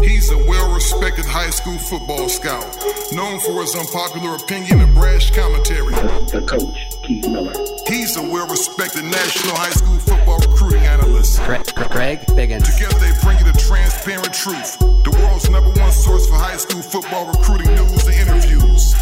He's 0.00 0.30
a 0.30 0.38
well 0.46 0.74
respected 0.74 1.24
high 1.24 1.50
school 1.50 1.78
football 1.78 2.28
scout, 2.28 2.64
known 3.12 3.40
for 3.40 3.62
his 3.62 3.74
unpopular 3.74 4.36
opinion 4.36 4.80
and 4.80 4.94
brash 4.94 5.30
commentary. 5.30 5.94
The 6.30 6.44
coach, 6.46 7.02
Keith 7.02 7.28
Miller. 7.28 7.52
He's 7.86 8.16
a 8.16 8.22
well 8.22 8.46
respected 8.46 9.04
national 9.04 9.54
high 9.56 9.70
school 9.70 9.98
football 9.98 10.38
recruiting 10.40 10.82
analyst. 10.84 11.42
Greg, 11.44 11.64
Greg 11.90 12.20
Biggins. 12.36 12.64
Together 12.74 12.98
they 12.98 13.12
bring 13.22 13.38
you 13.38 13.44
the 13.44 13.58
transparent 13.58 14.32
truth, 14.32 14.78
the 14.78 15.10
world's 15.22 15.50
number 15.50 15.70
one 15.80 15.92
source 15.92 16.28
for 16.28 16.36
high 16.36 16.56
school 16.56 16.82
football 16.82 17.26
recruiting 17.26 17.74
news 17.74 18.06
and 18.06 18.28
interviews. 18.28 18.94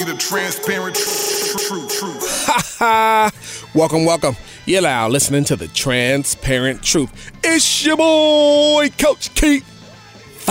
The 0.00 0.16
transparent 0.16 0.96
truth, 0.96 1.66
truth, 1.68 2.00
truth. 2.00 2.46
Ha 2.46 2.62
ha! 2.78 3.30
welcome, 3.74 4.04
welcome. 4.04 4.34
You're 4.66 4.82
now 4.82 5.08
listening 5.08 5.44
to 5.44 5.56
the 5.56 5.68
transparent 5.68 6.82
truth. 6.82 7.30
It's 7.44 7.84
your 7.84 7.96
boy, 7.96 8.88
Coach 8.98 9.32
Keith. 9.34 9.79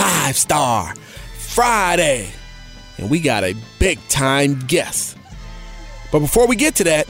Five 0.00 0.34
star 0.34 0.94
Friday. 1.36 2.30
And 2.96 3.10
we 3.10 3.20
got 3.20 3.44
a 3.44 3.54
big 3.78 3.98
time 4.08 4.58
guest. 4.66 5.18
But 6.10 6.20
before 6.20 6.46
we 6.46 6.56
get 6.56 6.76
to 6.76 6.84
that, 6.84 7.06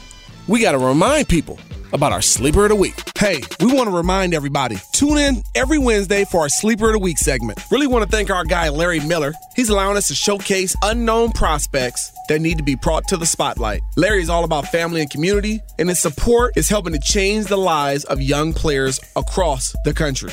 we 0.49 0.61
got 0.61 0.73
to 0.73 0.79
remind 0.79 1.29
people 1.29 1.61
about 1.93 2.11
our 2.11 2.21
Sleeper 2.21 2.65
of 2.65 2.71
the 2.71 2.75
Week. 2.75 3.01
Hey, 3.17 3.43
we 3.61 3.73
want 3.73 3.89
to 3.89 3.95
remind 3.97 4.35
everybody 4.35 4.77
tune 4.93 5.19
in 5.19 5.45
every 5.55 5.79
Wednesday 5.79 6.25
for 6.25 6.41
our 6.41 6.49
Sleeper 6.49 6.89
of 6.89 6.95
the 6.95 6.99
Week 6.99 7.19
segment. 7.19 7.61
Really 7.71 7.87
want 7.87 8.05
to 8.05 8.11
thank 8.11 8.29
our 8.29 8.45
guy, 8.45 8.71
Larry 8.71 8.99
Miller. 8.99 9.35
He's 9.55 9.69
allowing 9.69 9.97
us 9.97 10.09
to 10.09 10.17
showcase 10.17 10.75
unknown 10.83 11.31
prospects 11.31 12.11
that 12.29 12.41
need 12.41 12.59
to 12.59 12.65
be 12.65 12.75
brought 12.75 13.07
to 13.07 13.17
the 13.17 13.27
spotlight. 13.27 13.83
Larry 13.97 14.23
is 14.23 14.29
all 14.29 14.43
about 14.43 14.67
family 14.67 15.01
and 15.01 15.11
community, 15.11 15.61
and 15.79 15.89
his 15.89 16.01
support 16.01 16.57
is 16.57 16.69
helping 16.69 16.95
to 16.95 16.99
change 16.99 17.47
the 17.47 17.57
lives 17.57 18.03
of 18.07 18.21
young 18.21 18.53
players 18.53 18.99
across 19.15 19.77
the 19.85 19.95
country. 19.95 20.33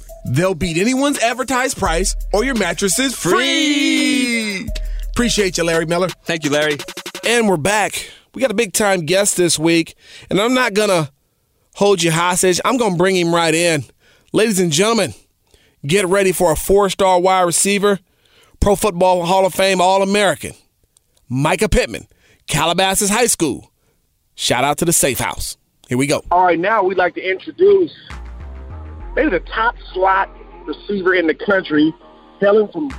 They'll 0.25 0.55
beat 0.55 0.77
anyone's 0.77 1.19
advertised 1.19 1.77
price, 1.77 2.15
or 2.33 2.43
your 2.43 2.55
mattress 2.55 2.99
is 2.99 3.15
free. 3.15 4.67
Appreciate 5.09 5.57
you, 5.57 5.63
Larry 5.63 5.85
Miller. 5.85 6.09
Thank 6.23 6.43
you, 6.43 6.51
Larry. 6.51 6.77
And 7.25 7.49
we're 7.49 7.57
back. 7.57 8.09
We 8.33 8.41
got 8.41 8.51
a 8.51 8.55
big 8.55 8.73
time 8.73 9.05
guest 9.05 9.35
this 9.35 9.59
week, 9.59 9.95
and 10.29 10.39
I'm 10.39 10.53
not 10.53 10.73
gonna 10.73 11.11
hold 11.75 12.01
you 12.01 12.11
hostage. 12.11 12.61
I'm 12.63 12.77
gonna 12.77 12.95
bring 12.95 13.15
him 13.15 13.33
right 13.33 13.53
in. 13.53 13.83
Ladies 14.31 14.59
and 14.59 14.71
gentlemen, 14.71 15.13
get 15.85 16.05
ready 16.05 16.31
for 16.31 16.51
a 16.51 16.55
four 16.55 16.89
star 16.89 17.19
wide 17.19 17.41
receiver, 17.41 17.99
Pro 18.59 18.75
Football 18.75 19.25
Hall 19.25 19.45
of 19.45 19.53
Fame 19.53 19.81
All 19.81 20.01
American, 20.01 20.53
Micah 21.27 21.67
Pittman, 21.67 22.07
Calabasas 22.47 23.09
High 23.09 23.27
School. 23.27 23.71
Shout 24.35 24.63
out 24.63 24.77
to 24.77 24.85
the 24.85 24.93
Safe 24.93 25.19
House. 25.19 25.57
Here 25.89 25.97
we 25.97 26.07
go. 26.07 26.23
All 26.31 26.45
right, 26.45 26.59
now 26.59 26.83
we'd 26.83 26.97
like 26.97 27.15
to 27.15 27.21
introduce 27.21 27.91
maybe 29.15 29.29
the 29.29 29.39
top 29.41 29.75
slot 29.93 30.29
receiver 30.65 31.13
in 31.13 31.27
the 31.27 31.33
country, 31.35 31.93
hailing 32.39 32.67
from 32.71 32.89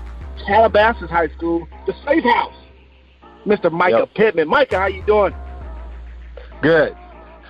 Calabasas 0.46 1.10
High 1.10 1.28
School, 1.28 1.68
the 1.86 1.94
Safe 2.04 2.24
House, 2.24 2.54
Mr. 3.46 3.70
Micah 3.70 3.98
Yep. 4.00 4.14
Pittman. 4.14 4.48
Micah, 4.48 4.78
how 4.78 4.86
you 4.86 5.02
doing? 5.04 5.34
Good. 6.62 6.96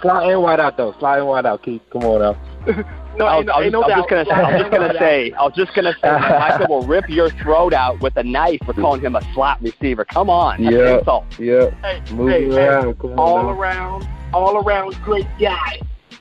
Slide 0.01 0.31
in 0.33 0.41
wide 0.41 0.59
out 0.61 0.77
though. 0.77 0.95
Slide 0.99 1.19
in 1.21 1.27
wide 1.27 1.47
out, 1.47 1.63
Keith. 1.63 1.83
Come 1.93 2.05
on 2.05 2.21
now. 2.21 2.85
No, 3.15 3.27
I 3.27 3.37
ain't 3.37 3.47
was, 3.47 3.47
no, 3.47 3.53
I 3.53 3.57
was, 3.59 3.65
ain't 3.67 3.73
no 3.75 3.83
I 3.83 3.89
was 3.89 4.03
just 4.09 4.09
gonna 4.11 4.25
say, 4.25 4.33
I 4.33 4.55
was 4.55 4.63
just 4.63 4.71
gonna 4.73 4.99
say, 4.99 5.33
I 5.33 5.43
was 5.45 5.53
just 5.55 5.75
gonna 5.75 5.93
say, 5.93 5.99
that 6.03 6.41
Michael 6.41 6.67
will 6.79 6.87
rip 6.87 7.11
your 7.11 7.29
throat 7.29 7.75
out 7.75 8.01
with 8.01 8.17
a 8.17 8.23
knife 8.23 8.61
for 8.65 8.73
calling 8.73 9.03
him 9.03 9.17
a 9.17 9.35
slot 9.35 9.61
receiver. 9.61 10.07
Come 10.07 10.31
on, 10.31 10.63
Yeah. 10.63 10.99
Yeah. 11.39 11.71
Hey, 11.83 12.01
Move 12.15 12.31
hey, 12.31 12.45
it 12.47 12.53
hey, 12.53 12.57
around. 12.57 13.01
All 13.19 13.43
now. 13.43 13.51
around, 13.51 14.09
all 14.33 14.57
around 14.57 14.95
great 15.03 15.27
guy, 15.39 15.79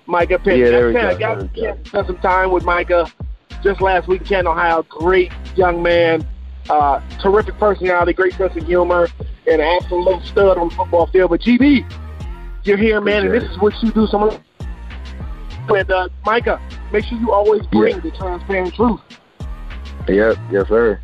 Micah 0.08 0.38
Pittman. 0.38 0.60
Yeah, 0.60 0.70
there 0.70 0.88
we 0.88 0.94
go, 0.94 1.00
kinda 1.00 1.20
got 1.20 1.38
there 1.40 1.50
we 1.54 1.62
go. 1.62 1.62
chance 1.62 1.84
to 1.84 1.90
spend 1.90 2.08
some 2.08 2.18
time 2.18 2.52
with 2.52 2.64
Micah 2.64 3.12
just 3.64 3.82
last 3.82 4.08
week 4.08 4.22
in 4.22 4.28
Canton, 4.28 4.48
Ohio. 4.48 4.84
Great 4.90 5.32
young 5.56 5.82
man, 5.82 6.28
uh, 6.70 7.02
terrific 7.22 7.58
personality, 7.58 8.14
great 8.14 8.34
sense 8.34 8.56
of 8.56 8.66
humor, 8.66 9.08
and 9.48 9.62
an 9.62 9.80
absolute 9.82 10.24
stud 10.26 10.58
on 10.58 10.70
the 10.70 10.76
football 10.76 11.08
field. 11.08 11.30
But 11.30 11.42
GB, 11.42 11.86
you're 12.64 12.78
here, 12.78 13.02
man, 13.02 13.26
and 13.26 13.34
this 13.34 13.44
is 13.44 13.58
what 13.60 13.74
you 13.82 13.92
do. 13.92 14.08
Some 14.08 14.24
of 14.24 14.40
with 15.70 15.90
uh, 15.90 16.10
Micah, 16.26 16.60
make 16.92 17.06
sure 17.06 17.18
you 17.18 17.32
always 17.32 17.66
bring 17.68 18.00
the 18.00 18.12
transparent 18.12 18.74
truth. 18.74 19.00
Yep. 20.08 20.38
Yes, 20.52 20.68
sir. 20.68 21.00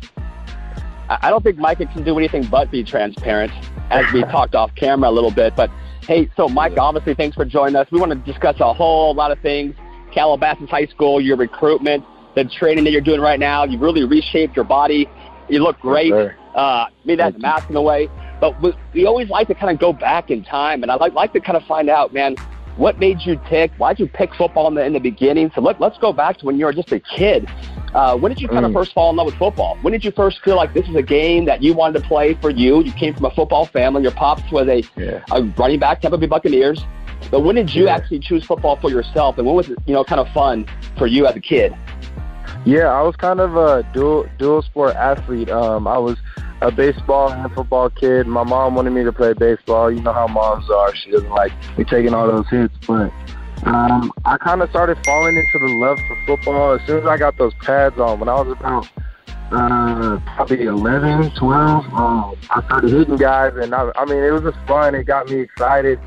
I 1.08 1.18
I 1.22 1.30
don't 1.30 1.42
think 1.42 1.58
Micah 1.58 1.86
can 1.86 2.02
do 2.02 2.18
anything 2.18 2.44
but 2.44 2.70
be 2.70 2.82
transparent, 2.84 3.52
as 3.90 4.10
we 4.12 4.22
talked 4.34 4.54
off 4.54 4.74
camera 4.74 5.08
a 5.08 5.12
little 5.12 5.30
bit. 5.30 5.54
But 5.56 5.70
hey, 6.08 6.28
so 6.36 6.48
Mike, 6.48 6.76
obviously, 6.78 7.14
thanks 7.14 7.36
for 7.36 7.44
joining 7.44 7.76
us. 7.76 7.86
We 7.92 8.00
want 8.00 8.10
to 8.12 8.18
discuss 8.18 8.56
a 8.58 8.72
whole 8.72 9.14
lot 9.14 9.30
of 9.30 9.38
things: 9.40 9.76
Calabasas 10.12 10.68
High 10.68 10.86
School, 10.86 11.20
your 11.20 11.36
recruitment, 11.36 12.04
the 12.34 12.44
training 12.44 12.82
that 12.84 12.90
you're 12.90 13.00
doing 13.02 13.20
right 13.20 13.38
now. 13.38 13.62
You've 13.64 13.82
really 13.82 14.04
reshaped 14.04 14.56
your 14.56 14.64
body. 14.64 15.06
You 15.48 15.62
look 15.62 15.78
great. 15.78 16.10
sir. 16.10 16.34
uh, 16.54 16.86
maybe 17.04 17.16
that's 17.18 17.34
Thank 17.34 17.36
you. 17.36 17.42
masking 17.42 17.76
away. 17.76 18.08
But 18.40 18.60
we, 18.62 18.72
we 18.94 19.06
always 19.06 19.28
like 19.28 19.48
to 19.48 19.54
kind 19.54 19.72
of 19.72 19.78
go 19.78 19.92
back 19.92 20.30
in 20.30 20.44
time, 20.44 20.82
and 20.82 20.90
I'd 20.90 21.00
like, 21.00 21.12
like 21.12 21.32
to 21.34 21.40
kind 21.40 21.56
of 21.56 21.64
find 21.64 21.90
out, 21.90 22.12
man, 22.12 22.36
what 22.78 22.98
made 22.98 23.20
you 23.22 23.38
tick? 23.48 23.72
Why'd 23.76 23.98
you 23.98 24.06
pick 24.06 24.34
football 24.34 24.68
in 24.68 24.74
the, 24.74 24.84
in 24.84 24.92
the 24.92 25.00
beginning? 25.00 25.50
So 25.54 25.60
let, 25.60 25.80
let's 25.80 25.98
go 25.98 26.12
back 26.12 26.38
to 26.38 26.46
when 26.46 26.58
you 26.58 26.64
were 26.64 26.72
just 26.72 26.90
a 26.92 27.00
kid. 27.00 27.46
Uh, 27.92 28.16
when 28.16 28.30
did 28.30 28.40
you 28.40 28.48
kind 28.48 28.64
of 28.64 28.70
Mm. 28.70 28.74
first 28.74 28.92
fall 28.92 29.10
in 29.10 29.16
love 29.16 29.26
with 29.26 29.34
football? 29.34 29.76
When 29.82 29.92
did 29.92 30.04
you 30.04 30.10
first 30.12 30.42
feel 30.44 30.56
like 30.56 30.72
this 30.74 30.88
is 30.88 30.94
a 30.94 31.02
game 31.02 31.44
that 31.46 31.62
you 31.62 31.74
wanted 31.74 32.00
to 32.02 32.06
play 32.08 32.34
for 32.34 32.50
you? 32.50 32.82
You 32.82 32.92
came 32.92 33.14
from 33.14 33.24
a 33.26 33.30
football 33.30 33.66
family. 33.66 34.02
Your 34.02 34.12
pops 34.12 34.50
was 34.52 34.68
a, 34.68 34.82
Yeah. 34.96 35.24
a 35.32 35.42
running 35.58 35.78
back, 35.80 36.00
Tampa 36.00 36.18
Bay 36.18 36.26
Buccaneers. 36.26 36.84
But 37.30 37.40
when 37.40 37.56
did 37.56 37.74
you 37.74 37.86
Yeah. 37.86 37.96
actually 37.96 38.20
choose 38.20 38.44
football 38.44 38.76
for 38.76 38.90
yourself, 38.90 39.38
and 39.38 39.46
when 39.46 39.56
was 39.56 39.68
it, 39.68 39.78
you 39.86 39.92
know, 39.94 40.04
kind 40.04 40.20
of 40.20 40.28
fun 40.28 40.66
for 40.96 41.06
you 41.06 41.26
as 41.26 41.34
a 41.34 41.40
kid? 41.40 41.74
Yeah, 42.64 42.86
I 42.88 43.02
was 43.02 43.16
kind 43.16 43.40
of 43.40 43.56
a 43.56 43.82
dual 43.92 44.26
dual 44.38 44.62
sport 44.62 44.94
athlete. 44.94 45.50
Um, 45.50 45.86
I 45.88 45.98
was 45.98 46.16
a 46.60 46.70
baseball 46.70 47.30
and 47.30 47.52
football 47.52 47.90
kid. 47.90 48.26
My 48.26 48.44
mom 48.44 48.74
wanted 48.74 48.90
me 48.90 49.04
to 49.04 49.12
play 49.12 49.32
baseball. 49.32 49.90
You 49.90 50.00
know 50.00 50.12
how 50.12 50.26
moms 50.26 50.68
are; 50.70 50.94
she 50.94 51.10
doesn't 51.10 51.30
like 51.30 51.52
me 51.76 51.84
taking 51.84 52.14
all 52.14 52.26
those 52.26 52.48
hits. 52.48 52.74
But 52.86 53.12
um, 53.64 54.12
I 54.24 54.36
kind 54.38 54.62
of 54.62 54.70
started 54.70 54.98
falling 55.04 55.36
into 55.36 55.58
the 55.58 55.72
love 55.74 55.98
for 56.06 56.18
football 56.26 56.72
as 56.72 56.86
soon 56.86 57.00
as 57.00 57.06
I 57.06 57.16
got 57.16 57.36
those 57.38 57.54
pads 57.54 57.98
on. 57.98 58.20
When 58.20 58.28
I 58.28 58.40
was 58.40 58.56
about 58.58 58.88
uh, 59.52 60.20
probably 60.34 60.62
11, 60.64 61.30
12, 61.36 61.84
um, 61.94 62.36
I 62.50 62.62
started 62.64 62.90
hitting 62.90 63.16
guys, 63.16 63.54
and 63.56 63.74
I, 63.74 63.90
I 63.96 64.04
mean, 64.04 64.22
it 64.22 64.30
was 64.30 64.42
just 64.42 64.58
fun. 64.66 64.94
It 64.94 65.04
got 65.04 65.28
me 65.28 65.40
excited. 65.40 65.98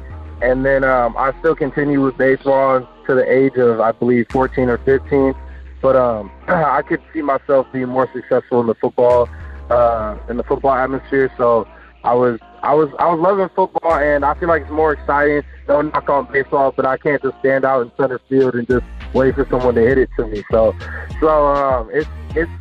And 0.41 0.65
then 0.65 0.83
um, 0.83 1.15
I 1.17 1.37
still 1.39 1.55
continued 1.55 2.01
with 2.01 2.17
baseball 2.17 2.87
to 3.05 3.15
the 3.15 3.31
age 3.31 3.55
of, 3.57 3.79
I 3.79 3.91
believe, 3.91 4.25
14 4.31 4.69
or 4.69 4.79
15 4.79 5.35
but 5.81 5.95
um, 5.95 6.31
I 6.47 6.81
could 6.83 7.01
see 7.13 7.21
myself 7.21 7.67
being 7.73 7.89
more 7.89 8.09
successful 8.13 8.61
in 8.61 8.67
the 8.67 8.75
football 8.75 9.27
uh, 9.71 10.18
in 10.29 10.38
the 10.38 10.44
football 10.44 10.73
atmosphere. 10.73 11.31
So 11.38 11.68
I 12.03 12.13
was 12.13 12.39
I 12.62 12.73
was 12.73 12.89
I 13.00 13.09
was 13.09 13.19
loving 13.19 13.50
football, 13.56 13.95
and 13.95 14.25
I 14.25 14.33
feel 14.35 14.50
like 14.50 14.63
it's 14.63 14.71
more 14.71 14.94
exciting. 14.94 15.44
No 15.68 15.81
knock 15.81 16.09
on 16.09 16.31
baseball, 16.31 16.71
but 16.71 16.85
I 16.85 16.97
can't 16.97 17.21
just 17.21 17.38
stand 17.39 17.65
out 17.65 17.81
in 17.81 17.91
center 17.97 18.19
field 18.29 18.56
and 18.56 18.68
just 18.68 18.85
wait 19.13 19.35
for 19.35 19.47
someone 19.50 19.75
to 19.75 19.81
hit 19.81 19.97
it 19.97 20.09
to 20.18 20.27
me. 20.27 20.44
So 20.51 20.75
so 21.19 21.47
um, 21.47 21.89
it's 21.91 22.09
it's 22.35 22.51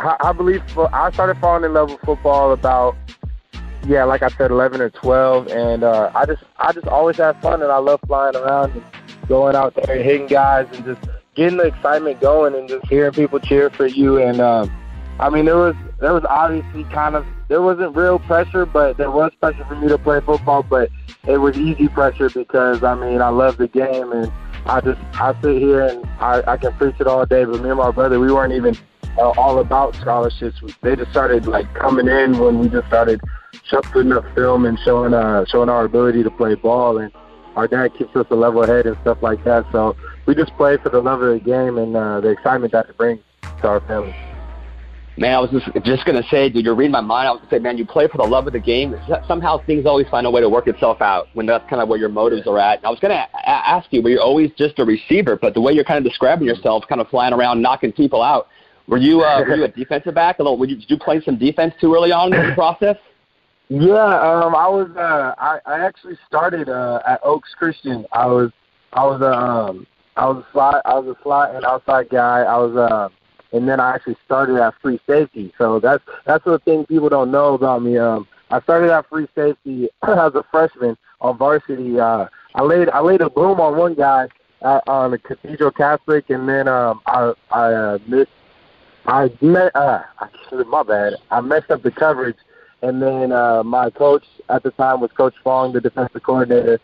I, 0.00 0.16
I 0.20 0.32
believe 0.32 0.62
I 0.78 1.10
started 1.12 1.38
falling 1.38 1.64
in 1.64 1.72
love 1.72 1.90
with 1.90 2.00
football 2.00 2.52
about 2.52 2.96
yeah, 3.86 4.04
like 4.04 4.22
I 4.22 4.28
said, 4.28 4.50
11 4.50 4.80
or 4.80 4.88
12, 4.88 5.48
and 5.48 5.84
uh, 5.84 6.10
I 6.14 6.24
just 6.24 6.42
I 6.58 6.72
just 6.72 6.86
always 6.86 7.16
had 7.18 7.40
fun, 7.42 7.62
and 7.62 7.70
I 7.70 7.78
love 7.78 8.00
flying 8.06 8.34
around 8.34 8.72
and 8.72 8.82
going 9.28 9.54
out 9.54 9.74
there 9.74 9.96
and 9.96 10.04
hitting 10.04 10.26
guys 10.26 10.66
and 10.72 10.84
just 10.84 11.00
getting 11.34 11.58
the 11.58 11.64
excitement 11.64 12.20
going 12.20 12.54
and 12.54 12.68
just 12.68 12.86
hearing 12.86 13.12
people 13.12 13.38
cheer 13.40 13.70
for 13.70 13.86
you. 13.86 14.18
And 14.18 14.40
um, 14.40 14.70
I 15.20 15.30
mean, 15.30 15.44
there 15.44 15.56
was 15.56 15.76
there 16.00 16.12
was 16.12 16.24
obviously 16.28 16.84
kind 16.84 17.14
of 17.14 17.24
there 17.48 17.62
wasn't 17.62 17.94
real 17.96 18.18
pressure, 18.18 18.66
but 18.66 18.96
there 18.96 19.10
was 19.10 19.32
pressure 19.40 19.64
for 19.64 19.76
me 19.76 19.88
to 19.88 19.98
play 19.98 20.20
football. 20.20 20.62
But 20.62 20.90
it 21.26 21.38
was 21.38 21.56
easy 21.56 21.88
pressure 21.88 22.28
because 22.28 22.82
I 22.82 22.94
mean, 22.94 23.22
I 23.22 23.28
love 23.28 23.56
the 23.56 23.68
game 23.68 24.12
and 24.12 24.32
I 24.66 24.80
just 24.80 25.00
I 25.14 25.40
sit 25.40 25.58
here 25.58 25.82
and 25.82 26.04
I, 26.18 26.42
I 26.46 26.56
can 26.56 26.72
preach 26.74 26.96
it 26.98 27.06
all 27.06 27.24
day. 27.26 27.44
But 27.44 27.62
me 27.62 27.68
and 27.68 27.78
my 27.78 27.90
brother, 27.90 28.18
we 28.18 28.32
weren't 28.32 28.52
even 28.52 28.76
uh, 29.16 29.30
all 29.36 29.60
about 29.60 29.94
scholarships. 29.96 30.60
They 30.82 30.96
just 30.96 31.10
started 31.12 31.46
like 31.46 31.72
coming 31.74 32.08
in 32.08 32.38
when 32.38 32.58
we 32.58 32.68
just 32.68 32.88
started 32.88 33.20
putting 33.92 34.12
up 34.12 34.24
film 34.34 34.66
and 34.66 34.78
showing 34.80 35.14
uh 35.14 35.44
showing 35.46 35.68
our 35.68 35.84
ability 35.84 36.22
to 36.22 36.30
play 36.30 36.54
ball 36.54 36.98
and 36.98 37.12
our 37.56 37.68
dad 37.68 37.92
keeps 37.96 38.14
us 38.16 38.26
a 38.30 38.34
level 38.34 38.66
head 38.66 38.86
and 38.86 38.96
stuff 39.02 39.18
like 39.22 39.42
that. 39.44 39.64
So 39.70 39.96
we 40.26 40.34
just 40.34 40.54
play 40.56 40.76
for 40.76 40.88
the 40.88 41.00
love 41.00 41.22
of 41.22 41.32
the 41.32 41.40
game 41.40 41.78
and 41.78 41.96
uh, 41.96 42.20
the 42.20 42.28
excitement 42.28 42.72
that 42.72 42.88
it 42.88 42.96
brings 42.96 43.20
to 43.60 43.68
our 43.68 43.80
family. 43.80 44.14
Man, 45.16 45.32
I 45.32 45.38
was 45.38 45.50
just, 45.50 45.66
just 45.84 46.04
going 46.04 46.20
to 46.20 46.28
say, 46.28 46.48
dude, 46.48 46.64
you're 46.64 46.74
reading 46.74 46.90
my 46.90 47.00
mind. 47.00 47.28
I 47.28 47.30
was 47.30 47.38
going 47.40 47.50
to 47.50 47.56
say, 47.56 47.58
man, 47.60 47.78
you 47.78 47.86
play 47.86 48.08
for 48.08 48.18
the 48.18 48.24
love 48.24 48.48
of 48.48 48.52
the 48.52 48.58
game. 48.58 48.96
Somehow 49.28 49.64
things 49.64 49.86
always 49.86 50.08
find 50.08 50.26
a 50.26 50.30
way 50.30 50.40
to 50.40 50.48
work 50.48 50.66
itself 50.66 51.00
out 51.00 51.28
when 51.34 51.46
that's 51.46 51.68
kind 51.70 51.80
of 51.80 51.88
where 51.88 51.98
your 51.98 52.08
motives 52.08 52.48
are 52.48 52.58
at. 52.58 52.84
I 52.84 52.90
was 52.90 52.98
going 52.98 53.12
to 53.12 53.22
a- 53.22 53.48
ask 53.48 53.86
you, 53.92 54.02
were 54.02 54.10
you 54.10 54.20
always 54.20 54.50
just 54.58 54.78
a 54.80 54.84
receiver? 54.84 55.36
But 55.36 55.54
the 55.54 55.60
way 55.60 55.72
you're 55.72 55.84
kind 55.84 56.04
of 56.04 56.10
describing 56.10 56.48
yourself, 56.48 56.84
kind 56.88 57.00
of 57.00 57.08
flying 57.08 57.32
around, 57.32 57.62
knocking 57.62 57.92
people 57.92 58.22
out, 58.22 58.48
were 58.86 58.98
you 58.98 59.22
uh, 59.22 59.40
were 59.40 59.56
you 59.56 59.64
a 59.64 59.68
defensive 59.68 60.14
back? 60.14 60.36
Although, 60.38 60.56
were 60.56 60.66
you, 60.66 60.76
did 60.76 60.90
you 60.90 60.98
play 60.98 61.22
some 61.24 61.38
defense 61.38 61.72
too 61.80 61.94
early 61.94 62.12
on 62.12 62.34
in 62.34 62.48
the 62.50 62.54
process? 62.54 62.96
Yeah, 63.68 63.92
um, 63.92 64.54
I 64.54 64.68
was. 64.68 64.90
Uh, 64.94 65.34
I, 65.38 65.58
I 65.64 65.86
actually 65.86 66.18
started 66.28 66.68
uh, 66.68 67.00
at 67.06 67.20
Oaks 67.22 67.54
Christian. 67.56 68.04
I 68.12 68.26
was. 68.26 68.50
I 68.92 69.04
was 69.04 69.22
a. 69.22 69.32
Um, 69.32 69.86
I 70.16 70.26
was 70.26 70.44
a 70.44 70.52
slot. 70.52 70.82
I 70.84 70.98
was 70.98 71.16
a 71.16 71.22
slot 71.22 71.54
and 71.54 71.64
outside 71.64 72.10
guy. 72.10 72.42
I 72.42 72.58
was. 72.58 72.76
Uh, 72.76 73.08
and 73.54 73.68
then 73.68 73.80
I 73.80 73.94
actually 73.94 74.16
started 74.24 74.56
at 74.56 74.74
free 74.82 75.00
safety. 75.06 75.52
So 75.56 75.80
that's 75.80 76.02
that's 76.26 76.44
the 76.44 76.58
thing 76.58 76.84
people 76.86 77.08
don't 77.08 77.30
know 77.30 77.54
about 77.54 77.82
me. 77.82 77.96
Um, 77.96 78.26
I 78.50 78.60
started 78.60 78.92
at 78.92 79.08
free 79.08 79.28
safety 79.34 79.88
as 80.02 80.34
a 80.34 80.44
freshman 80.50 80.96
on 81.20 81.38
varsity. 81.38 81.98
Uh, 81.98 82.26
I 82.54 82.62
laid 82.62 82.88
I 82.90 83.00
laid 83.00 83.20
a 83.20 83.30
boom 83.30 83.60
on 83.60 83.76
one 83.76 83.94
guy 83.94 84.28
at, 84.62 84.86
on 84.88 85.12
the 85.12 85.18
Cathedral 85.18 85.70
Catholic, 85.70 86.30
and 86.30 86.48
then 86.48 86.68
um, 86.68 87.00
I 87.06 87.32
I 87.50 87.72
uh, 87.72 87.98
missed. 88.06 88.30
I 89.06 89.30
met. 89.40 89.74
Uh, 89.74 90.02
my 90.66 90.82
bad. 90.82 91.14
I 91.30 91.40
messed 91.40 91.70
up 91.70 91.82
the 91.82 91.90
coverage 91.90 92.36
and 92.84 93.00
then 93.00 93.32
uh, 93.32 93.62
my 93.62 93.88
coach 93.88 94.24
at 94.50 94.62
the 94.62 94.70
time 94.72 95.00
was 95.00 95.10
Coach 95.12 95.34
Fong, 95.42 95.72
the 95.72 95.80
defensive 95.80 96.22
coordinator. 96.22 96.78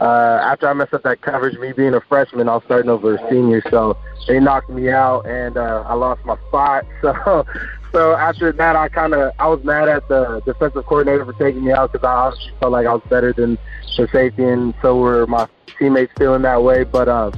Uh, 0.00 0.40
after 0.42 0.68
I 0.68 0.72
messed 0.72 0.92
up 0.92 1.04
that 1.04 1.22
coverage, 1.22 1.56
me 1.58 1.72
being 1.72 1.94
a 1.94 2.00
freshman, 2.00 2.48
I 2.48 2.54
was 2.54 2.64
starting 2.64 2.90
over 2.90 3.14
a 3.14 3.30
senior, 3.30 3.62
so 3.70 3.96
they 4.26 4.40
knocked 4.40 4.68
me 4.68 4.90
out, 4.90 5.26
and 5.26 5.56
uh, 5.56 5.84
I 5.86 5.94
lost 5.94 6.24
my 6.24 6.36
spot. 6.48 6.84
So, 7.02 7.44
so 7.92 8.16
after 8.16 8.50
that, 8.50 8.74
I 8.74 8.88
kind 8.88 9.14
of 9.14 9.32
I 9.38 9.46
was 9.46 9.62
mad 9.62 9.88
at 9.88 10.08
the 10.08 10.42
defensive 10.44 10.84
coordinator 10.84 11.24
for 11.24 11.32
taking 11.34 11.64
me 11.64 11.70
out 11.70 11.92
because 11.92 12.04
I 12.04 12.12
honestly 12.12 12.52
felt 12.58 12.72
like 12.72 12.88
I 12.88 12.94
was 12.94 13.02
better 13.08 13.32
than 13.32 13.56
the 13.96 14.08
safety, 14.08 14.42
and 14.42 14.74
so 14.82 14.96
were 14.96 15.28
my 15.28 15.46
teammates 15.78 16.12
feeling 16.18 16.42
that 16.42 16.60
way. 16.60 16.82
But 16.82 17.08
uh, 17.08 17.30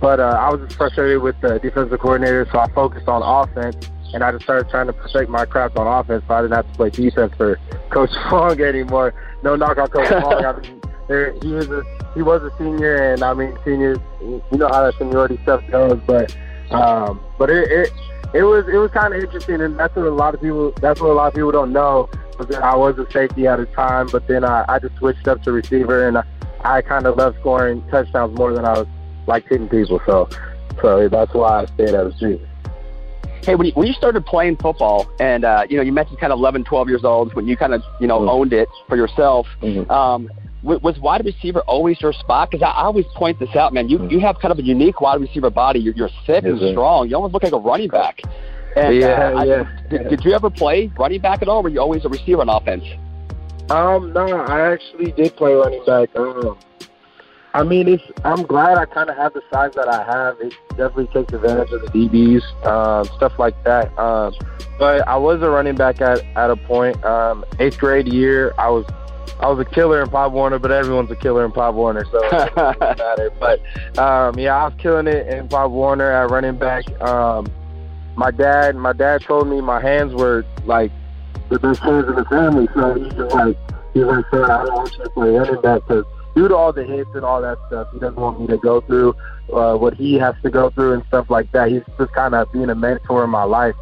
but 0.00 0.20
uh, 0.20 0.38
I 0.40 0.52
was 0.52 0.60
just 0.60 0.76
frustrated 0.76 1.20
with 1.20 1.40
the 1.40 1.58
defensive 1.58 1.98
coordinator, 1.98 2.46
so 2.52 2.60
I 2.60 2.70
focused 2.70 3.08
on 3.08 3.22
offense 3.24 3.90
and 4.14 4.22
I 4.22 4.30
just 4.30 4.44
started 4.44 4.70
trying 4.70 4.86
to 4.86 4.92
perfect 4.92 5.28
my 5.28 5.44
craft 5.44 5.76
on 5.76 5.88
offense, 5.88 6.22
so 6.28 6.34
I 6.34 6.42
didn't 6.42 6.54
have 6.54 6.70
to 6.70 6.76
play 6.76 6.90
defense 6.90 7.34
for 7.36 7.58
Coach 7.90 8.10
Fong 8.30 8.60
anymore. 8.60 9.12
No 9.42 9.56
knock 9.56 9.76
on 9.76 9.88
Coach 9.88 10.08
Fong. 10.22 10.44
I 10.44 10.60
mean, 10.60 10.80
there, 11.08 11.32
he 11.42 11.52
was 11.52 11.68
a 11.68 11.84
he 12.14 12.22
was 12.22 12.42
a 12.42 12.56
senior, 12.58 13.12
and 13.12 13.22
I 13.22 13.34
mean 13.34 13.56
seniors, 13.64 13.98
you 14.20 14.42
know 14.52 14.68
how 14.68 14.84
that 14.84 14.94
seniority 14.98 15.38
stuff 15.42 15.62
goes, 15.70 16.00
but 16.06 16.34
um, 16.70 17.20
but 17.38 17.50
it, 17.50 17.70
it 17.70 17.92
it 18.34 18.42
was 18.42 18.66
it 18.68 18.76
was 18.76 18.90
kind 18.90 19.14
of 19.14 19.22
interesting, 19.22 19.60
and 19.60 19.78
that's 19.78 19.94
what 19.94 20.06
a 20.06 20.10
lot 20.10 20.34
of 20.34 20.40
people 20.40 20.72
that's 20.80 21.00
what 21.00 21.10
a 21.10 21.14
lot 21.14 21.28
of 21.28 21.34
people 21.34 21.52
don't 21.52 21.72
know 21.72 22.08
was 22.38 22.48
that 22.48 22.62
I 22.62 22.74
was 22.74 22.98
a 22.98 23.10
safety 23.10 23.46
at 23.46 23.60
a 23.60 23.66
time, 23.66 24.08
but 24.10 24.26
then 24.26 24.44
I, 24.44 24.64
I 24.68 24.78
just 24.78 24.96
switched 24.96 25.28
up 25.28 25.42
to 25.44 25.52
receiver, 25.52 26.08
and 26.08 26.18
I, 26.18 26.24
I 26.64 26.82
kind 26.82 27.06
of 27.06 27.16
love 27.16 27.36
scoring 27.40 27.84
touchdowns 27.90 28.36
more 28.36 28.52
than 28.52 28.64
I 28.64 28.72
was 28.72 28.86
like 29.26 29.48
hitting 29.48 29.68
people, 29.68 30.00
so 30.06 30.28
so 30.80 31.08
that's 31.08 31.32
why 31.32 31.62
I 31.62 31.66
stayed 31.66 31.88
as 31.88 31.94
a 31.94 32.04
receiver. 32.06 32.48
Hey, 33.44 33.56
when 33.56 33.66
you, 33.66 33.72
when 33.74 33.86
you 33.86 33.92
started 33.92 34.24
playing 34.24 34.56
football, 34.56 35.06
and 35.20 35.44
uh, 35.44 35.66
you 35.68 35.76
know, 35.76 35.82
you 35.82 35.92
mentioned 35.92 36.18
kind 36.18 36.32
of 36.32 36.38
11, 36.38 36.64
12 36.64 36.88
years 36.88 37.04
old 37.04 37.34
when 37.34 37.46
you 37.46 37.56
kind 37.56 37.74
of 37.74 37.82
you 38.00 38.06
know 38.06 38.20
mm-hmm. 38.20 38.30
owned 38.30 38.52
it 38.52 38.68
for 38.88 38.96
yourself. 38.96 39.46
Mm-hmm. 39.60 39.90
Um, 39.90 40.30
was 40.64 40.98
wide 40.98 41.24
receiver 41.24 41.60
always 41.60 42.00
your 42.00 42.12
spot? 42.12 42.50
Because 42.50 42.64
I, 42.64 42.70
I 42.70 42.84
always 42.84 43.06
point 43.14 43.38
this 43.38 43.54
out, 43.54 43.72
man. 43.72 43.88
You 43.88 43.98
mm-hmm. 43.98 44.10
you 44.10 44.20
have 44.20 44.38
kind 44.40 44.52
of 44.52 44.58
a 44.58 44.62
unique 44.62 45.00
wide 45.00 45.20
receiver 45.20 45.50
body. 45.50 45.78
You're, 45.78 45.94
you're 45.94 46.10
thick 46.26 46.44
and 46.44 46.58
strong. 46.72 47.08
You 47.08 47.16
almost 47.16 47.34
look 47.34 47.42
like 47.42 47.52
a 47.52 47.58
running 47.58 47.88
back. 47.88 48.20
And, 48.76 48.96
yeah, 48.96 49.32
uh, 49.36 49.44
yeah. 49.44 49.80
Did, 49.88 50.08
did 50.08 50.24
you 50.24 50.32
ever 50.32 50.50
play 50.50 50.90
running 50.98 51.20
back 51.20 51.42
at 51.42 51.48
all? 51.48 51.58
Or 51.58 51.62
were 51.64 51.68
you 51.68 51.80
always 51.80 52.04
a 52.04 52.08
receiver 52.08 52.40
on 52.40 52.48
offense? 52.48 52.84
Um, 53.70 54.12
no, 54.12 54.26
I 54.26 54.72
actually 54.72 55.12
did 55.12 55.36
play 55.36 55.54
running 55.54 55.84
back. 55.86 56.14
Um, 56.16 56.58
I 57.54 57.62
mean, 57.62 57.86
it's. 57.86 58.02
I'm 58.24 58.42
glad 58.42 58.78
I 58.78 58.84
kind 58.84 59.08
of 59.08 59.16
have 59.16 59.32
the 59.32 59.42
size 59.52 59.72
that 59.76 59.88
I 59.88 60.02
have. 60.04 60.40
It 60.40 60.54
definitely 60.70 61.06
takes 61.08 61.32
advantage 61.32 61.70
of 61.70 61.82
the 61.82 61.88
DBs, 61.88 62.66
um, 62.66 63.04
stuff 63.16 63.38
like 63.38 63.54
that. 63.64 63.96
Um, 63.96 64.34
but 64.78 65.06
I 65.06 65.16
was 65.16 65.40
a 65.40 65.48
running 65.48 65.76
back 65.76 66.00
at 66.00 66.24
at 66.36 66.50
a 66.50 66.56
point. 66.56 67.02
Um, 67.04 67.44
eighth 67.60 67.78
grade 67.78 68.12
year, 68.12 68.52
I 68.58 68.70
was 68.70 68.84
I 69.44 69.48
was 69.48 69.58
a 69.58 69.70
killer 69.70 70.00
in 70.00 70.08
Pop 70.08 70.32
Warner, 70.32 70.58
but 70.58 70.70
everyone's 70.70 71.10
a 71.10 71.16
killer 71.16 71.44
in 71.44 71.52
Pop 71.52 71.74
Warner, 71.74 72.06
so 72.10 72.18
it 72.24 72.54
doesn't 72.54 72.80
matter. 72.80 73.30
But 73.38 73.60
um, 73.98 74.38
yeah, 74.38 74.56
I 74.56 74.68
was 74.68 74.72
killing 74.78 75.06
it 75.06 75.26
in 75.26 75.48
Pop 75.48 75.70
Warner 75.70 76.10
at 76.10 76.30
running 76.30 76.56
back. 76.56 76.88
Um, 77.02 77.46
my 78.16 78.30
dad, 78.30 78.74
my 78.74 78.94
dad 78.94 79.20
told 79.20 79.48
me 79.48 79.60
my 79.60 79.82
hands 79.82 80.14
were 80.14 80.46
like 80.64 80.90
the 81.50 81.58
best 81.58 81.80
hands 81.80 82.08
in 82.08 82.14
the 82.14 82.24
family, 82.24 82.68
so 82.74 82.94
he's 82.94 83.12
just 83.12 83.34
like 83.34 83.58
he's 83.92 84.04
like, 84.04 84.24
"Son, 84.30 84.50
I 84.50 84.64
don't 84.64 84.74
want 84.76 84.92
you 84.96 85.04
to 85.04 85.10
play 85.10 85.28
running 85.28 85.60
back 85.60 85.82
because." 85.86 86.06
due 86.34 86.48
to 86.48 86.56
all 86.56 86.72
the 86.72 86.82
hits 86.82 87.10
and 87.14 87.24
all 87.24 87.40
that 87.40 87.56
stuff, 87.68 87.86
he 87.92 88.00
doesn't 88.00 88.16
want 88.16 88.40
me 88.40 88.46
to 88.48 88.56
go 88.56 88.80
through 88.80 89.14
uh, 89.52 89.76
what 89.76 89.94
he 89.94 90.14
has 90.14 90.34
to 90.42 90.50
go 90.50 90.68
through 90.70 90.92
and 90.94 91.04
stuff 91.06 91.30
like 91.30 91.52
that. 91.52 91.70
He's 91.70 91.82
just 91.96 92.12
kind 92.12 92.34
of 92.34 92.50
being 92.50 92.70
a 92.70 92.74
mentor 92.74 93.22
in 93.22 93.30
my 93.30 93.44
life. 93.44 93.76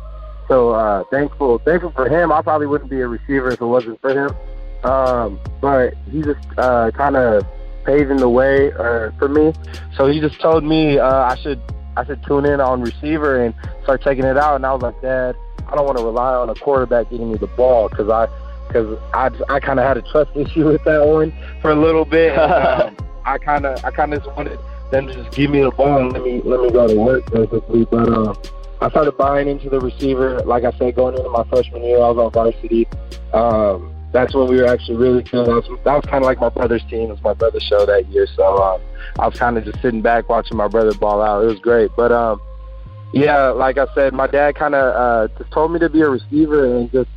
So 0.48 0.72
uh, 0.72 1.04
thankful, 1.10 1.60
thankful 1.60 1.92
for 1.92 2.10
him. 2.10 2.30
I 2.30 2.42
probably 2.42 2.66
wouldn't 2.66 2.90
be 2.90 3.00
a 3.00 3.08
receiver 3.08 3.48
if 3.48 3.60
it 3.60 3.64
wasn't 3.64 3.98
for 4.02 4.10
him. 4.10 4.36
Um, 4.84 5.38
but 5.61 5.94
he 6.11 6.23
just 6.23 6.40
uh, 6.58 6.90
kind 6.93 7.17
of 7.17 7.46
paving 7.84 8.19
the 8.19 8.29
way 8.29 8.73
uh, 8.73 9.11
for 9.19 9.29
me. 9.29 9.52
So 9.96 10.06
he 10.06 10.20
just 10.20 10.40
told 10.40 10.64
me 10.64 10.99
uh, 10.99 11.06
I 11.06 11.37
should 11.37 11.61
I 11.96 12.05
should 12.05 12.23
tune 12.25 12.46
in 12.46 12.61
on 12.61 12.81
receiver 12.81 13.44
and 13.44 13.55
start 13.82 14.02
taking 14.02 14.25
it 14.25 14.37
out. 14.37 14.56
And 14.56 14.67
I 14.67 14.73
was 14.73 14.82
like, 14.82 15.00
Dad, 15.02 15.37
I 15.69 15.75
don't 15.75 15.87
want 15.87 15.99
to 15.99 16.05
rely 16.05 16.34
on 16.34 16.50
a 16.50 16.55
quarterback 16.55 17.11
getting 17.11 17.31
me 17.32 17.38
the 17.38 17.46
ball 17.49 17.89
because 17.89 18.08
I 18.08 18.27
because 18.69 18.98
I 19.12 19.31
I 19.48 19.60
kind 19.60 19.79
of 19.79 19.86
had 19.86 19.96
a 19.96 20.03
trust 20.03 20.31
issue 20.34 20.67
with 20.67 20.84
that 20.84 21.06
one 21.06 21.32
for 21.60 21.70
a 21.70 21.77
little 21.77 22.05
bit. 22.05 22.36
um, 22.39 22.96
I 23.24 23.39
kind 23.39 23.67
of 23.67 23.84
I 23.84 23.91
kind 23.91 24.12
of 24.12 24.22
just 24.22 24.36
wanted 24.36 24.58
them 24.91 25.06
to 25.06 25.15
just 25.15 25.34
give 25.34 25.51
me 25.51 25.62
the 25.62 25.70
ball 25.70 25.98
and 25.98 26.12
let 26.12 26.22
me 26.22 26.41
let 26.44 26.60
me 26.60 26.70
go 26.70 26.89
to 26.89 26.98
work 26.98 27.31
basically. 27.31 27.84
But 27.84 28.08
um, 28.08 28.36
I 28.81 28.91
started 28.91 29.12
buying 29.12 29.48
into 29.48 29.70
the 29.70 29.81
receiver. 29.81 30.41
Like 30.41 30.65
I 30.65 30.72
said, 30.79 30.96
going 30.96 31.17
into 31.17 31.31
my 31.31 31.44
freshman 31.44 31.84
year, 31.84 31.98
I 31.98 32.10
was 32.10 32.19
on 32.19 32.31
varsity. 32.32 32.89
Um, 33.32 33.94
that's 34.12 34.34
when 34.34 34.48
we 34.48 34.60
were 34.60 34.66
actually 34.66 34.96
really 34.96 35.22
good. 35.22 35.46
That 35.46 35.54
was, 35.54 35.69
was 35.69 36.04
kind 36.04 36.22
of 36.22 36.26
like 36.26 36.40
my 36.40 36.50
brother's 36.50 36.84
team. 36.84 37.08
It 37.08 37.12
was 37.12 37.22
my 37.22 37.34
brother's 37.34 37.62
show 37.62 37.86
that 37.86 38.08
year. 38.08 38.26
So 38.36 38.62
um, 38.62 38.81
I 39.19 39.26
was 39.26 39.38
kind 39.38 39.56
of 39.56 39.64
just 39.64 39.81
sitting 39.81 40.02
back 40.02 40.28
watching 40.28 40.56
my 40.56 40.69
brother 40.69 40.94
ball 40.94 41.22
out. 41.22 41.42
It 41.42 41.46
was 41.46 41.58
great. 41.60 41.90
But 41.96 42.12
um, 42.12 42.40
yeah, 43.12 43.48
like 43.48 43.78
I 43.78 43.86
said, 43.94 44.12
my 44.12 44.26
dad 44.26 44.54
kind 44.54 44.74
of 44.74 44.94
uh, 45.31 45.34
just 45.38 45.50
told 45.50 45.72
me 45.72 45.78
to 45.81 45.88
be 45.88 46.02
a 46.02 46.08
receiver 46.08 46.76
and 46.76 46.90
just 46.92 47.08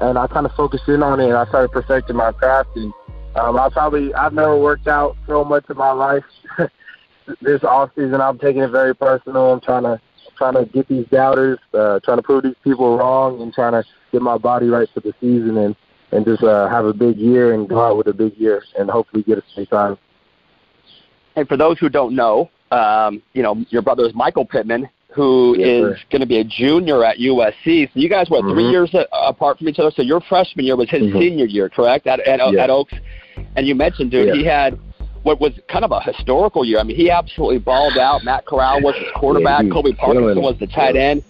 and 0.00 0.18
I 0.18 0.26
kind 0.26 0.46
of 0.46 0.52
focused 0.52 0.88
in 0.88 1.02
on 1.02 1.20
it, 1.20 1.26
and 1.26 1.36
I 1.36 1.46
started 1.46 1.70
perfecting 1.72 2.16
my 2.16 2.32
craft. 2.32 2.70
And 2.76 2.92
um, 3.34 3.58
I 3.58 3.68
probably 3.70 4.12
I've 4.14 4.32
never 4.32 4.58
worked 4.58 4.88
out 4.88 5.16
so 5.26 5.44
much 5.44 5.64
in 5.68 5.76
my 5.76 5.92
life. 5.92 6.24
this 7.40 7.64
off 7.64 7.90
season, 7.94 8.20
I'm 8.20 8.38
taking 8.38 8.62
it 8.62 8.70
very 8.70 8.94
personal. 8.94 9.52
I'm 9.52 9.60
trying 9.60 9.84
to 9.84 10.00
trying 10.36 10.54
to 10.54 10.66
get 10.66 10.86
these 10.88 11.06
doubters, 11.06 11.58
uh, 11.72 11.98
trying 12.00 12.18
to 12.18 12.22
prove 12.22 12.42
these 12.42 12.56
people 12.62 12.98
wrong, 12.98 13.40
and 13.40 13.52
trying 13.54 13.72
to 13.72 13.84
get 14.12 14.20
my 14.20 14.36
body 14.36 14.68
right 14.68 14.88
for 14.92 15.00
the 15.00 15.14
season, 15.20 15.56
and 15.56 15.76
and 16.12 16.24
just 16.24 16.42
uh, 16.42 16.68
have 16.68 16.84
a 16.84 16.92
big 16.92 17.16
year 17.16 17.54
and 17.54 17.68
go 17.68 17.80
out 17.80 17.96
with 17.96 18.06
a 18.06 18.12
big 18.12 18.36
year, 18.36 18.62
and 18.78 18.90
hopefully 18.90 19.22
get 19.22 19.38
a 19.38 19.42
state 19.52 19.70
title. 19.70 19.98
And 21.36 21.46
for 21.48 21.56
those 21.56 21.78
who 21.78 21.88
don't 21.88 22.14
know, 22.14 22.50
um, 22.70 23.22
you 23.32 23.42
know 23.42 23.64
your 23.70 23.82
brother 23.82 24.04
is 24.04 24.14
Michael 24.14 24.44
Pittman, 24.44 24.88
who 25.14 25.56
yes, 25.58 25.96
is 25.96 26.04
going 26.10 26.20
to 26.20 26.26
be 26.26 26.38
a 26.38 26.44
junior 26.44 27.04
at 27.04 27.18
USC. 27.18 27.92
So 27.92 28.00
you 28.00 28.08
guys 28.08 28.28
were 28.30 28.38
mm-hmm. 28.38 28.52
three 28.52 28.68
years 28.68 28.94
apart 29.12 29.58
from 29.58 29.68
each 29.68 29.78
other. 29.78 29.90
So 29.90 30.02
your 30.02 30.20
freshman 30.20 30.64
year 30.64 30.76
was 30.76 30.90
his 30.90 31.02
mm-hmm. 31.02 31.18
senior 31.18 31.46
year, 31.46 31.68
correct? 31.68 32.06
At 32.06 32.20
at, 32.20 32.40
at 32.40 32.70
Oaks, 32.70 32.94
and 33.56 33.66
you 33.66 33.74
mentioned, 33.74 34.10
dude, 34.10 34.34
he 34.34 34.44
had 34.44 34.78
what 35.22 35.40
was 35.40 35.52
kind 35.68 35.84
of 35.84 35.90
a 35.90 36.00
historical 36.00 36.64
year. 36.64 36.78
I 36.78 36.84
mean, 36.84 36.96
he 36.96 37.10
absolutely 37.10 37.58
balled 37.58 37.98
out. 37.98 38.22
Matt 38.22 38.46
Corral 38.46 38.80
was 38.80 38.94
his 38.94 39.08
quarterback. 39.16 39.64
Yeah, 39.64 39.70
Colby 39.70 39.92
Parkinson 39.92 40.40
was 40.40 40.56
the 40.60 40.68
tight 40.68 40.94
end. 40.94 41.24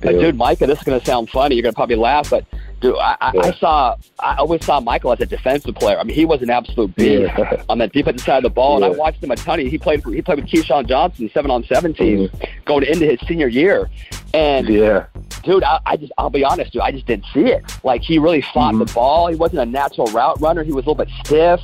But 0.00 0.12
dude, 0.12 0.36
Micah, 0.36 0.66
this 0.66 0.78
is 0.78 0.84
going 0.84 0.98
to 0.98 1.04
sound 1.04 1.28
funny. 1.28 1.54
You're 1.54 1.62
going 1.62 1.74
to 1.74 1.76
probably 1.76 1.96
laugh, 1.96 2.30
but 2.30 2.46
Dude, 2.80 2.94
I, 2.96 3.16
I, 3.20 3.32
I 3.42 3.52
saw. 3.54 3.96
I 4.20 4.36
always 4.36 4.64
saw 4.64 4.78
Michael 4.80 5.12
as 5.12 5.20
a 5.20 5.26
defensive 5.26 5.74
player. 5.74 5.98
I 5.98 6.04
mean, 6.04 6.14
he 6.14 6.24
was 6.24 6.42
an 6.42 6.50
absolute 6.50 6.94
beast 6.94 7.32
Yeah. 7.36 7.62
on 7.68 7.78
that 7.78 7.92
defensive 7.92 8.24
side 8.24 8.36
of 8.38 8.42
the 8.44 8.50
ball, 8.50 8.76
and 8.76 8.84
I 8.84 8.88
watched 8.90 9.22
him 9.22 9.30
a 9.32 9.36
ton. 9.36 9.58
He 9.58 9.78
played. 9.78 10.04
He 10.04 10.22
played 10.22 10.38
with 10.40 10.46
Keyshawn 10.48 10.86
Johnson, 10.88 11.28
seven 11.34 11.50
on 11.50 11.64
seven 11.64 11.92
teams, 11.92 12.30
going 12.66 12.84
into 12.84 13.04
his 13.06 13.18
senior 13.26 13.48
year. 13.48 13.90
And 14.34 14.68
Yeah. 14.68 15.06
dude, 15.42 15.64
I, 15.64 15.80
I 15.86 15.96
just, 15.96 16.12
I'll 16.18 16.28
be 16.30 16.44
honest, 16.44 16.72
dude, 16.72 16.82
I 16.82 16.92
just 16.92 17.06
didn't 17.06 17.24
see 17.32 17.46
it. 17.46 17.64
Like 17.82 18.02
he 18.02 18.18
really 18.18 18.42
fought 18.42 18.74
Mm-hmm. 18.74 18.84
the 18.84 18.92
ball. 18.92 19.26
He 19.28 19.36
wasn't 19.36 19.60
a 19.62 19.66
natural 19.66 20.06
route 20.08 20.38
runner. 20.40 20.62
He 20.62 20.70
was 20.70 20.84
a 20.84 20.90
little 20.90 21.02
bit 21.04 21.08
stiff. 21.24 21.60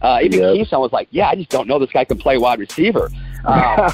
Uh, 0.00 0.20
even 0.22 0.40
Yep. 0.40 0.54
Keyshawn 0.68 0.80
was 0.80 0.92
like, 0.92 1.08
yeah, 1.10 1.28
I 1.28 1.34
just 1.34 1.50
don't 1.50 1.68
know 1.68 1.78
this 1.78 1.90
guy 1.92 2.04
can 2.04 2.16
play 2.18 2.38
wide 2.38 2.58
receiver. 2.58 3.10
Um, 3.44 3.90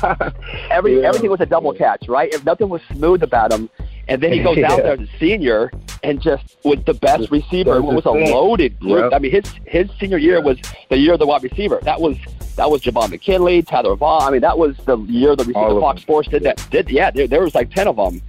every 0.70 1.00
Yeah. 1.00 1.08
everything 1.08 1.30
was 1.30 1.40
a 1.40 1.46
double 1.46 1.72
catch, 1.74 2.06
right? 2.08 2.32
If 2.32 2.44
nothing 2.44 2.68
was 2.68 2.80
smooth 2.92 3.22
about 3.24 3.52
him, 3.52 3.68
and 4.08 4.22
then 4.22 4.32
he 4.32 4.38
goes 4.42 4.58
out 4.58 4.78
there 4.82 4.92
as 4.94 5.00
a 5.00 5.08
senior 5.18 5.70
and 6.02 6.20
just 6.20 6.56
was 6.64 6.78
the 6.86 6.94
best 6.94 7.30
receiver. 7.30 7.76
It 7.76 7.82
was 7.82 8.04
a 8.04 8.10
loaded 8.10 8.78
group. 8.80 9.04
Yep. 9.04 9.12
I 9.12 9.18
mean, 9.18 9.30
his 9.32 9.44
his 9.66 9.88
senior 10.00 10.18
year 10.18 10.40
was 10.40 10.58
the 10.90 10.96
year 10.98 11.12
of 11.14 11.18
the 11.18 11.26
wide 11.26 11.42
receiver. 11.42 11.78
That 11.82 12.00
was 12.00 12.16
that 12.56 12.70
was 12.70 12.82
Javon 12.82 13.10
McKinley, 13.10 13.62
Tyler 13.62 13.94
Vaughn. 13.96 14.22
I 14.22 14.30
mean, 14.30 14.40
that 14.42 14.58
was 14.58 14.76
the 14.84 14.98
year 15.08 15.34
the 15.36 15.44
receiver 15.44 15.80
Fox. 15.80 16.02
Sports 16.02 16.28
did 16.28 16.42
that. 16.42 16.66
Did 16.70 16.90
yeah, 16.90 17.10
there, 17.10 17.26
there 17.26 17.40
was 17.42 17.54
like 17.54 17.70
ten 17.70 17.88
of 17.88 17.96
them. 17.96 18.20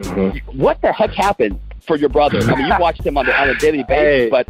Mhm. 0.00 0.40
What 0.54 0.80
the 0.80 0.92
heck 0.92 1.10
happened 1.10 1.58
for 1.86 1.96
your 1.96 2.08
brother? 2.08 2.38
I 2.40 2.54
mean, 2.56 2.66
you 2.66 2.74
watched 2.80 3.04
him 3.04 3.18
on 3.18 3.26
the, 3.26 3.38
on 3.38 3.50
a 3.50 3.54
daily 3.56 3.82
basis, 3.84 4.24
Hey. 4.24 4.28
but 4.30 4.48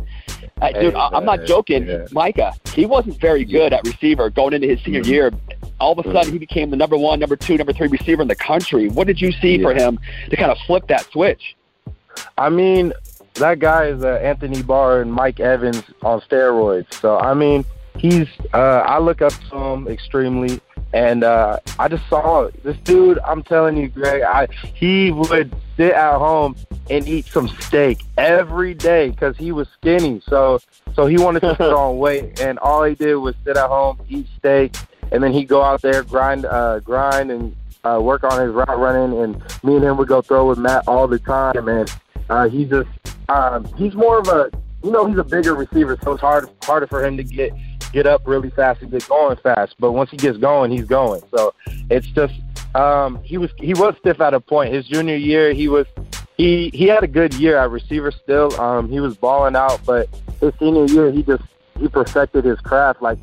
uh, 0.62 0.68
dude, 0.80 0.94
Hey, 0.94 1.00
I, 1.00 1.08
I'm 1.14 1.24
not 1.24 1.44
joking. 1.44 1.86
Yeah. 1.88 2.06
Micah, 2.12 2.52
he 2.74 2.86
wasn't 2.86 3.18
very 3.20 3.44
good 3.44 3.72
at 3.72 3.84
receiver 3.84 4.30
going 4.30 4.52
into 4.54 4.68
his 4.68 4.80
senior 4.82 5.00
Mm-hmm. 5.02 5.10
year. 5.10 5.32
All 5.80 5.98
of 5.98 6.06
a 6.06 6.12
sudden, 6.12 6.32
he 6.32 6.38
became 6.38 6.70
the 6.70 6.76
number 6.76 6.96
one, 6.96 7.18
number 7.18 7.36
two, 7.36 7.56
number 7.56 7.72
three 7.72 7.88
receiver 7.88 8.22
in 8.22 8.28
the 8.28 8.34
country. 8.34 8.88
What 8.88 9.06
did 9.06 9.20
you 9.20 9.32
see 9.32 9.60
for 9.60 9.74
him 9.74 9.98
to 10.28 10.36
kind 10.36 10.52
of 10.52 10.58
flip 10.66 10.86
that 10.88 11.10
switch? 11.10 11.56
I 12.36 12.50
mean, 12.50 12.92
that 13.34 13.58
guy 13.58 13.86
is 13.86 14.04
uh, 14.04 14.20
Anthony 14.22 14.62
Barr 14.62 15.00
and 15.00 15.12
Mike 15.12 15.40
Evans 15.40 15.82
on 16.02 16.20
steroids. 16.20 16.92
So 16.94 17.18
I 17.18 17.34
mean, 17.34 17.64
he's. 17.96 18.28
Uh, 18.52 18.84
I 18.86 18.98
look 18.98 19.22
up 19.22 19.32
to 19.50 19.56
him 19.56 19.88
extremely, 19.88 20.60
and 20.92 21.24
uh, 21.24 21.58
I 21.78 21.88
just 21.88 22.08
saw 22.08 22.48
this 22.62 22.76
dude. 22.78 23.18
I'm 23.20 23.42
telling 23.42 23.76
you, 23.76 23.88
Greg. 23.88 24.22
I 24.22 24.48
he 24.74 25.10
would 25.10 25.54
sit 25.76 25.92
at 25.92 26.18
home 26.18 26.56
and 26.88 27.06
eat 27.08 27.26
some 27.26 27.48
steak 27.48 28.02
every 28.18 28.74
day 28.74 29.10
because 29.10 29.36
he 29.36 29.52
was 29.52 29.68
skinny. 29.80 30.20
So 30.26 30.60
so 30.94 31.06
he 31.06 31.18
wanted 31.18 31.40
to 31.40 31.54
put 31.54 31.72
on 31.72 31.98
weight, 31.98 32.40
and 32.40 32.58
all 32.58 32.84
he 32.84 32.94
did 32.94 33.16
was 33.16 33.34
sit 33.44 33.56
at 33.56 33.68
home, 33.68 34.00
eat 34.08 34.26
steak, 34.38 34.74
and 35.12 35.22
then 35.22 35.32
he'd 35.32 35.48
go 35.48 35.62
out 35.62 35.82
there 35.82 36.02
grind, 36.02 36.46
uh, 36.46 36.80
grind, 36.80 37.30
and 37.30 37.56
uh, 37.84 37.98
work 38.00 38.24
on 38.24 38.40
his 38.40 38.52
route 38.52 38.78
running. 38.78 39.18
And 39.20 39.42
me 39.64 39.76
and 39.76 39.84
him 39.84 39.96
would 39.96 40.08
go 40.08 40.22
throw 40.22 40.48
with 40.48 40.58
Matt 40.58 40.84
all 40.86 41.08
the 41.08 41.18
time, 41.18 41.68
and 41.68 41.92
uh, 42.28 42.48
he 42.48 42.64
just 42.64 42.88
um, 43.28 43.64
he's 43.76 43.94
more 43.94 44.18
of 44.18 44.28
a 44.28 44.50
you 44.82 44.90
know 44.90 45.06
he's 45.06 45.18
a 45.18 45.24
bigger 45.24 45.54
receiver, 45.54 45.98
so 46.02 46.12
it's 46.12 46.20
hard 46.20 46.48
harder 46.62 46.86
for 46.86 47.04
him 47.04 47.16
to 47.16 47.24
get 47.24 47.52
get 47.92 48.06
up 48.06 48.22
really 48.24 48.50
fast 48.50 48.82
and 48.82 48.90
get 48.90 49.06
going 49.08 49.36
fast. 49.36 49.74
But 49.78 49.92
once 49.92 50.10
he 50.10 50.16
gets 50.16 50.38
going, 50.38 50.70
he's 50.70 50.84
going. 50.84 51.22
So 51.34 51.54
it's 51.90 52.06
just 52.08 52.34
um, 52.74 53.22
he 53.22 53.38
was 53.38 53.50
he 53.58 53.74
was 53.74 53.94
stiff 53.98 54.20
at 54.20 54.34
a 54.34 54.40
point. 54.40 54.72
His 54.72 54.86
junior 54.86 55.16
year, 55.16 55.52
he 55.52 55.68
was 55.68 55.86
he 56.36 56.70
he 56.72 56.86
had 56.86 57.02
a 57.02 57.08
good 57.08 57.34
year 57.34 57.56
at 57.56 57.70
receiver 57.70 58.10
still. 58.10 58.58
Um, 58.60 58.88
he 58.88 59.00
was 59.00 59.16
balling 59.16 59.56
out, 59.56 59.80
but 59.84 60.08
his 60.40 60.52
senior 60.58 60.86
year, 60.86 61.10
he 61.10 61.22
just 61.22 61.42
he 61.80 61.88
perfected 61.88 62.44
his 62.44 62.60
craft 62.60 63.00
like 63.00 63.18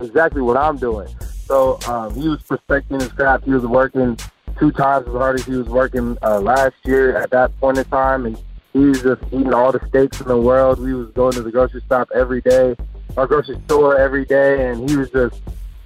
exactly 0.00 0.40
what 0.40 0.56
I'm 0.56 0.76
doing. 0.76 1.08
So 1.46 1.78
um, 1.88 2.14
he 2.14 2.28
was 2.28 2.40
perfecting 2.42 3.00
his 3.00 3.10
craft. 3.12 3.44
He 3.44 3.50
was 3.50 3.66
working 3.66 4.16
two 4.58 4.70
times 4.70 5.06
as 5.08 5.12
hard 5.12 5.40
as 5.40 5.44
he 5.44 5.56
was 5.56 5.68
working 5.68 6.16
uh, 6.22 6.40
last 6.40 6.74
year 6.84 7.16
at 7.16 7.30
that 7.30 7.58
point 7.60 7.78
in 7.78 7.84
time, 7.86 8.26
and 8.26 8.38
he 8.72 8.80
was 8.80 9.02
just 9.02 9.22
eating 9.26 9.52
all 9.52 9.72
the 9.72 9.84
steaks 9.88 10.20
in 10.20 10.28
the 10.28 10.40
world. 10.40 10.78
We 10.78 10.94
was 10.94 11.08
going 11.10 11.32
to 11.32 11.42
the 11.42 11.50
grocery 11.50 11.82
shop 11.88 12.08
every 12.14 12.40
day, 12.40 12.76
our 13.16 13.26
grocery 13.26 13.60
store 13.64 13.98
every 13.98 14.24
day, 14.24 14.68
and 14.68 14.88
he 14.88 14.96
was 14.96 15.10
just 15.10 15.40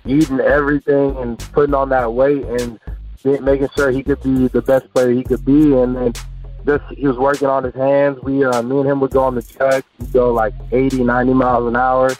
eating 0.04 0.40
everything 0.40 1.16
and 1.16 1.38
putting 1.52 1.74
on 1.74 1.88
that 1.90 2.12
weight 2.12 2.44
and 2.44 2.78
making 3.24 3.68
sure 3.76 3.90
he 3.90 4.02
could 4.02 4.22
be 4.22 4.48
the 4.48 4.62
best 4.62 4.92
player 4.92 5.12
he 5.12 5.22
could 5.22 5.44
be. 5.44 5.74
And 5.74 5.96
then 5.96 6.12
just 6.64 6.84
he 6.94 7.06
was 7.06 7.16
working 7.16 7.48
on 7.48 7.64
his 7.64 7.74
hands. 7.74 8.18
We, 8.22 8.44
uh, 8.44 8.62
me 8.62 8.80
and 8.80 8.88
him 8.88 9.00
would 9.00 9.10
go 9.10 9.24
on 9.24 9.34
the 9.34 9.42
track. 9.42 9.84
We'd 9.98 10.12
go 10.12 10.32
like 10.32 10.54
80, 10.70 11.04
90 11.04 11.34
miles 11.34 11.68
an 11.68 11.76
hour. 11.76 12.10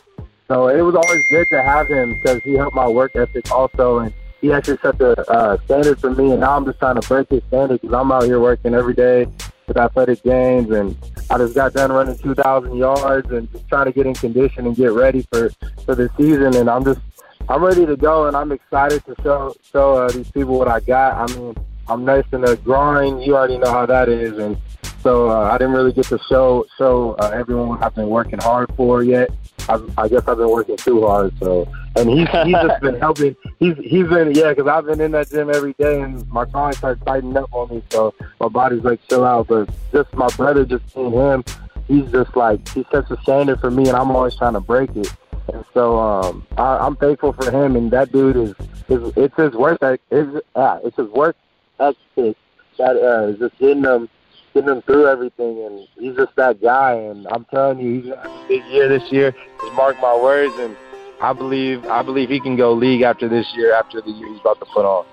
So 0.49 0.69
it 0.69 0.83
was 0.83 0.95
always 0.95 1.23
good 1.31 1.49
to 1.51 1.63
have 1.63 1.89
him 1.89 2.15
because 2.15 2.43
he 2.43 2.55
helped 2.55 2.77
my 2.77 2.87
work 2.87 3.17
ethic 3.17 3.51
also, 3.51 4.01
and 4.01 4.13
he 4.41 4.53
actually 4.53 4.79
set 4.79 4.99
the 4.99 5.19
uh, 5.31 5.57
standard 5.65 5.99
for 6.01 6.11
me. 6.11 6.33
And 6.33 6.41
now 6.41 6.57
I'm 6.57 6.65
just 6.65 6.79
trying 6.79 7.01
to 7.01 7.09
break 7.09 7.31
his 7.31 7.43
standard 7.49 7.81
because 7.81 7.95
I'm 7.95 8.13
out 8.13 8.25
here 8.25 8.41
working 8.41 8.75
every 8.75 8.95
day 8.95 9.27
with 9.67 9.77
athletic 9.77 10.23
games, 10.23 10.71
and 10.71 10.97
I 11.31 11.39
just 11.39 11.55
got 11.55 11.73
done 11.73 11.93
running 11.93 12.19
2,000 12.19 12.77
yards 12.77 13.31
and 13.31 13.51
just 13.53 13.67
trying 13.69 13.87
to 13.87 13.93
get 13.93 14.07
in 14.07 14.15
condition 14.15 14.67
and 14.67 14.77
get 14.77 14.93
ready 14.93 15.27
for 15.33 15.51
for 15.85 15.95
the 15.95 16.11
season. 16.19 16.55
And 16.57 16.69
I'm 16.69 16.85
just 16.85 17.01
I'm 17.49 17.65
ready 17.65 17.87
to 17.87 17.97
go, 17.97 18.27
and 18.27 18.37
I'm 18.37 18.53
excited 18.53 19.05
to 19.07 19.15
show 19.23 19.55
show 19.73 19.97
uh, 19.97 20.11
these 20.11 20.31
people 20.31 20.59
what 20.59 20.69
I 20.69 20.81
got. 20.81 21.31
I 21.31 21.35
mean, 21.35 21.57
I'm 21.89 22.05
nice 22.05 22.25
in 22.33 22.43
the 22.43 22.57
drawing. 22.57 23.21
You 23.21 23.37
already 23.37 23.59
know 23.59 23.71
how 23.71 23.87
that 23.87 24.09
is, 24.09 24.39
and 24.39 24.57
so 25.03 25.31
uh, 25.31 25.51
I 25.51 25.59
didn't 25.59 25.75
really 25.75 25.93
get 25.93 26.07
to 26.07 26.19
show 26.29 26.65
show 26.79 27.17
uh, 27.19 27.31
everyone 27.35 27.69
what 27.69 27.83
I've 27.83 27.95
been 27.95 28.09
working 28.09 28.39
hard 28.39 28.73
for 28.77 29.03
yet. 29.03 29.31
I've, 29.69 29.99
I 29.99 30.09
guess 30.09 30.23
I've 30.27 30.39
been 30.39 30.51
working 30.51 30.77
too 30.77 31.07
hard. 31.07 31.37
So, 31.39 31.69
and 31.97 32.09
he's 32.09 32.29
he's 32.45 32.53
just 32.53 32.81
been 32.81 32.99
helping. 33.01 33.37
He's 33.59 33.77
he's 33.79 34.07
been 34.07 34.33
yeah, 34.33 34.51
because 34.51 34.69
I've 34.69 34.87
been 34.87 35.01
in 35.01 35.11
that 35.13 35.31
gym 35.31 35.51
every 35.51 35.73
day, 35.75 36.01
and 36.01 36.27
my 36.29 36.45
groin 36.45 36.73
started 36.75 37.05
tightening 37.05 37.37
up 37.37 37.53
on 37.53 37.69
me, 37.69 37.83
so 37.91 38.15
my 38.41 38.49
body's 38.49 38.83
like 38.85 39.01
chill 39.09 39.25
out. 39.25 39.49
But 39.49 39.71
just 39.93 40.13
my 40.15 40.29
brother, 40.37 40.65
just 40.65 40.89
seeing 40.93 41.13
him, 41.13 41.45
he's 41.89 42.11
just 42.11 42.37
like 42.37 42.67
he 42.69 42.85
sets 42.91 43.11
a 43.11 43.21
standard 43.23 43.61
for 43.61 43.71
me, 43.71 43.89
and 43.89 43.97
I'm 43.97 44.11
always 44.11 44.37
trying 44.37 44.55
to 44.55 44.61
break 44.61 44.95
it. 44.97 45.13
And 45.53 45.65
so 45.75 45.99
um, 45.99 46.47
I, 46.57 46.79
I'm 46.79 46.97
thankful 46.97 47.33
for 47.33 47.51
him, 47.51 47.75
and 47.75 47.91
that 47.91 48.13
dude 48.13 48.37
is, 48.37 48.55
is 48.89 49.13
it's 49.17 49.37
his 49.37 49.53
work. 49.53 49.83
Is 50.11 50.41
ah, 50.55 50.79
it's 50.85 50.97
his 50.97 51.09
work 51.09 51.37
ethic 51.81 52.37
that 52.79 52.97
uh, 52.97 53.33
just 53.33 53.59
getting 53.59 53.83
them 53.83 54.09
getting 54.55 54.69
them 54.69 54.83
through 54.83 55.07
everything, 55.07 55.65
and 55.65 55.89
he's 55.99 56.17
just 56.17 56.35
that 56.37 56.61
guy. 56.61 56.95
And 56.95 57.27
I'm 57.29 57.45
telling 57.47 57.81
you, 57.81 58.01
he's 58.01 58.11
gonna 58.11 58.23
have 58.23 58.45
a 58.45 58.49
big 58.49 58.65
year 58.67 58.89
this 58.89 59.11
year. 59.11 59.35
Just 59.61 59.75
mark 59.75 60.01
my 60.01 60.15
words, 60.15 60.55
and 60.59 60.77
I 61.21 61.33
believe 61.33 61.85
I 61.87 62.03
believe 62.03 62.29
he 62.29 62.41
can 62.41 62.57
go 62.57 62.73
league 62.73 63.03
after 63.03 63.29
this 63.29 63.47
year, 63.55 63.75
after 63.75 64.01
the 64.01 64.11
year 64.11 64.29
he's 64.29 64.41
about 64.41 64.61
to 64.61 64.67
put 64.67 64.85
on. 64.85 65.07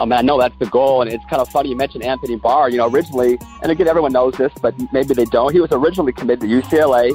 I 0.00 0.04
mean, 0.04 0.12
I 0.14 0.22
know 0.22 0.38
that's 0.38 0.58
the 0.58 0.66
goal, 0.66 1.02
and 1.02 1.10
it's 1.10 1.24
kind 1.28 1.40
of 1.40 1.48
funny 1.48 1.68
you 1.68 1.76
mentioned 1.76 2.02
Anthony 2.02 2.36
Barr. 2.36 2.70
You 2.70 2.78
know, 2.78 2.88
originally, 2.88 3.38
and 3.62 3.70
again, 3.70 3.88
everyone 3.88 4.12
knows 4.12 4.34
this, 4.34 4.52
but 4.60 4.74
maybe 4.92 5.14
they 5.14 5.26
don't. 5.26 5.52
He 5.52 5.60
was 5.60 5.70
originally 5.70 6.12
committed 6.12 6.40
to 6.40 6.46
UCLA, 6.46 7.12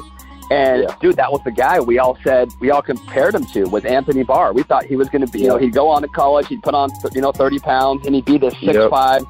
and 0.50 0.82
Yeah. 0.82 0.94
dude, 1.00 1.16
that 1.16 1.30
was 1.32 1.40
the 1.44 1.50
guy 1.50 1.80
we 1.80 1.98
all 1.98 2.16
said 2.24 2.50
we 2.60 2.70
all 2.70 2.82
compared 2.82 3.34
him 3.34 3.44
to 3.46 3.64
was 3.64 3.84
Anthony 3.84 4.22
Barr. 4.22 4.52
We 4.52 4.62
thought 4.62 4.84
he 4.84 4.96
was 4.96 5.08
going 5.08 5.24
to 5.24 5.30
be, 5.32 5.40
you 5.40 5.48
know, 5.48 5.56
he'd 5.56 5.72
go 5.74 5.88
on 5.88 6.02
to 6.02 6.08
college, 6.08 6.48
he'd 6.48 6.62
put 6.62 6.74
on, 6.74 6.90
you 7.12 7.20
know, 7.20 7.32
30 7.32 7.58
pounds, 7.58 8.06
and 8.06 8.14
he'd 8.14 8.24
be 8.24 8.38
this 8.38 8.54
Yep. 8.62 8.90
6'5", 8.90 9.26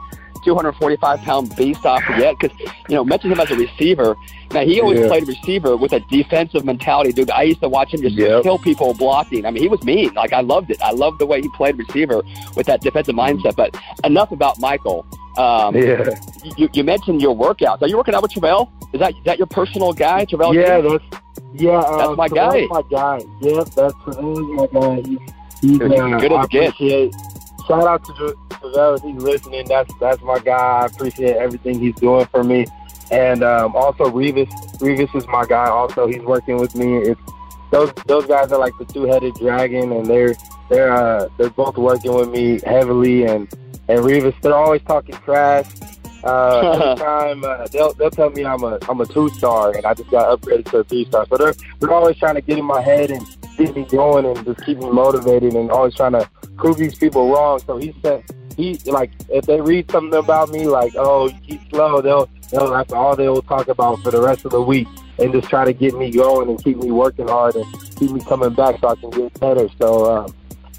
245 0.49 1.21
pound 1.23 1.55
beast 1.57 1.85
off 1.85 2.03
get. 2.17 2.39
Because 2.39 2.59
you 2.89 2.95
know, 2.97 3.05
mention 3.05 3.31
him 3.33 3.41
as 3.41 3.51
a 3.51 3.57
receiver. 3.57 4.17
Now 4.53 4.61
he 4.61 4.81
always 4.81 5.01
Yeah. 5.01 5.09
played 5.09 5.29
receiver 5.29 5.77
with 5.77 5.93
a 5.93 6.01
defensive 6.01 6.65
mentality, 6.65 7.13
dude. 7.13 7.31
I 7.31 7.43
used 7.43 7.61
to 7.61 7.69
watch 7.69 7.93
him 7.93 8.01
just 8.01 8.17
Yep. 8.17 8.43
kill 8.45 8.59
people 8.59 8.95
blocking. 8.95 9.45
I 9.45 9.51
mean, 9.51 9.63
he 9.63 9.69
was 9.69 9.83
mean. 9.85 10.13
Like 10.15 10.33
I 10.33 10.41
loved 10.41 10.71
it. 10.71 10.81
I 10.83 10.93
loved 10.93 11.19
the 11.19 11.27
way 11.27 11.43
he 11.43 11.49
played 11.51 11.77
receiver 11.79 12.23
with 12.57 12.67
that 12.67 12.81
defensive 12.81 13.15
mindset. 13.15 13.57
But 13.57 13.77
enough 14.05 14.33
about 14.33 14.59
Michael. 14.59 15.05
Um, 15.37 15.77
Yeah, 15.77 16.15
you, 16.57 16.69
you 16.73 16.83
mentioned 16.83 17.21
your 17.23 17.37
workouts. 17.37 17.83
Are 17.83 17.89
you 17.89 17.97
working 17.97 18.15
out 18.15 18.23
with 18.23 18.33
Travell? 18.33 18.73
Is 18.93 19.01
that 19.01 19.13
is 19.13 19.25
that 19.25 19.39
your 19.39 19.47
personal 19.47 19.93
guy, 19.93 20.25
Travell? 20.25 20.55
yeah, 20.55 20.81
James? 20.81 21.01
that's 21.13 21.23
yeah. 21.63 21.81
That's 21.81 22.09
um, 22.09 22.17
my 22.17 22.29
guy. 22.29 22.67
My 22.71 22.83
guy. 22.91 23.21
Yep, 23.41 23.67
that's 23.77 23.95
my 24.07 24.67
guy. 24.73 24.97
He, 25.03 25.19
he's 25.61 25.79
he's 25.79 25.81
uh, 25.83 26.19
good 26.19 26.33
as 26.33 26.39
I 26.39 26.47
gets. 26.47 26.79
Shout 27.69 27.87
out 27.87 28.03
to 28.07 28.35
if 28.63 29.03
he's 29.03 29.23
listening. 29.23 29.67
That's 29.69 29.93
that's 30.01 30.23
my 30.23 30.39
guy. 30.39 30.81
I 30.83 30.87
appreciate 30.87 31.37
everything 31.37 31.79
he's 31.79 31.95
doing 31.97 32.27
for 32.27 32.43
me. 32.43 32.67
And 33.11 33.43
um, 33.43 33.77
also 33.77 34.05
Revis. 34.05 34.51
Revis 34.79 35.15
is 35.15 35.27
my 35.29 35.45
guy. 35.45 35.69
Also, 35.69 36.07
he's 36.07 36.23
working 36.23 36.57
with 36.57 36.75
me. 36.75 36.97
It's 36.97 37.21
those 37.71 37.93
those 38.07 38.27
guys 38.27 38.53
are 38.53 38.59
like 38.59 38.73
the 38.79 38.87
two 38.87 39.05
headed 39.05 39.35
dragon, 39.35 39.93
and 39.93 40.07
they're 40.07 40.35
they're 40.71 40.93
uh, 40.93 41.29
they're 41.37 41.51
both 41.51 41.77
working 41.77 42.15
with 42.15 42.31
me 42.31 42.61
heavily. 42.65 43.25
And 43.25 43.53
and 43.89 44.01
Revis, 44.01 44.35
they're 44.41 44.55
always 44.55 44.83
talking 44.83 45.15
trash. 45.17 45.67
Uh, 46.25 46.71
every 46.71 46.95
time 47.05 47.45
uh, 47.45 47.67
they'll 47.69 47.93
they'll 47.93 48.11
tell 48.11 48.31
me 48.31 48.45
I'm 48.45 48.63
a 48.63 48.79
I'm 48.89 49.01
a 49.01 49.07
two 49.07 49.29
star, 49.31 49.77
and 49.77 49.85
I 49.85 49.95
just 49.95 50.11
got 50.11 50.41
upgraded 50.41 50.71
to 50.71 50.79
a 50.79 50.85
three 50.85 51.05
star. 51.05 51.27
So 51.29 51.37
they're 51.37 51.55
they're 51.81 51.93
always 51.93 52.17
trying 52.17 52.37
to 52.37 52.41
get 52.41 52.59
in 52.59 52.65
my 52.65 52.81
head 52.81 53.11
and 53.11 53.27
get 53.57 53.77
me 53.77 53.85
going 53.85 54.25
and 54.25 54.43
just 54.47 54.65
keep 54.65 54.79
me 54.79 54.91
motivated, 54.91 55.55
and 55.55 55.71
always 55.71 55.95
trying 55.95 56.13
to 56.13 56.29
prove 56.59 56.77
these 56.77 56.95
people 56.95 57.31
wrong. 57.33 57.61
So 57.61 57.77
he 57.79 57.95
said 58.03 58.25
he 58.57 58.75
like 58.87 59.13
if 59.29 59.47
they 59.47 59.61
read 59.61 59.91
something 59.91 60.19
about 60.19 60.51
me 60.51 60.67
like 60.67 60.95
oh 60.97 61.29
he's 61.43 61.61
slow, 61.71 62.03
they'll 62.03 62.29
they'll 62.51 62.71
that's 62.71 62.93
all 62.93 63.17
they 63.17 63.29
will 63.29 63.43
talk 63.43 63.69
about 63.69 64.03
for 64.03 64.11
the 64.11 64.21
rest 64.21 64.45
of 64.45 64.51
the 64.51 64.63
week, 64.63 64.89
and 65.19 65.33
just 65.33 65.49
try 65.49 65.65
to 65.65 65.73
get 65.73 65.95
me 65.95 66.11
going 66.11 66.49
and 66.49 66.63
keep 66.63 66.77
me 66.79 66.91
working 66.91 67.29
hard 67.29 67.55
and 67.55 67.65
keep 67.97 68.11
me 68.11 68.21
coming 68.21 68.53
back 68.53 68.81
so 68.81 68.89
I 68.89 68.97
can 68.97 69.11
get 69.11 69.41
better. 69.41 69.69
So. 69.79 70.17
Um, 70.17 70.35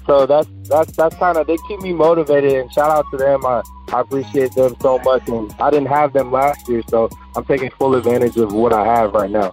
so 0.06 0.26
that's 0.26 0.48
that's 0.64 0.90
that's 0.96 1.14
kind 1.16 1.36
of 1.36 1.46
they 1.46 1.56
keep 1.68 1.80
me 1.82 1.92
motivated. 1.92 2.54
And 2.54 2.72
shout 2.72 2.90
out 2.90 3.06
to 3.12 3.16
them. 3.16 3.46
I 3.46 3.62
I 3.92 4.00
appreciate 4.00 4.52
them 4.54 4.74
so 4.80 4.98
much. 5.00 5.28
And 5.28 5.54
I 5.60 5.70
didn't 5.70 5.88
have 5.88 6.12
them 6.12 6.32
last 6.32 6.68
year, 6.68 6.82
so 6.88 7.08
I'm 7.36 7.44
taking 7.44 7.70
full 7.78 7.94
advantage 7.94 8.36
of 8.36 8.52
what 8.52 8.72
I 8.72 8.84
have 8.84 9.12
right 9.12 9.30
now. 9.30 9.52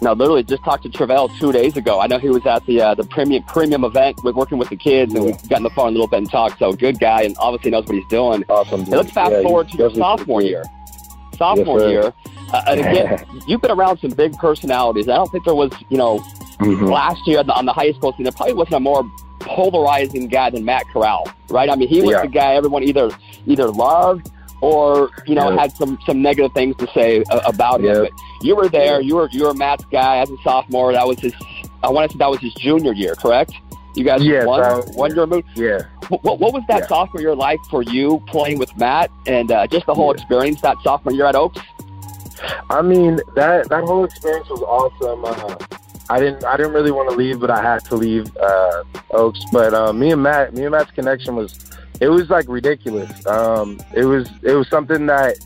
Now, 0.00 0.12
literally, 0.12 0.44
just 0.44 0.62
talked 0.62 0.84
to 0.84 0.88
Travell 0.88 1.28
two 1.40 1.50
days 1.52 1.76
ago. 1.76 2.00
I 2.00 2.06
know 2.06 2.18
he 2.18 2.28
was 2.28 2.46
at 2.46 2.64
the 2.66 2.80
uh, 2.80 2.94
the 2.94 3.04
premium 3.04 3.42
premium 3.44 3.84
event 3.84 4.22
with 4.22 4.36
working 4.36 4.56
with 4.58 4.68
the 4.68 4.76
kids, 4.76 5.12
and 5.14 5.24
we 5.24 5.32
got 5.48 5.56
on 5.56 5.62
the 5.64 5.70
phone 5.70 5.88
a 5.88 5.90
little 5.90 6.06
bit 6.06 6.18
and 6.18 6.30
talked. 6.30 6.58
So, 6.60 6.72
good 6.72 7.00
guy, 7.00 7.22
and 7.22 7.36
obviously 7.38 7.72
knows 7.72 7.84
what 7.86 7.96
he's 7.96 8.06
doing. 8.08 8.44
Awesome. 8.48 8.84
Hey, 8.84 8.96
let's 8.96 9.10
fast 9.10 9.32
Yeah, 9.32 9.42
forward 9.42 9.68
to 9.70 9.76
your 9.76 9.90
sophomore 9.90 10.42
year. 10.42 10.62
Sophomore 11.36 11.80
Yes, 11.80 11.88
year, 11.90 12.14
uh, 12.52 12.62
and 12.68 12.80
again, 12.80 13.24
you've 13.46 13.60
been 13.60 13.70
around 13.72 13.98
some 13.98 14.10
big 14.10 14.32
personalities. 14.38 15.08
I 15.08 15.14
don't 15.16 15.30
think 15.30 15.44
there 15.44 15.54
was, 15.54 15.70
you 15.88 15.96
know, 15.98 16.18
Mhm. 16.60 16.90
last 16.92 17.24
year 17.26 17.38
on 17.40 17.46
the, 17.46 17.54
on 17.54 17.64
the 17.66 17.72
high 17.72 17.92
school 17.92 18.12
scene, 18.14 18.24
there 18.24 18.32
probably 18.32 18.54
wasn't 18.54 18.74
a 18.76 18.80
more 18.80 19.04
polarizing 19.40 20.26
guy 20.28 20.50
than 20.50 20.64
Matt 20.64 20.84
Corral, 20.92 21.28
right? 21.50 21.70
I 21.70 21.76
mean, 21.76 21.88
he 21.88 22.02
was 22.02 22.12
Yeah. 22.12 22.22
the 22.22 22.28
guy 22.28 22.54
everyone 22.54 22.82
either 22.82 23.10
either 23.46 23.68
loved 23.68 24.28
or 24.60 25.10
you 25.26 25.34
know 25.36 25.50
Yeah. 25.50 25.60
had 25.60 25.72
some 25.72 25.98
some 26.04 26.20
negative 26.22 26.52
things 26.52 26.74
to 26.78 26.88
say 26.92 27.22
uh, 27.30 27.40
about 27.46 27.80
him. 27.80 28.02
But 28.02 28.12
you 28.42 28.56
were 28.56 28.68
there. 28.68 29.00
You 29.00 29.16
were 29.16 29.28
you 29.32 29.44
were 29.44 29.54
Matt's 29.54 29.84
guy 29.90 30.18
as 30.18 30.30
a 30.30 30.36
sophomore. 30.44 30.92
That 30.92 31.06
was 31.06 31.18
his. 31.20 31.34
I 31.82 31.90
want 31.90 32.10
to 32.10 32.14
say 32.14 32.18
that 32.18 32.30
was 32.30 32.40
his 32.40 32.54
junior 32.54 32.92
year, 32.92 33.14
correct? 33.14 33.52
You 33.96 34.04
guys 34.04 34.22
Yes, 34.22 34.46
one 34.46 34.62
I- 34.62 34.80
one 34.94 35.10
year 35.14 35.22
removed. 35.22 35.48
Yeah. 35.56 35.82
What, 36.08 36.24
what, 36.24 36.38
what 36.40 36.52
was 36.54 36.62
that 36.68 36.80
Yeah. 36.82 36.86
sophomore 36.86 37.20
year 37.20 37.34
like 37.34 37.58
for 37.70 37.82
you 37.82 38.22
playing 38.28 38.58
with 38.58 38.74
Matt 38.76 39.10
and 39.26 39.50
uh, 39.50 39.66
just 39.66 39.86
the 39.86 39.94
whole 39.94 40.06
Yeah. 40.08 40.20
experience 40.20 40.60
that 40.62 40.76
sophomore 40.82 41.12
year 41.14 41.26
at 41.26 41.34
Oaks? 41.34 41.60
I 42.70 42.82
mean 42.82 43.16
that 43.34 43.68
that 43.68 43.84
whole 43.84 44.04
experience 44.04 44.48
was 44.48 44.62
awesome. 44.62 45.24
Uh, 45.24 45.56
I 46.10 46.20
didn't 46.20 46.44
I 46.44 46.56
didn't 46.56 46.72
really 46.72 46.90
want 46.92 47.10
to 47.10 47.16
leave, 47.16 47.40
but 47.40 47.50
I 47.50 47.60
had 47.62 47.84
to 47.86 47.96
leave 47.96 48.34
uh, 48.36 48.84
Oaks. 49.10 49.40
But 49.52 49.74
uh, 49.74 49.92
me 49.92 50.12
and 50.12 50.22
Matt, 50.22 50.54
me 50.54 50.62
and 50.62 50.70
Matt's 50.72 50.90
connection 50.92 51.34
was 51.36 51.58
it 52.00 52.08
was 52.08 52.30
like 52.30 52.46
ridiculous. 52.48 53.26
Um, 53.26 53.80
it 53.94 54.04
was 54.04 54.28
it 54.42 54.52
was 54.52 54.68
something 54.68 55.06
that 55.06 55.36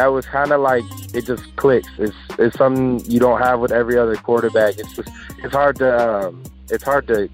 that 0.00 0.06
was 0.06 0.24
kind 0.24 0.50
of 0.50 0.62
like 0.62 0.82
it 1.14 1.26
just 1.26 1.54
clicks. 1.56 1.90
It's 1.98 2.16
it's 2.38 2.56
something 2.56 3.04
you 3.04 3.20
don't 3.20 3.38
have 3.38 3.60
with 3.60 3.70
every 3.70 3.98
other 3.98 4.16
quarterback. 4.16 4.78
It's 4.78 4.96
just 4.96 5.10
it's 5.44 5.52
hard 5.52 5.76
to 5.76 5.88
um, 6.08 6.42
it's 6.70 6.82
hard 6.82 7.06
to 7.08 7.28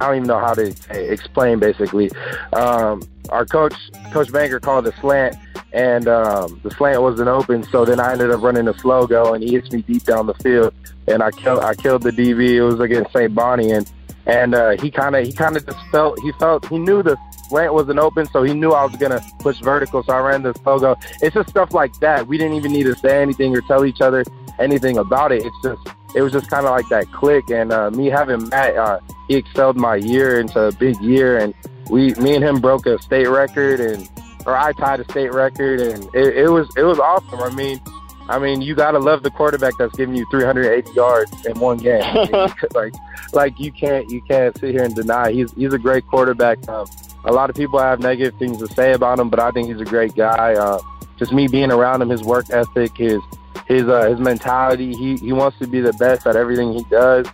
I 0.00 0.06
don't 0.06 0.16
even 0.16 0.26
know 0.26 0.40
how 0.40 0.52
to 0.54 0.74
explain. 0.90 1.60
Basically, 1.60 2.10
um, 2.54 3.04
our 3.28 3.46
coach 3.46 3.76
Coach 4.12 4.32
Banker 4.32 4.58
called 4.58 4.88
a 4.88 5.00
slant, 5.00 5.36
and 5.72 6.08
um, 6.08 6.60
the 6.64 6.72
slant 6.72 7.02
wasn't 7.02 7.28
open. 7.28 7.62
So 7.62 7.84
then 7.84 8.00
I 8.00 8.10
ended 8.10 8.32
up 8.32 8.42
running 8.42 8.66
a 8.66 8.76
slow 8.80 9.06
go, 9.06 9.34
and 9.34 9.44
he 9.44 9.52
hits 9.52 9.70
me 9.70 9.82
deep 9.82 10.02
down 10.02 10.26
the 10.26 10.34
field, 10.34 10.74
and 11.06 11.22
I 11.22 11.30
killed 11.30 11.62
I 11.62 11.76
killed 11.76 12.02
the 12.02 12.10
DB. 12.10 12.54
It 12.54 12.62
was 12.64 12.80
against 12.80 13.12
St. 13.12 13.32
Bonnie, 13.32 13.70
and 13.70 13.88
and 14.26 14.56
uh, 14.56 14.70
he 14.70 14.90
kind 14.90 15.14
of 15.14 15.24
he 15.24 15.32
kind 15.32 15.56
of 15.56 15.64
just 15.64 15.78
felt 15.92 16.18
he 16.18 16.32
felt 16.32 16.66
he 16.66 16.80
knew 16.80 17.00
the 17.00 17.16
slant 17.48 17.74
wasn't 17.74 17.98
open, 17.98 18.26
so 18.26 18.42
he 18.42 18.54
knew 18.54 18.72
I 18.72 18.84
was 18.84 18.96
gonna 18.96 19.24
push 19.38 19.60
vertical. 19.60 20.02
So 20.02 20.12
I 20.12 20.20
ran 20.20 20.42
the 20.42 20.54
slow 20.62 20.78
go. 20.78 20.96
It's 21.22 21.34
just 21.34 21.50
stuff 21.50 21.72
like 21.72 21.92
that. 22.00 22.26
We 22.26 22.38
didn't 22.38 22.54
even 22.54 22.72
need 22.72 22.84
to 22.84 22.94
say 22.96 23.22
anything 23.22 23.56
or 23.56 23.60
tell 23.62 23.84
each 23.84 24.00
other 24.00 24.24
anything 24.58 24.98
about 24.98 25.32
it. 25.32 25.44
It's 25.44 25.62
just 25.62 25.80
it 26.14 26.22
was 26.22 26.32
just 26.32 26.50
kind 26.50 26.66
of 26.66 26.70
like 26.70 26.88
that 26.88 27.10
click, 27.12 27.50
and 27.50 27.72
uh, 27.72 27.90
me 27.90 28.06
having 28.06 28.48
Matt, 28.48 28.76
uh, 28.76 29.00
he 29.28 29.36
excelled 29.36 29.76
my 29.76 29.96
year 29.96 30.40
into 30.40 30.60
a 30.60 30.72
big 30.72 30.98
year, 31.00 31.38
and 31.38 31.54
we, 31.90 32.14
me 32.14 32.34
and 32.34 32.44
him 32.44 32.60
broke 32.60 32.86
a 32.86 33.00
state 33.02 33.28
record, 33.28 33.80
and 33.80 34.08
or 34.46 34.56
I 34.56 34.72
tied 34.72 35.00
a 35.00 35.04
state 35.04 35.32
record, 35.32 35.80
and 35.80 36.04
it, 36.14 36.36
it 36.36 36.48
was 36.48 36.68
it 36.76 36.82
was 36.82 36.98
awesome. 36.98 37.40
I 37.40 37.50
mean, 37.50 37.80
I 38.28 38.38
mean, 38.38 38.62
you 38.62 38.74
gotta 38.74 38.98
love 38.98 39.22
the 39.22 39.30
quarterback 39.30 39.74
that's 39.78 39.94
giving 39.96 40.14
you 40.14 40.26
380 40.30 40.92
yards 40.92 41.46
in 41.46 41.58
one 41.58 41.78
game. 41.78 42.02
I 42.02 42.14
mean, 42.32 42.54
like, 42.74 42.94
like 43.32 43.60
you 43.60 43.70
can't 43.70 44.08
you 44.10 44.22
can't 44.22 44.56
sit 44.58 44.70
here 44.70 44.84
and 44.84 44.94
deny 44.94 45.32
he's 45.32 45.52
he's 45.52 45.72
a 45.72 45.78
great 45.78 46.06
quarterback. 46.06 46.66
Um, 46.68 46.86
a 47.24 47.32
lot 47.32 47.50
of 47.50 47.56
people 47.56 47.78
have 47.78 48.00
negative 48.00 48.38
things 48.38 48.58
to 48.58 48.66
say 48.74 48.92
about 48.92 49.18
him, 49.18 49.28
but 49.28 49.40
I 49.40 49.50
think 49.50 49.68
he's 49.68 49.80
a 49.80 49.84
great 49.84 50.14
guy. 50.14 50.54
Uh, 50.54 50.78
just 51.18 51.32
me 51.32 51.48
being 51.48 51.70
around 51.70 52.02
him, 52.02 52.08
his 52.08 52.22
work 52.22 52.46
ethic, 52.50 52.96
his 52.96 53.20
his 53.66 53.88
uh, 53.88 54.08
his 54.08 54.18
mentality. 54.20 54.94
He 54.94 55.16
he 55.16 55.32
wants 55.32 55.58
to 55.58 55.66
be 55.66 55.80
the 55.80 55.92
best 55.94 56.26
at 56.26 56.36
everything 56.36 56.72
he 56.72 56.84
does. 56.84 57.26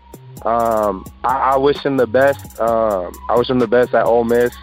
Um, 0.43 1.05
I, 1.23 1.53
I 1.53 1.57
wish 1.57 1.79
him 1.79 1.97
the 1.97 2.07
best. 2.07 2.61
Um, 2.61 3.13
I 3.29 3.37
wish 3.37 3.49
him 3.49 3.59
the 3.59 3.67
best 3.67 3.95
at 3.95 4.05
Ole 4.05 4.25
Miss, 4.25 4.55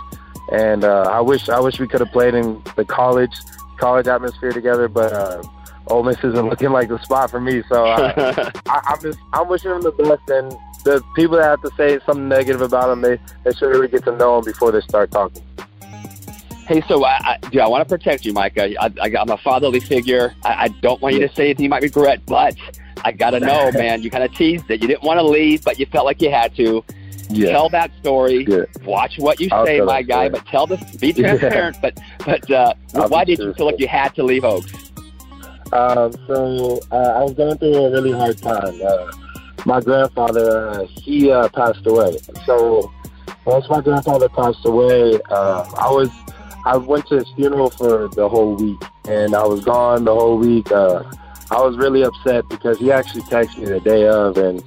and 0.51 0.83
uh, 0.83 1.03
I 1.11 1.21
wish 1.21 1.49
I 1.49 1.59
wish 1.59 1.79
we 1.79 1.87
could 1.87 2.01
have 2.01 2.11
played 2.11 2.33
in 2.33 2.61
the 2.75 2.85
college 2.85 3.33
college 3.77 4.07
atmosphere 4.07 4.51
together. 4.51 4.87
But 4.87 5.13
uh, 5.13 5.43
Ole 5.87 6.03
Miss 6.03 6.17
isn't 6.17 6.47
looking 6.49 6.71
like 6.71 6.89
the 6.89 6.99
spot 6.99 7.31
for 7.31 7.39
me. 7.41 7.63
So 7.69 7.85
I, 7.85 8.51
I, 8.67 8.81
I'm 8.85 9.01
just 9.01 9.19
I'm 9.33 9.47
wishing 9.47 9.71
him 9.71 9.81
the 9.81 9.91
best. 9.91 10.29
And 10.29 10.51
the 10.83 11.03
people 11.15 11.37
that 11.37 11.43
have 11.43 11.61
to 11.61 11.71
say 11.77 11.99
something 12.05 12.27
negative 12.27 12.61
about 12.61 12.89
him, 12.89 13.01
they 13.01 13.19
they 13.43 13.51
should 13.53 13.67
really 13.67 13.87
get 13.87 14.03
to 14.05 14.15
know 14.15 14.39
him 14.39 14.45
before 14.45 14.71
they 14.71 14.81
start 14.81 15.11
talking. 15.11 15.43
Hey, 16.67 16.81
so 16.87 17.03
I, 17.03 17.17
I, 17.31 17.37
dude, 17.49 17.59
I 17.59 17.67
want 17.67 17.87
to 17.87 17.89
protect 17.97 18.23
you, 18.23 18.31
Micah. 18.31 18.79
I, 18.81 18.85
I, 19.01 19.13
I'm 19.19 19.29
a 19.29 19.37
fatherly 19.39 19.81
figure. 19.81 20.33
I, 20.45 20.65
I 20.65 20.67
don't 20.81 21.01
want 21.01 21.15
you 21.15 21.27
to 21.27 21.33
say 21.35 21.45
anything 21.45 21.63
you 21.63 21.69
might 21.69 21.83
regret, 21.83 22.25
but 22.25 22.55
I 23.03 23.11
got 23.11 23.31
to 23.31 23.39
know, 23.41 23.71
man. 23.73 24.01
You 24.01 24.09
kind 24.09 24.23
of 24.23 24.33
teased 24.35 24.69
it. 24.69 24.81
You 24.81 24.87
didn't 24.87 25.03
want 25.03 25.17
to 25.17 25.23
leave, 25.23 25.63
but 25.65 25.79
you 25.79 25.85
felt 25.87 26.05
like 26.05 26.21
you 26.21 26.29
had 26.31 26.55
to. 26.55 26.83
Tell 27.33 27.69
that 27.69 27.91
story. 27.99 28.43
Good. 28.43 28.69
Watch 28.83 29.17
what 29.17 29.39
you 29.39 29.47
I'll 29.53 29.65
say, 29.65 29.79
my 29.79 30.01
guy. 30.01 30.27
story. 30.27 30.29
But 30.29 30.45
tell 30.47 30.67
the 30.67 30.97
be 30.99 31.13
transparent. 31.13 31.77
but 31.81 31.97
but 32.25 32.51
uh, 32.51 32.73
why 33.07 33.23
did 33.23 33.39
you 33.39 33.53
feel 33.53 33.67
like 33.67 33.79
you 33.79 33.87
had 33.87 34.13
to 34.15 34.23
leave 34.23 34.43
Oaks? 34.43 34.90
Um, 35.73 36.11
so 36.27 36.79
uh, 36.91 36.95
I 36.95 37.23
was 37.23 37.33
going 37.33 37.57
through 37.57 37.75
a 37.75 37.91
really 37.91 38.11
hard 38.11 38.37
time. 38.37 38.79
Uh, 38.83 39.11
my 39.65 39.79
grandfather, 39.79 40.67
uh, 40.67 40.85
he 40.87 41.31
uh, 41.31 41.47
passed 41.49 41.85
away. 41.85 42.17
So 42.45 42.91
once 43.45 43.69
my 43.69 43.79
grandfather 43.79 44.27
passed 44.27 44.65
away, 44.65 45.19
uh, 45.29 45.63
I 45.77 45.89
was 45.89 46.09
I 46.65 46.77
went 46.77 47.07
to 47.07 47.15
his 47.15 47.29
funeral 47.35 47.69
for 47.69 48.09
the 48.09 48.27
whole 48.27 48.55
week, 48.55 48.81
and 49.07 49.33
I 49.33 49.45
was 49.45 49.63
gone 49.63 50.03
the 50.03 50.13
whole 50.13 50.37
week. 50.37 50.71
Uh, 50.71 51.03
I 51.51 51.61
was 51.61 51.77
really 51.77 52.03
upset 52.03 52.47
because 52.49 52.77
he 52.77 52.91
actually 52.91 53.23
texted 53.23 53.59
me 53.59 53.65
the 53.65 53.79
day 53.79 54.07
of, 54.07 54.37
and 54.37 54.61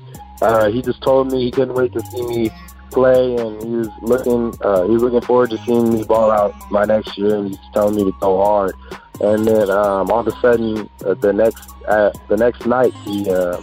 he 0.75 0.83
just 0.83 1.03
told 1.03 1.31
me 1.31 1.45
he 1.45 1.51
couldn't 1.51 1.75
wait 1.75 1.93
to 1.93 2.01
see 2.07 2.27
me 2.27 2.51
play, 2.91 3.37
and 3.37 3.63
he 3.63 3.71
was 3.77 3.89
looking 4.01 4.53
he 4.87 4.93
was 4.93 5.03
looking 5.03 5.21
forward 5.21 5.51
to 5.51 5.59
seeing 5.65 5.93
me 5.93 6.05
ball 6.05 6.31
out 6.31 6.55
my 6.71 6.85
next 6.85 7.19
year, 7.19 7.37
and 7.37 7.51
he's 7.51 7.59
telling 7.75 7.95
me 7.95 8.05
to 8.05 8.13
go 8.21 8.43
hard. 8.43 8.75
And 9.21 9.47
then 9.47 9.71
um, 9.71 10.11
all 10.11 10.21
of 10.21 10.27
a 10.27 10.33
sudden, 10.41 10.89
uh, 11.07 11.15
the 11.15 11.33
next 11.33 11.69
uh, 11.87 12.11
the 12.29 12.37
next 12.37 12.67
night, 12.67 12.93
he 13.05 13.31
uh, 13.31 13.61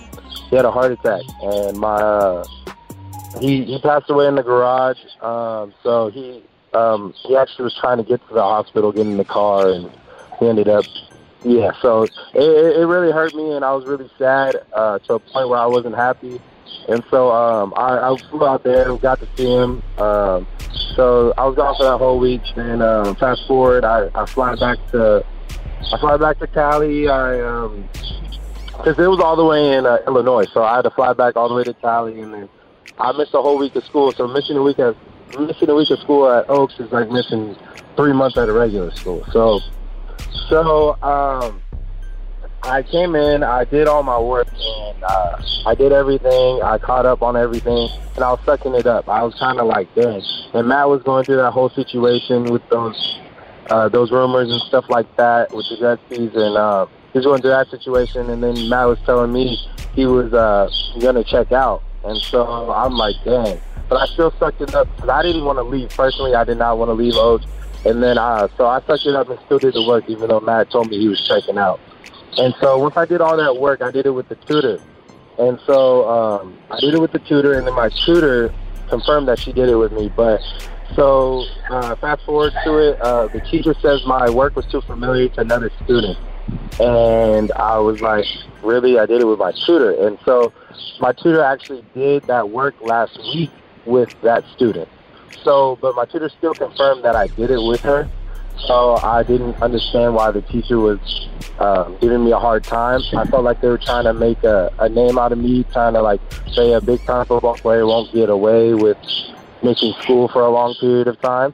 he 0.50 0.56
had 0.56 0.66
a 0.66 0.72
heart 0.72 0.92
attack, 0.94 1.24
and 1.42 1.78
my 1.78 1.96
uh, 1.96 2.44
he 3.40 3.66
he 3.66 3.80
passed 3.80 4.10
away 4.10 4.28
in 4.28 4.36
the 4.36 4.44
garage. 4.44 5.00
Um, 5.22 5.74
so 5.84 6.10
he 6.10 6.42
um, 6.74 7.14
he 7.18 7.36
actually 7.36 7.66
was 7.66 7.78
trying 7.80 7.98
to 7.98 8.04
get 8.04 8.26
to 8.30 8.34
the 8.34 8.42
hospital, 8.42 8.92
get 8.92 9.06
in 9.06 9.18
the 9.18 9.26
car, 9.26 9.70
and 9.70 9.92
he 10.40 10.48
ended 10.48 10.70
up. 10.70 10.86
Yeah, 11.44 11.72
so 11.82 12.04
it, 12.04 12.14
it 12.36 12.86
really 12.86 13.12
hurt 13.12 13.34
me, 13.34 13.52
and 13.54 13.66
I 13.66 13.74
was 13.74 13.86
really 13.86 14.10
sad 14.18 14.58
uh, 14.74 15.00
to 15.00 15.16
a 15.16 15.20
point 15.20 15.50
where 15.50 15.60
I 15.60 15.66
wasn't 15.66 15.96
happy. 15.96 16.40
And 16.88 17.04
so 17.10 17.32
um, 17.32 17.74
I, 17.76 18.12
I 18.12 18.18
flew 18.30 18.46
out 18.46 18.64
there, 18.64 18.90
and 18.90 19.02
got 19.02 19.20
to 19.20 19.28
see 19.36 19.52
him. 19.52 19.82
Um, 19.98 20.48
so 20.96 21.34
I 21.38 21.46
was 21.46 21.56
gone 21.56 21.76
for 21.78 21.84
that 21.84 21.98
whole 21.98 22.20
week. 22.20 22.42
And 22.56 22.82
um, 22.84 23.16
fast 23.16 23.48
forward, 23.48 23.84
I, 23.84 24.10
I 24.14 24.26
fly 24.28 24.56
back 24.56 24.78
to 24.92 25.26
I 25.92 25.98
fly 26.00 26.18
back 26.18 26.40
to 26.40 26.48
Cali. 26.48 27.08
I 27.08 27.42
um, 27.42 27.88
because 28.68 28.98
it 28.98 29.08
was 29.08 29.20
all 29.20 29.36
the 29.36 29.46
way 29.46 29.74
in 29.74 29.86
uh, 29.86 30.00
Illinois, 30.08 30.46
so 30.52 30.64
I 30.64 30.78
had 30.78 30.84
to 30.84 30.92
fly 30.92 31.14
back 31.14 31.36
all 31.36 31.50
the 31.50 31.56
way 31.56 31.64
to 31.64 31.74
Cali, 31.76 32.20
and 32.20 32.34
then 32.34 32.50
I 32.98 33.12
missed 33.12 33.34
a 33.34 33.42
whole 33.42 33.58
week 33.58 33.76
of 33.76 33.84
school. 33.86 34.12
So 34.12 34.28
missing 34.28 34.58
a 34.58 34.62
week 34.64 34.80
of 34.80 34.98
missing 35.40 35.70
a 35.70 35.76
week 35.76 35.90
of 35.92 36.00
school 36.00 36.30
at 36.30 36.50
Oaks 36.50 36.80
is 36.80 36.92
like 36.92 37.10
missing 37.10 37.56
three 37.96 38.14
months 38.14 38.38
at 38.38 38.50
a 38.50 38.54
regular 38.54 38.92
school. 38.92 39.26
So 39.32 39.60
so 40.50 41.02
um, 41.04 41.62
I 42.64 42.84
came 42.84 43.16
in, 43.16 43.44
I 43.44 43.66
did 43.66 43.88
all 43.88 44.04
my 44.04 44.20
work, 44.20 44.48
and 44.54 45.04
uh, 45.04 45.42
I 45.66 45.76
did 45.76 45.92
everything. 45.92 46.62
I 46.62 46.78
caught 46.78 47.06
up 47.06 47.22
on 47.22 47.36
everything, 47.36 47.90
and 48.16 48.24
I 48.24 48.32
was 48.32 48.40
sucking 48.46 48.76
it 48.76 48.86
up. 48.86 49.10
I 49.10 49.24
was 49.24 49.34
kind 49.36 49.60
of 49.60 49.68
like, 49.68 49.94
dang. 49.96 50.22
And 50.54 50.68
Matt 50.68 50.90
was 50.90 51.02
going 51.04 51.26
through 51.26 51.38
that 51.38 51.52
whole 51.52 51.70
situation 51.70 52.46
with 52.46 52.68
those 52.70 53.20
uh, 53.72 53.88
those 53.90 54.12
rumors 54.12 54.52
and 54.52 54.62
stuff 54.64 54.86
like 54.90 55.16
that 55.16 55.54
with 55.54 55.66
the 55.70 55.76
Gretzky's, 55.76 56.36
and 56.36 56.58
uh, 56.58 56.86
he 57.14 57.20
was 57.20 57.26
going 57.26 57.42
through 57.42 57.52
that 57.52 57.70
situation. 57.70 58.30
And 58.30 58.44
then 58.44 58.70
Matt 58.70 58.88
was 58.88 59.00
telling 59.06 59.32
me 59.32 59.58
he 59.94 60.06
was 60.06 60.34
uh, 60.34 60.70
going 61.00 61.16
to 61.16 61.24
check 61.24 61.52
out, 61.52 61.82
and 62.04 62.18
so 62.18 62.72
I'm 62.72 62.94
like, 62.94 63.16
dang. 63.24 63.60
But 63.88 64.02
I 64.02 64.06
still 64.14 64.34
sucked 64.40 64.62
it 64.62 64.76
up 64.76 64.94
because 64.96 65.10
I 65.10 65.22
didn't 65.24 65.46
want 65.46 65.58
to 65.58 65.64
leave. 65.64 65.90
Personally, 65.90 66.36
I 66.36 66.44
did 66.44 66.58
not 66.58 66.78
want 66.78 66.90
to 66.90 66.94
leave 66.94 67.16
Oaks. 67.16 67.46
And 67.84 68.02
then, 68.02 68.18
uh, 68.18 68.48
so 68.58 68.68
I 68.68 68.80
sucked 68.82 69.06
it 69.06 69.16
up 69.16 69.30
and 69.30 69.40
still 69.46 69.58
did 69.58 69.74
the 69.74 69.84
work, 69.84 70.06
even 70.08 70.30
though 70.30 70.40
Matt 70.40 70.70
told 70.70 70.90
me 70.90 71.00
he 71.00 71.08
was 71.08 71.20
checking 71.28 71.58
out. 71.58 71.80
And 72.38 72.54
so 72.62 72.78
once 72.78 72.96
I 72.96 73.06
did 73.06 73.22
all 73.22 73.36
that 73.36 73.58
work, 73.58 73.82
I 73.82 73.90
did 73.92 74.06
it 74.06 74.12
with 74.12 74.30
the 74.30 74.36
tutor. 74.36 74.80
And 75.40 75.60
so 75.66 76.08
um, 76.08 76.58
I 76.70 76.80
did 76.80 76.94
it 76.94 77.02
with 77.02 77.12
the 77.12 77.20
tutor, 77.20 77.54
and 77.54 77.66
then 77.66 77.74
my 77.74 77.90
tutor 77.90 78.54
confirmed 78.88 79.28
that 79.30 79.40
she 79.40 79.52
did 79.52 79.68
it 79.68 79.76
with 79.76 79.92
me. 79.92 80.12
But 80.16 80.42
so 80.96 81.46
uh, 81.70 81.96
fast 81.96 82.24
forward 82.26 82.54
to 82.64 82.78
it, 82.78 83.02
uh, 83.02 83.28
the 83.28 83.42
teacher 83.42 83.74
says 83.82 84.06
my 84.06 84.30
work 84.30 84.56
was 84.56 84.66
too 84.68 84.82
familiar 84.82 85.30
to 85.30 85.42
another 85.42 85.72
student. 85.84 86.18
And 86.80 87.52
I 87.54 87.78
was 87.78 88.02
like, 88.02 88.26
really? 88.64 89.00
I 89.00 89.06
did 89.06 89.22
it 89.22 89.26
with 89.26 89.40
my 89.40 89.52
tutor. 89.52 90.06
And 90.06 90.18
so 90.26 90.52
my 91.00 91.12
tutor 91.14 91.42
actually 91.42 91.84
did 91.94 92.24
that 92.24 92.50
work 92.50 92.76
last 92.82 93.18
week 93.34 93.52
with 93.86 94.14
that 94.22 94.44
student. 94.56 94.88
so, 95.44 95.78
but 95.82 95.96
my 95.96 96.06
tutor 96.06 96.30
still 96.30 96.54
confirmed 96.54 97.04
that 97.04 97.16
I 97.16 97.28
did 97.28 97.52
it 97.52 97.62
with 97.62 97.82
her. 97.82 98.10
So 98.68 98.98
I 98.98 99.24
didn't 99.24 99.60
understand 99.62 100.14
why 100.14 100.30
the 100.32 100.42
teacher 100.42 100.78
was 100.78 101.00
um, 101.60 101.98
giving 102.00 102.24
me 102.24 102.32
a 102.32 102.38
hard 102.38 102.64
time. 102.64 103.02
I 103.16 103.26
felt 103.26 103.44
like 103.44 103.60
they 103.62 103.70
were 103.70 103.78
trying 103.78 104.04
to 104.04 104.14
make 104.14 104.44
a, 104.44 104.72
a 104.78 104.88
name 104.88 105.18
out 105.18 105.32
of 105.32 105.40
me, 105.40 105.64
trying 105.72 105.94
to 105.94 106.02
like 106.02 106.22
say 106.52 106.74
a 106.74 106.82
big 106.82 107.04
time 107.06 107.26
football 107.26 107.56
player 107.56 107.88
won't 107.88 108.14
get 108.14 108.30
away 108.30 108.74
with 108.76 108.98
missing 109.64 109.94
school 110.02 110.28
for 110.28 110.42
a 110.42 110.50
long 110.50 110.76
period 110.76 111.08
of 111.08 111.20
time. 111.22 111.54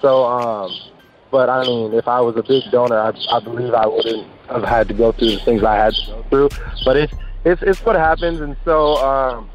So, 0.00 0.24
um, 0.24 0.72
but 1.30 1.48
I 1.48 1.62
mean, 1.62 1.94
if 1.94 2.06
I 2.08 2.20
was 2.20 2.36
a 2.36 2.42
big 2.42 2.70
donor, 2.70 2.98
I, 2.98 3.12
I 3.30 3.40
believe 3.40 3.74
I 3.74 3.86
wouldn't 3.86 4.26
have 4.48 4.64
had 4.64 4.88
to 4.88 4.94
go 4.94 5.12
through 5.12 5.32
the 5.32 5.40
things 5.40 5.62
I 5.62 5.74
had 5.74 5.94
to 5.94 6.06
go 6.06 6.22
through. 6.30 6.48
But 6.84 6.96
it's 6.96 7.12
it's 7.44 7.62
it's 7.62 7.84
what 7.84 7.96
happens, 7.96 8.40
and 8.40 8.56
so 8.64 8.96
um, 8.96 9.50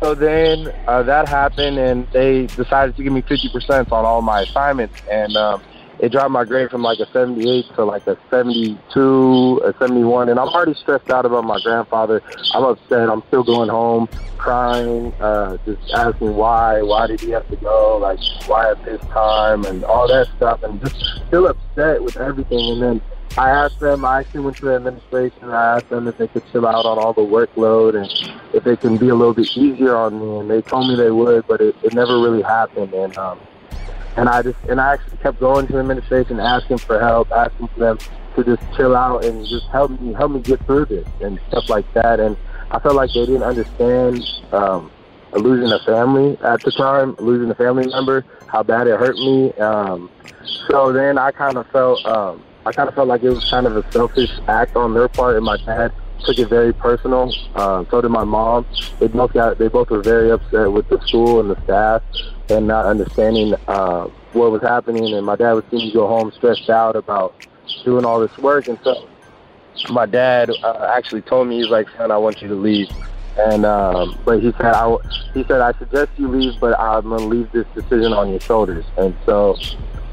so 0.00 0.14
then 0.14 0.72
uh, 0.86 1.02
that 1.04 1.28
happened, 1.28 1.78
and 1.78 2.08
they 2.12 2.46
decided 2.46 2.96
to 2.96 3.02
give 3.02 3.12
me 3.12 3.22
50% 3.22 3.92
on 3.92 4.04
all 4.04 4.20
my 4.20 4.42
assignments, 4.42 5.00
and 5.10 5.36
um, 5.36 5.62
it 6.02 6.10
dropped 6.10 6.32
my 6.32 6.44
grade 6.44 6.68
from 6.68 6.82
like 6.82 6.98
a 6.98 7.06
78 7.12 7.64
to 7.76 7.84
like 7.84 8.04
a 8.08 8.18
72, 8.28 9.62
a 9.64 9.72
71, 9.78 10.28
and 10.28 10.40
I'm 10.40 10.48
already 10.48 10.74
stressed 10.74 11.08
out 11.10 11.24
about 11.24 11.44
my 11.44 11.60
grandfather. 11.62 12.20
I'm 12.54 12.64
upset. 12.64 13.08
I'm 13.08 13.22
still 13.28 13.44
going 13.44 13.68
home, 13.68 14.08
crying, 14.36 15.12
uh, 15.20 15.58
just 15.64 15.92
asking 15.92 16.34
why, 16.34 16.82
why 16.82 17.06
did 17.06 17.20
he 17.20 17.30
have 17.30 17.48
to 17.50 17.56
go, 17.56 17.98
like 17.98 18.18
why 18.48 18.72
at 18.72 18.84
this 18.84 19.00
time, 19.12 19.64
and 19.64 19.84
all 19.84 20.08
that 20.08 20.26
stuff, 20.36 20.64
and 20.64 20.80
just 20.80 20.96
still 21.28 21.46
upset 21.46 22.02
with 22.02 22.16
everything. 22.16 22.72
And 22.72 22.82
then 22.82 23.02
I 23.38 23.50
asked 23.50 23.78
them, 23.78 24.04
I 24.04 24.20
actually 24.20 24.40
went 24.40 24.56
to 24.56 24.64
the 24.64 24.74
administration, 24.74 25.50
I 25.50 25.76
asked 25.76 25.88
them 25.88 26.08
if 26.08 26.18
they 26.18 26.26
could 26.26 26.42
chill 26.50 26.66
out 26.66 26.84
on 26.84 26.98
all 26.98 27.12
the 27.12 27.20
workload 27.20 27.94
and 27.94 28.42
if 28.52 28.64
they 28.64 28.76
can 28.76 28.96
be 28.96 29.08
a 29.08 29.14
little 29.14 29.34
bit 29.34 29.56
easier 29.56 29.94
on 29.94 30.18
me, 30.18 30.40
and 30.40 30.50
they 30.50 30.62
told 30.62 30.88
me 30.88 30.96
they 30.96 31.12
would, 31.12 31.46
but 31.46 31.60
it, 31.60 31.76
it 31.84 31.94
never 31.94 32.18
really 32.18 32.42
happened. 32.42 32.92
And 32.92 33.16
um, 33.16 33.38
and 34.16 34.28
I 34.28 34.42
just 34.42 34.58
and 34.68 34.80
I 34.80 34.94
actually 34.94 35.18
kept 35.18 35.40
going 35.40 35.66
to 35.66 35.72
the 35.72 35.78
administration, 35.78 36.40
asking 36.40 36.78
for 36.78 37.00
help, 37.00 37.30
asking 37.32 37.68
for 37.68 37.80
them 37.80 37.98
to 38.36 38.44
just 38.44 38.62
chill 38.76 38.96
out 38.96 39.24
and 39.24 39.46
just 39.46 39.66
help 39.66 39.90
me 40.00 40.12
help 40.12 40.32
me 40.32 40.40
get 40.40 40.64
through 40.66 40.86
this 40.86 41.06
and 41.20 41.38
stuff 41.48 41.68
like 41.68 41.90
that. 41.94 42.20
And 42.20 42.36
I 42.70 42.78
felt 42.78 42.94
like 42.94 43.12
they 43.12 43.26
didn't 43.26 43.42
understand 43.42 44.22
um, 44.52 44.90
losing 45.32 45.72
a 45.72 45.78
family 45.80 46.38
at 46.42 46.62
the 46.62 46.70
time, 46.72 47.16
losing 47.18 47.50
a 47.50 47.54
family 47.54 47.86
member, 47.86 48.24
how 48.46 48.62
bad 48.62 48.86
it 48.86 48.98
hurt 48.98 49.16
me. 49.16 49.52
Um, 49.54 50.10
so 50.68 50.92
then 50.92 51.18
I 51.18 51.30
kind 51.30 51.56
of 51.56 51.66
felt 51.68 52.04
um, 52.06 52.42
I 52.64 52.72
kind 52.72 52.88
of 52.88 52.94
felt 52.94 53.08
like 53.08 53.22
it 53.22 53.30
was 53.30 53.48
kind 53.48 53.66
of 53.66 53.76
a 53.76 53.92
selfish 53.92 54.30
act 54.46 54.76
on 54.76 54.94
their 54.94 55.08
part, 55.08 55.36
and 55.36 55.44
my 55.44 55.56
dad 55.58 55.92
took 56.24 56.38
it 56.38 56.48
very 56.48 56.72
personal. 56.72 57.32
Uh, 57.54 57.84
so 57.90 58.00
did 58.00 58.10
my 58.10 58.24
mom. 58.24 58.66
They 58.98 59.08
both 59.08 59.32
got 59.32 59.58
they 59.58 59.68
both 59.68 59.90
were 59.90 60.02
very 60.02 60.30
upset 60.30 60.72
with 60.72 60.88
the 60.88 61.00
school 61.06 61.40
and 61.40 61.50
the 61.50 61.62
staff 61.64 62.02
and 62.48 62.66
not 62.66 62.86
understanding 62.86 63.54
uh, 63.68 64.04
what 64.32 64.50
was 64.50 64.62
happening. 64.62 65.14
And 65.14 65.24
my 65.24 65.36
dad 65.36 65.52
would 65.52 65.68
see 65.70 65.78
me 65.78 65.92
go 65.92 66.06
home 66.06 66.32
stressed 66.32 66.70
out 66.70 66.96
about 66.96 67.46
doing 67.84 68.04
all 68.04 68.20
this 68.20 68.36
work. 68.38 68.68
And 68.68 68.78
so 68.82 69.08
my 69.90 70.06
dad 70.06 70.50
uh, 70.62 70.92
actually 70.96 71.22
told 71.22 71.48
me 71.48 71.60
he's 71.60 71.70
like, 71.70 71.88
"Son, 71.96 72.10
I 72.10 72.16
want 72.16 72.42
you 72.42 72.48
to 72.48 72.54
leave." 72.54 72.88
And 73.38 73.64
um, 73.64 74.18
but 74.24 74.40
he 74.40 74.52
said, 74.52 74.74
"I 74.74 74.96
he 75.34 75.44
said 75.44 75.60
I 75.60 75.72
suggest 75.78 76.10
you 76.16 76.28
leave, 76.28 76.60
but 76.60 76.78
I'm 76.78 77.08
gonna 77.08 77.26
leave 77.26 77.50
this 77.52 77.66
decision 77.74 78.12
on 78.12 78.30
your 78.30 78.40
shoulders." 78.40 78.84
And 78.96 79.16
so 79.24 79.56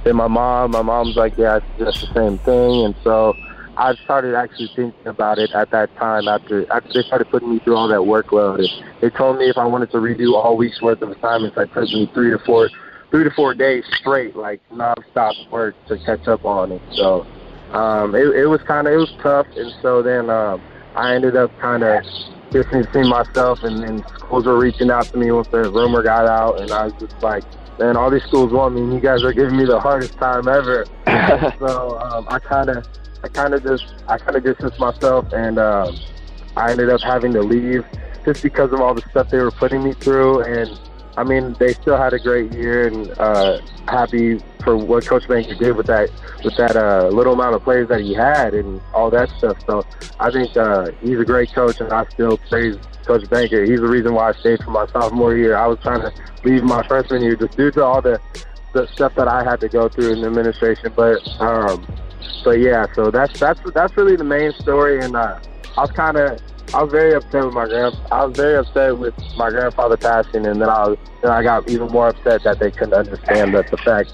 then 0.04 0.16
my 0.16 0.28
mom, 0.28 0.72
my 0.72 0.82
mom's 0.82 1.16
like, 1.16 1.38
"Yeah, 1.38 1.60
I 1.60 1.78
suggest 1.78 2.08
the 2.08 2.14
same 2.14 2.38
thing." 2.40 2.86
And 2.86 2.96
so 3.04 3.36
I 3.80 3.96
started 4.04 4.36
actually 4.36 4.70
thinking 4.76 5.08
about 5.08 5.40
it 5.40 5.52
at 5.52 5.72
that 5.72 5.96
time 5.96 6.28
after 6.28 6.70
after 6.72 6.92
they 6.94 7.08
started 7.08 7.30
putting 7.30 7.50
me 7.50 7.60
through 7.60 7.78
all 7.78 7.88
that 7.88 8.00
workload. 8.02 8.60
And 8.60 8.86
they 9.00 9.10
told 9.10 9.38
me 9.38 9.50
if 9.50 9.58
I 9.58 9.66
wanted 9.66 9.90
to 9.92 9.98
redo 9.98 10.34
all 10.34 10.58
week's 10.58 10.82
worth 10.82 11.02
of 11.02 11.12
assignments, 11.12 11.58
I'd 11.58 11.74
take 11.74 11.94
me 11.94 12.12
three 12.14 12.30
to 12.32 12.40
four 12.40 12.70
three 13.10 13.24
to 13.24 13.32
four 13.32 13.54
days 13.54 13.86
straight, 14.02 14.36
like 14.36 14.60
nonstop 14.70 15.50
work 15.50 15.76
to 15.88 15.98
catch 16.00 16.28
up 16.28 16.44
on 16.44 16.74
it. 16.74 16.82
So 16.92 17.26
um, 17.72 18.16
it, 18.16 18.28
it 18.36 18.48
was 18.48 18.62
kind 18.64 18.86
of 18.86 18.94
it 18.94 18.98
was 18.98 19.14
tough, 19.24 19.48
and 19.56 19.72
so 19.82 20.04
then 20.04 20.30
um, 20.30 20.62
I 20.96 21.16
ended 21.16 21.38
up 21.38 21.58
kind 21.62 21.84
of 21.84 22.04
distancing 22.52 23.08
myself, 23.08 23.64
and 23.64 23.82
then 23.82 24.04
schools 24.18 24.46
were 24.46 24.60
reaching 24.60 24.92
out 24.92 25.06
to 25.06 25.18
me 25.18 25.32
once 25.32 25.48
the 25.48 25.72
rumor 25.72 26.04
got 26.04 26.26
out, 26.26 26.60
and 26.60 26.70
I 26.70 26.88
was 26.88 26.94
just 27.00 27.16
like, 27.24 27.46
man, 27.80 27.96
all 27.96 28.12
these 28.12 28.24
schools 28.24 28.52
want 28.52 28.76
me, 28.76 28.82
and 28.82 28.94
you 28.94 29.00
guys 29.00 29.24
are 29.24 29.32
giving 29.32 29.56
me 29.56 29.64
the 29.64 29.80
hardest 29.80 30.18
time 30.18 30.50
ever. 30.50 30.86
so 31.60 31.98
um, 32.00 32.28
I 32.28 32.40
kind 32.40 32.70
of 32.70 32.86
I 33.24 33.28
kind 33.28 33.54
of 33.54 33.64
just 33.64 33.86
I 34.08 34.18
kind 34.18 34.36
of 34.36 34.44
distanced 34.44 34.80
myself, 34.80 35.32
and 35.34 35.60
um, 35.60 35.98
I 36.56 36.72
ended 36.72 36.90
up 36.90 37.02
having 37.02 37.34
to 37.34 37.42
leave 37.42 37.86
just 38.26 38.44
because 38.44 38.72
of 38.72 38.80
all 38.80 38.94
the 38.94 39.02
stuff 39.10 39.30
they 39.30 39.40
were 39.40 39.52
putting 39.52 39.84
me 39.84 39.94
through. 39.94 40.44
And 40.44 40.80
I 41.18 41.24
mean, 41.24 41.56
they 41.60 41.74
still 41.74 41.98
had 41.98 42.14
a 42.14 42.20
great 42.20 42.54
year, 42.54 42.88
and 42.88 43.12
uh, 43.20 43.60
happy 43.88 44.40
for 44.64 44.78
what 44.78 45.06
Coach 45.06 45.28
Banker 45.28 45.56
did 45.56 45.76
with 45.76 45.88
that 45.88 46.10
with 46.46 46.56
that 46.58 46.78
uh, 46.78 47.10
little 47.10 47.34
amount 47.34 47.56
of 47.56 47.64
players 47.64 47.90
that 47.90 48.00
he 48.00 48.14
had 48.14 48.54
and 48.54 48.80
all 48.94 49.10
that 49.10 49.30
stuff. 49.38 49.58
So 49.66 49.86
I 50.20 50.32
think 50.32 50.56
uh, 50.56 50.92
he's 51.02 51.20
a 51.20 51.26
great 51.26 51.52
coach, 51.54 51.82
and 51.82 51.92
I 51.92 52.06
still 52.12 52.38
praise 52.50 52.78
Coach 53.06 53.30
Banker. 53.30 53.64
He's 53.66 53.82
the 53.82 53.88
reason 53.88 54.14
why 54.14 54.30
I 54.30 54.34
stayed 54.34 54.64
for 54.64 54.72
my 54.72 54.88
sophomore 54.88 55.36
year. 55.36 55.58
I 55.58 55.68
was 55.68 55.80
trying 55.82 56.02
to 56.02 56.14
leave 56.46 56.64
my 56.64 56.88
freshman 56.88 57.22
year 57.22 57.36
just 57.36 57.58
due 57.58 57.72
to 57.72 57.84
all 57.84 58.02
the 58.02 58.22
the 58.72 58.88
stuff 58.94 59.14
that 59.16 59.28
I 59.28 59.44
had 59.44 59.60
to 59.62 59.68
go 59.68 59.90
through 59.90 60.14
in 60.14 60.22
the 60.22 60.28
administration, 60.28 60.94
but. 60.96 61.20
Um, 61.42 61.86
so 62.44 62.52
yeah, 62.52 62.86
so 62.96 63.12
that's 63.12 63.40
that's 63.40 63.60
that's 63.74 63.96
really 63.98 64.16
the 64.16 64.24
main 64.24 64.52
story, 64.54 65.04
and 65.04 65.16
uh, 65.16 65.40
I 65.78 65.82
was 65.82 65.92
kind 65.92 66.18
of 66.18 66.40
I 66.74 66.84
was 66.84 66.92
very 66.92 67.14
upset 67.14 67.46
with 67.46 67.54
my 67.54 67.68
grand 67.68 67.98
I 68.12 68.26
was 68.26 68.38
very 68.38 68.56
upset 68.56 68.98
with 68.98 69.14
my 69.38 69.50
grandfather 69.50 69.98
passing, 69.98 70.46
and 70.46 70.62
then 70.62 70.70
I 70.70 70.90
was 70.90 70.98
then 71.22 71.32
I 71.32 71.44
got 71.44 71.70
even 71.70 71.88
more 71.88 72.10
upset 72.10 72.44
that 72.44 72.60
they 72.60 72.72
couldn't 72.72 72.94
understand 72.94 73.56
that 73.56 73.70
the 73.72 73.78
fact 73.78 74.14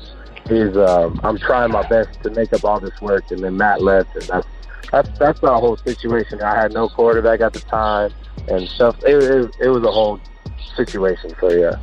is 0.50 0.78
um, 0.78 1.20
I'm 1.24 1.38
trying 1.38 1.72
my 1.72 1.88
best 1.88 2.22
to 2.24 2.30
make 2.30 2.54
up 2.54 2.64
all 2.64 2.80
this 2.80 3.00
work, 3.02 3.30
and 3.32 3.44
then 3.44 3.58
Matt 3.58 3.82
left, 3.82 4.16
and 4.16 4.24
that's 4.24 4.48
that's 4.92 5.20
that's 5.20 5.40
the 5.42 5.54
whole 5.54 5.78
situation. 5.78 6.42
I 6.42 6.56
had 6.56 6.74
no 6.74 6.90
quarterback 6.90 7.42
at 7.42 7.54
the 7.54 7.62
time, 7.62 8.12
and 8.48 8.68
stuff. 8.70 8.98
It, 9.04 9.24
it, 9.24 9.56
it 9.60 9.70
was 9.70 9.84
a 9.84 9.92
whole 9.92 10.20
situation. 10.76 11.34
So 11.40 11.52
yeah. 11.52 11.82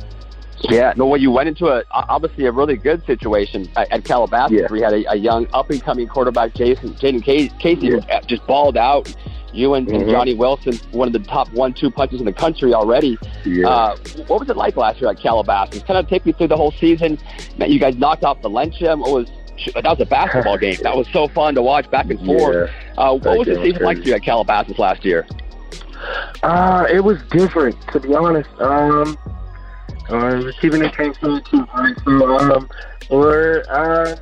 Yeah, 0.69 0.93
no. 0.95 1.05
Well, 1.05 1.19
you 1.19 1.29
went 1.29 1.49
into 1.49 1.67
a 1.67 1.83
obviously 1.91 2.45
a 2.45 2.51
really 2.51 2.77
good 2.77 3.05
situation 3.05 3.67
at, 3.75 3.91
at 3.91 4.05
Calabasas. 4.05 4.57
Yeah. 4.57 4.67
We 4.71 4.81
had 4.81 4.93
a, 4.93 5.11
a 5.11 5.15
young 5.15 5.47
up 5.53 5.69
and 5.69 5.81
coming 5.81 6.07
quarterback, 6.07 6.53
Jason 6.53 6.93
Jaden 6.95 7.21
Casey, 7.23 7.87
Yeah. 7.87 8.21
just 8.27 8.45
balled 8.47 8.77
out. 8.77 9.13
You 9.51 9.75
and, 9.75 9.87
and 9.89 10.03
Mhm. 10.03 10.11
Johnny 10.11 10.33
Wilson, 10.33 10.79
one 10.91 11.07
of 11.07 11.13
the 11.13 11.19
top 11.19 11.51
one-two 11.53 11.91
punches 11.91 12.19
in 12.19 12.25
the 12.25 12.33
country 12.33 12.73
already. 12.73 13.19
Yeah. 13.45 13.67
Uh, 13.69 13.95
what 14.27 14.39
was 14.39 14.49
it 14.49 14.57
like 14.57 14.77
last 14.77 14.99
year 14.99 15.11
at 15.11 15.19
Calabasas? 15.19 15.83
Kind 15.83 15.99
of 15.99 16.07
take 16.07 16.25
me 16.25 16.31
through 16.31 16.47
the 16.47 16.57
whole 16.57 16.71
season. 16.79 17.19
Man, 17.57 17.69
you 17.71 17.79
guys 17.79 17.95
knocked 17.97 18.23
off 18.23 18.41
Valencia. 18.41 18.95
What 18.95 19.11
was 19.11 19.27
that 19.75 19.83
was 19.83 19.99
a 19.99 20.05
basketball 20.05 20.57
game. 20.65 20.77
That 20.81 20.95
was 20.97 21.07
so 21.13 21.27
fun 21.27 21.53
to 21.55 21.61
watch 21.61 21.89
back 21.91 22.09
and 22.09 22.19
forth. 22.25 22.71
Uh, 22.97 23.11
what 23.13 23.23
That 23.23 23.37
was 23.37 23.47
the 23.47 23.53
game 23.53 23.61
was 23.61 23.69
season 23.73 23.83
like 23.85 23.97
for 23.97 24.03
you 24.03 24.13
at 24.15 24.23
Calabasas 24.23 24.79
last 24.79 25.05
year? 25.05 25.27
Uh, 26.41 26.85
it 26.91 27.03
was 27.03 27.21
different, 27.29 27.75
to 27.91 27.99
be 27.99 28.13
honest. 28.15 28.49
Um, 28.59 29.17
uh, 30.09 30.41
receiving 30.43 30.83
a 30.83 30.91
too, 30.91 31.67
right? 31.75 31.95
So, 32.03 32.37
um, 32.37 32.69
we're, 33.09 33.63
uh, 33.69 34.15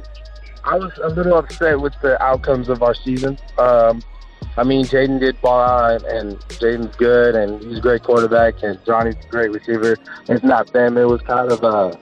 I 0.63 0.75
was 0.75 0.91
a 1.03 1.09
little 1.09 1.37
upset 1.37 1.79
with 1.79 1.93
the 2.01 2.21
outcomes 2.21 2.69
of 2.69 2.83
our 2.83 2.93
season. 2.93 3.37
Um, 3.57 4.01
I 4.57 4.63
mean, 4.63 4.85
Jaden 4.85 5.19
did 5.19 5.39
ball 5.41 5.61
out, 5.61 6.03
and, 6.03 6.33
and 6.33 6.39
Jaden's 6.59 6.95
good, 6.97 7.35
and 7.35 7.63
he's 7.63 7.77
a 7.77 7.81
great 7.81 8.03
quarterback, 8.03 8.61
and 8.63 8.83
Johnny's 8.85 9.15
a 9.23 9.27
great 9.27 9.51
receiver. 9.51 9.97
It's 10.27 10.43
not 10.43 10.71
them. 10.73 10.97
It 10.97 11.05
was 11.05 11.21
kind 11.21 11.51
of 11.51 11.63
uh, 11.63 11.95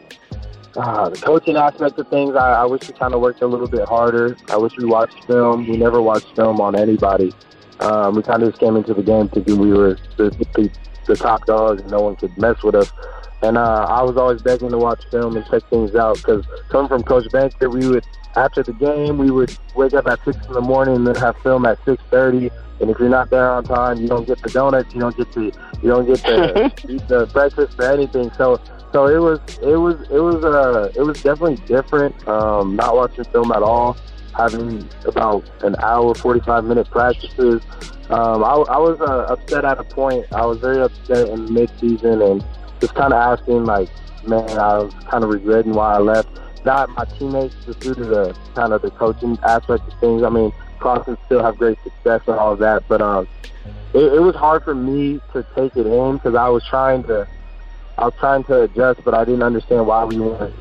uh, 0.75 1.09
the 1.09 1.17
coaching 1.17 1.57
aspect 1.57 1.99
of 1.99 2.07
things. 2.09 2.35
I, 2.35 2.61
I 2.61 2.65
wish 2.65 2.87
we 2.87 2.93
kind 2.95 3.13
of 3.13 3.21
worked 3.21 3.41
a 3.41 3.47
little 3.47 3.67
bit 3.67 3.87
harder. 3.87 4.35
I 4.49 4.57
wish 4.57 4.73
we 4.77 4.85
watched 4.85 5.23
film. 5.25 5.67
We 5.67 5.77
never 5.77 6.01
watched 6.01 6.35
film 6.35 6.59
on 6.59 6.75
anybody. 6.75 7.33
Um, 7.79 8.15
we 8.15 8.23
kind 8.23 8.43
of 8.43 8.49
just 8.49 8.59
came 8.59 8.75
into 8.75 8.93
the 8.93 9.03
game 9.03 9.29
thinking 9.29 9.57
we 9.57 9.71
were 9.71 9.97
the, 10.17 10.29
the, 10.29 10.69
the 11.05 11.15
top 11.15 11.45
dogs 11.45 11.81
and 11.81 11.91
no 11.91 12.01
one 12.01 12.15
could 12.15 12.37
mess 12.37 12.61
with 12.61 12.75
us. 12.75 12.91
And 13.41 13.57
uh, 13.57 13.85
I 13.89 14.01
was 14.01 14.17
always 14.17 14.41
begging 14.41 14.69
to 14.69 14.77
watch 14.77 15.03
film 15.11 15.37
and 15.37 15.45
check 15.47 15.63
things 15.69 15.95
out 15.95 16.17
because 16.17 16.45
coming 16.69 16.89
from 16.89 17.03
Coach 17.03 17.31
Banker, 17.31 17.69
we 17.69 17.87
would 17.87 18.05
after 18.35 18.61
the 18.61 18.73
game 18.73 19.17
we 19.17 19.31
would 19.31 19.55
wake 19.75 19.93
up 19.93 20.07
at 20.07 20.23
six 20.23 20.37
in 20.45 20.53
the 20.53 20.61
morning 20.61 20.97
and 20.97 21.07
then 21.07 21.15
have 21.15 21.37
film 21.37 21.65
at 21.65 21.83
six 21.85 22.01
thirty. 22.09 22.51
And 22.81 22.89
if 22.89 22.99
you're 22.99 23.09
not 23.09 23.29
there 23.29 23.49
on 23.49 23.63
time, 23.65 23.97
you 23.97 24.07
don't 24.07 24.25
get 24.25 24.41
the 24.41 24.49
donuts, 24.49 24.93
you 24.93 25.01
don't 25.01 25.15
get 25.15 25.31
the 25.33 25.53
you 25.81 25.89
don't 25.89 26.05
get 26.05 26.21
the 26.23 26.71
eat 26.89 27.07
the 27.07 27.25
breakfast 27.27 27.79
or 27.79 27.91
anything. 27.91 28.31
So 28.33 28.61
so 28.91 29.07
it 29.07 29.19
was 29.19 29.39
it 29.61 29.77
was 29.77 29.99
it 30.09 30.19
was 30.19 30.43
uh 30.43 30.91
it 30.95 31.01
was 31.01 31.21
definitely 31.21 31.57
different. 31.65 32.27
Um, 32.27 32.75
not 32.75 32.95
watching 32.95 33.23
film 33.25 33.51
at 33.51 33.63
all 33.63 33.97
having 34.35 34.87
about 35.05 35.49
an 35.63 35.75
hour, 35.79 36.15
45 36.15 36.63
minute 36.63 36.89
practices. 36.89 37.61
Um, 38.09 38.43
I, 38.43 38.53
I 38.53 38.77
was 38.77 38.99
uh, 39.01 39.33
upset 39.33 39.65
at 39.65 39.77
a 39.79 39.83
point. 39.83 40.25
I 40.31 40.45
was 40.45 40.59
very 40.59 40.81
upset 40.81 41.29
in 41.29 41.53
mid-season 41.53 42.21
and 42.21 42.45
just 42.79 42.95
kind 42.95 43.13
of 43.13 43.39
asking, 43.39 43.65
like, 43.65 43.89
man, 44.27 44.49
I 44.49 44.79
was 44.79 44.93
kind 45.09 45.23
of 45.23 45.29
regretting 45.29 45.73
why 45.73 45.95
I 45.95 45.99
left. 45.99 46.29
Not 46.65 46.89
my 46.89 47.05
teammates, 47.05 47.55
just 47.65 47.79
due 47.79 47.95
to 47.95 48.03
the 48.05 48.37
kind 48.53 48.73
of 48.73 48.81
the 48.81 48.91
coaching 48.91 49.37
aspect 49.43 49.87
of 49.87 49.99
things. 49.99 50.23
I 50.23 50.29
mean, 50.29 50.51
Carson 50.79 51.17
still 51.25 51.41
have 51.41 51.57
great 51.57 51.77
success 51.83 52.21
and 52.27 52.37
all 52.37 52.53
of 52.53 52.59
that, 52.59 52.83
but 52.87 53.01
um, 53.01 53.27
it, 53.93 54.13
it 54.13 54.21
was 54.21 54.35
hard 54.35 54.63
for 54.63 54.75
me 54.75 55.21
to 55.33 55.45
take 55.55 55.75
it 55.77 55.87
in 55.87 56.17
because 56.17 56.35
I 56.35 56.49
was 56.49 56.65
trying 56.67 57.03
to, 57.03 57.27
I 57.97 58.05
was 58.05 58.13
trying 58.19 58.43
to 58.45 58.63
adjust, 58.63 59.01
but 59.03 59.13
I 59.13 59.23
didn't 59.23 59.43
understand 59.43 59.87
why 59.87 60.03
we 60.03 60.19
weren't 60.19 60.53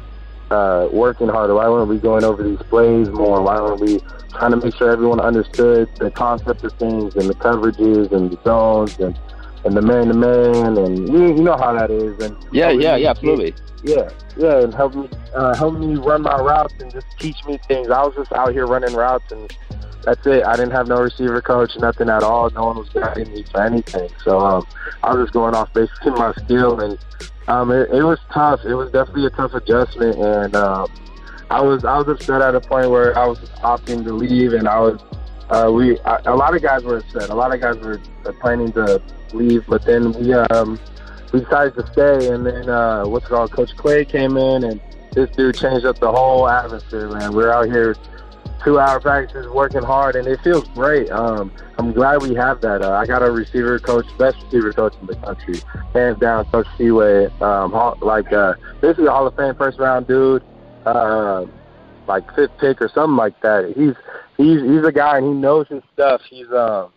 uh, 0.51 0.89
working 0.93 1.29
harder? 1.29 1.55
Why 1.55 1.69
weren't 1.69 1.89
we 1.89 1.99
going 1.99 2.25
over 2.25 2.43
these 2.43 2.63
plays 2.69 3.09
more? 3.11 3.43
Why 3.43 3.61
weren't 3.61 3.81
we 3.81 4.01
trying 4.31 4.53
to 4.53 4.57
make 4.57 4.75
sure 4.75 4.91
everyone 4.91 5.21
understood 5.21 5.89
the 5.97 6.11
concept 6.11 6.65
of 6.65 6.73
things 6.75 7.17
and 7.17 7.29
the 7.29 7.35
coverages 7.35 8.13
and 8.13 8.31
the 8.31 8.39
zones 8.43 8.99
and 8.99 9.19
and 9.65 9.77
the 9.77 9.83
man 9.83 10.09
to 10.09 10.15
man 10.15 10.77
and 10.79 11.09
you, 11.09 11.37
you 11.37 11.43
know 11.43 11.57
how 11.57 11.73
that 11.73 11.91
is 11.91 12.19
and 12.25 12.37
yeah 12.53 12.71
yeah 12.71 12.97
yeah 12.97 13.11
absolutely 13.11 13.55
yeah 13.83 14.09
yeah 14.37 14.61
and 14.61 14.75
help 14.75 14.95
me 14.95 15.09
uh, 15.35 15.55
help 15.57 15.79
me 15.79 15.95
run 15.97 16.23
my 16.23 16.37
routes 16.37 16.75
and 16.81 16.91
just 16.93 17.07
teach 17.19 17.45
me 17.47 17.59
things. 17.69 17.91
I 17.91 18.03
was 18.03 18.15
just 18.17 18.33
out 18.33 18.53
here 18.53 18.67
running 18.67 18.95
routes 18.95 19.31
and 19.31 19.53
that's 20.05 20.27
it. 20.27 20.45
I 20.45 20.57
didn't 20.57 20.73
have 20.73 20.89
no 20.89 21.03
receiver 21.03 21.43
coach, 21.43 21.77
nothing 21.79 22.09
at 22.09 22.23
all. 22.23 22.49
No 22.51 22.67
one 22.67 22.79
was 22.79 22.89
guiding 22.89 23.33
me 23.33 23.45
for 23.51 23.63
anything. 23.63 24.09
So 24.25 24.41
um, 24.41 24.67
I 25.03 25.15
was 25.15 25.27
just 25.27 25.35
going 25.35 25.55
off 25.55 25.73
basically 25.73 26.13
my 26.13 26.33
skill, 26.45 26.81
and 26.81 26.99
um, 27.47 27.71
it, 27.71 27.91
it 27.91 28.03
was 28.03 28.19
tough. 28.33 28.61
It 28.65 28.75
was 28.75 28.91
definitely 28.91 29.27
a 29.27 29.31
tough 29.31 29.55
adjustment, 29.55 30.17
and 30.17 30.57
um, 30.57 30.89
I 31.51 31.61
was 31.61 31.85
I 31.85 31.99
was 31.99 32.09
upset 32.09 32.43
at 32.43 32.55
a 32.55 32.61
point 32.61 32.91
where 32.91 33.19
I 33.19 33.27
was 33.27 33.39
opting 33.63 34.05
to 34.05 34.13
leave, 34.13 34.53
and 34.53 34.69
I 34.69 34.79
was 34.81 35.01
uh, 35.51 35.71
we 35.73 35.99
I, 36.01 36.21
a 36.27 36.37
lot 36.37 36.55
of 36.55 36.63
guys 36.63 36.83
were 36.85 36.99
upset. 36.99 37.31
A 37.31 37.35
lot 37.35 37.55
of 37.55 37.61
guys 37.61 37.77
were 37.77 38.01
planning 38.41 38.73
to 38.73 39.03
leave, 39.33 39.65
but 39.67 39.85
then 39.85 40.13
we 40.13 40.35
um, 40.35 40.79
we 41.33 41.41
decided 41.41 41.75
to 41.75 41.87
stay, 41.93 42.29
and 42.29 42.47
then 42.47 42.69
uh, 42.69 43.05
what's 43.05 43.27
it 43.27 43.31
called 43.31 43.53
Coach 43.53 43.77
Clay 43.77 44.05
came 44.05 44.37
in, 44.37 44.65
and 44.65 44.81
this 45.13 45.31
dude 45.37 45.57
changed 45.57 45.87
up 45.87 45.99
the 45.99 46.11
whole 46.11 46.49
atmosphere. 46.49 47.09
Man, 47.09 47.33
we're 47.33 47.53
out 47.53 47.67
here 47.67 47.97
two 48.65 48.79
hour 48.79 49.01
practices, 49.01 49.47
working 49.49 49.83
hard, 49.83 50.17
and 50.17 50.27
it 50.27 50.41
feels 50.43 50.67
great. 50.69 51.11
Um, 51.11 51.53
I'm 51.79 51.93
glad 51.93 52.23
we 52.23 52.35
have 52.35 52.61
that. 52.63 52.83
Uh, 52.83 52.93
I 52.93 53.07
got 53.07 53.23
a 53.23 53.31
receiver 53.31 53.79
coach, 53.79 54.07
best 54.19 54.37
receiver 54.45 54.73
coach 54.73 54.95
in 55.01 55.07
the 55.07 55.17
country, 55.17 55.61
hands 55.95 56.19
down, 56.19 56.45
Coach 56.47 56.67
Seaway. 56.77 57.27
Um, 57.41 57.73
like 58.01 58.33
uh, 58.33 58.55
basically 58.81 59.07
a 59.07 59.11
Hall 59.11 59.27
of 59.27 59.37
Fame 59.37 59.55
first 59.55 59.79
round 59.79 60.07
dude, 60.07 60.43
uh, 60.87 61.47
like 62.07 62.35
fifth 62.35 62.57
pick 62.59 62.83
or 62.83 62.89
something 62.89 63.17
like 63.17 63.41
that. 63.43 63.73
He's 63.77 63.95
he's 64.39 64.63
he's 64.63 64.87
a 64.87 64.93
guy 64.93 65.19
and 65.19 65.27
he 65.27 65.33
knows 65.33 65.69
his 65.69 65.83
stuff. 65.93 66.23
He's 66.31 66.51
um 66.51 66.91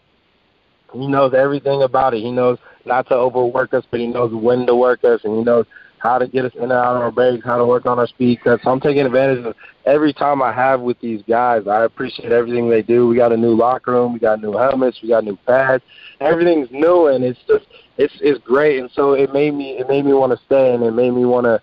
he 0.94 1.08
knows 1.08 1.34
everything 1.34 1.84
about 1.84 2.14
it. 2.14 2.22
He 2.22 2.32
knows 2.32 2.58
not 2.86 3.08
to 3.10 3.16
overwork 3.16 3.74
us, 3.74 3.84
but 3.92 4.00
he 4.00 4.08
knows 4.08 4.34
when 4.34 4.66
to 4.68 4.76
work 4.76 5.04
us, 5.04 5.22
and 5.24 5.38
he 5.38 5.44
knows 5.44 5.66
how 6.00 6.18
to 6.18 6.28
get 6.28 6.46
us 6.46 6.52
in 6.56 6.64
and 6.64 6.72
out 6.72 6.96
of 6.96 7.02
our 7.02 7.12
breaks, 7.12 7.46
how 7.46 7.58
to 7.58 7.66
work 7.66 7.86
on 7.86 8.00
our 8.00 8.08
speed. 8.08 8.40
So 8.44 8.58
I'm 8.66 8.80
taking 8.80 9.06
advantage 9.06 9.46
of 9.46 9.56
every 9.86 10.14
time 10.14 10.42
I 10.42 10.52
have 10.52 10.82
with 10.82 11.00
these 11.00 11.22
guys. 11.28 11.68
I 11.68 11.84
appreciate 11.84 12.32
everything 12.32 12.70
they 12.70 12.82
do. 12.82 13.08
We 13.08 13.16
got 13.16 13.32
a 13.32 13.38
new 13.38 13.54
locker 13.54 13.92
room, 13.92 14.14
we 14.14 14.20
got 14.20 14.42
new 14.42 14.54
helmets, 14.54 15.00
we 15.04 15.10
got 15.10 15.24
new 15.24 15.38
pads. 15.46 15.84
Everything's 16.20 16.70
new, 16.72 17.08
and 17.08 17.24
it's 17.24 17.40
just 17.48 17.66
it's 17.98 18.14
it's 18.22 18.44
great. 18.44 18.80
And 18.80 18.90
so 18.94 19.14
it 19.14 19.34
made 19.34 19.54
me 19.54 19.78
it 19.78 19.88
made 19.88 20.06
me 20.06 20.14
want 20.14 20.32
to 20.32 20.46
stay, 20.46 20.74
and 20.74 20.84
it 20.84 20.92
made 20.92 21.12
me 21.12 21.26
want 21.26 21.46
to 21.46 21.62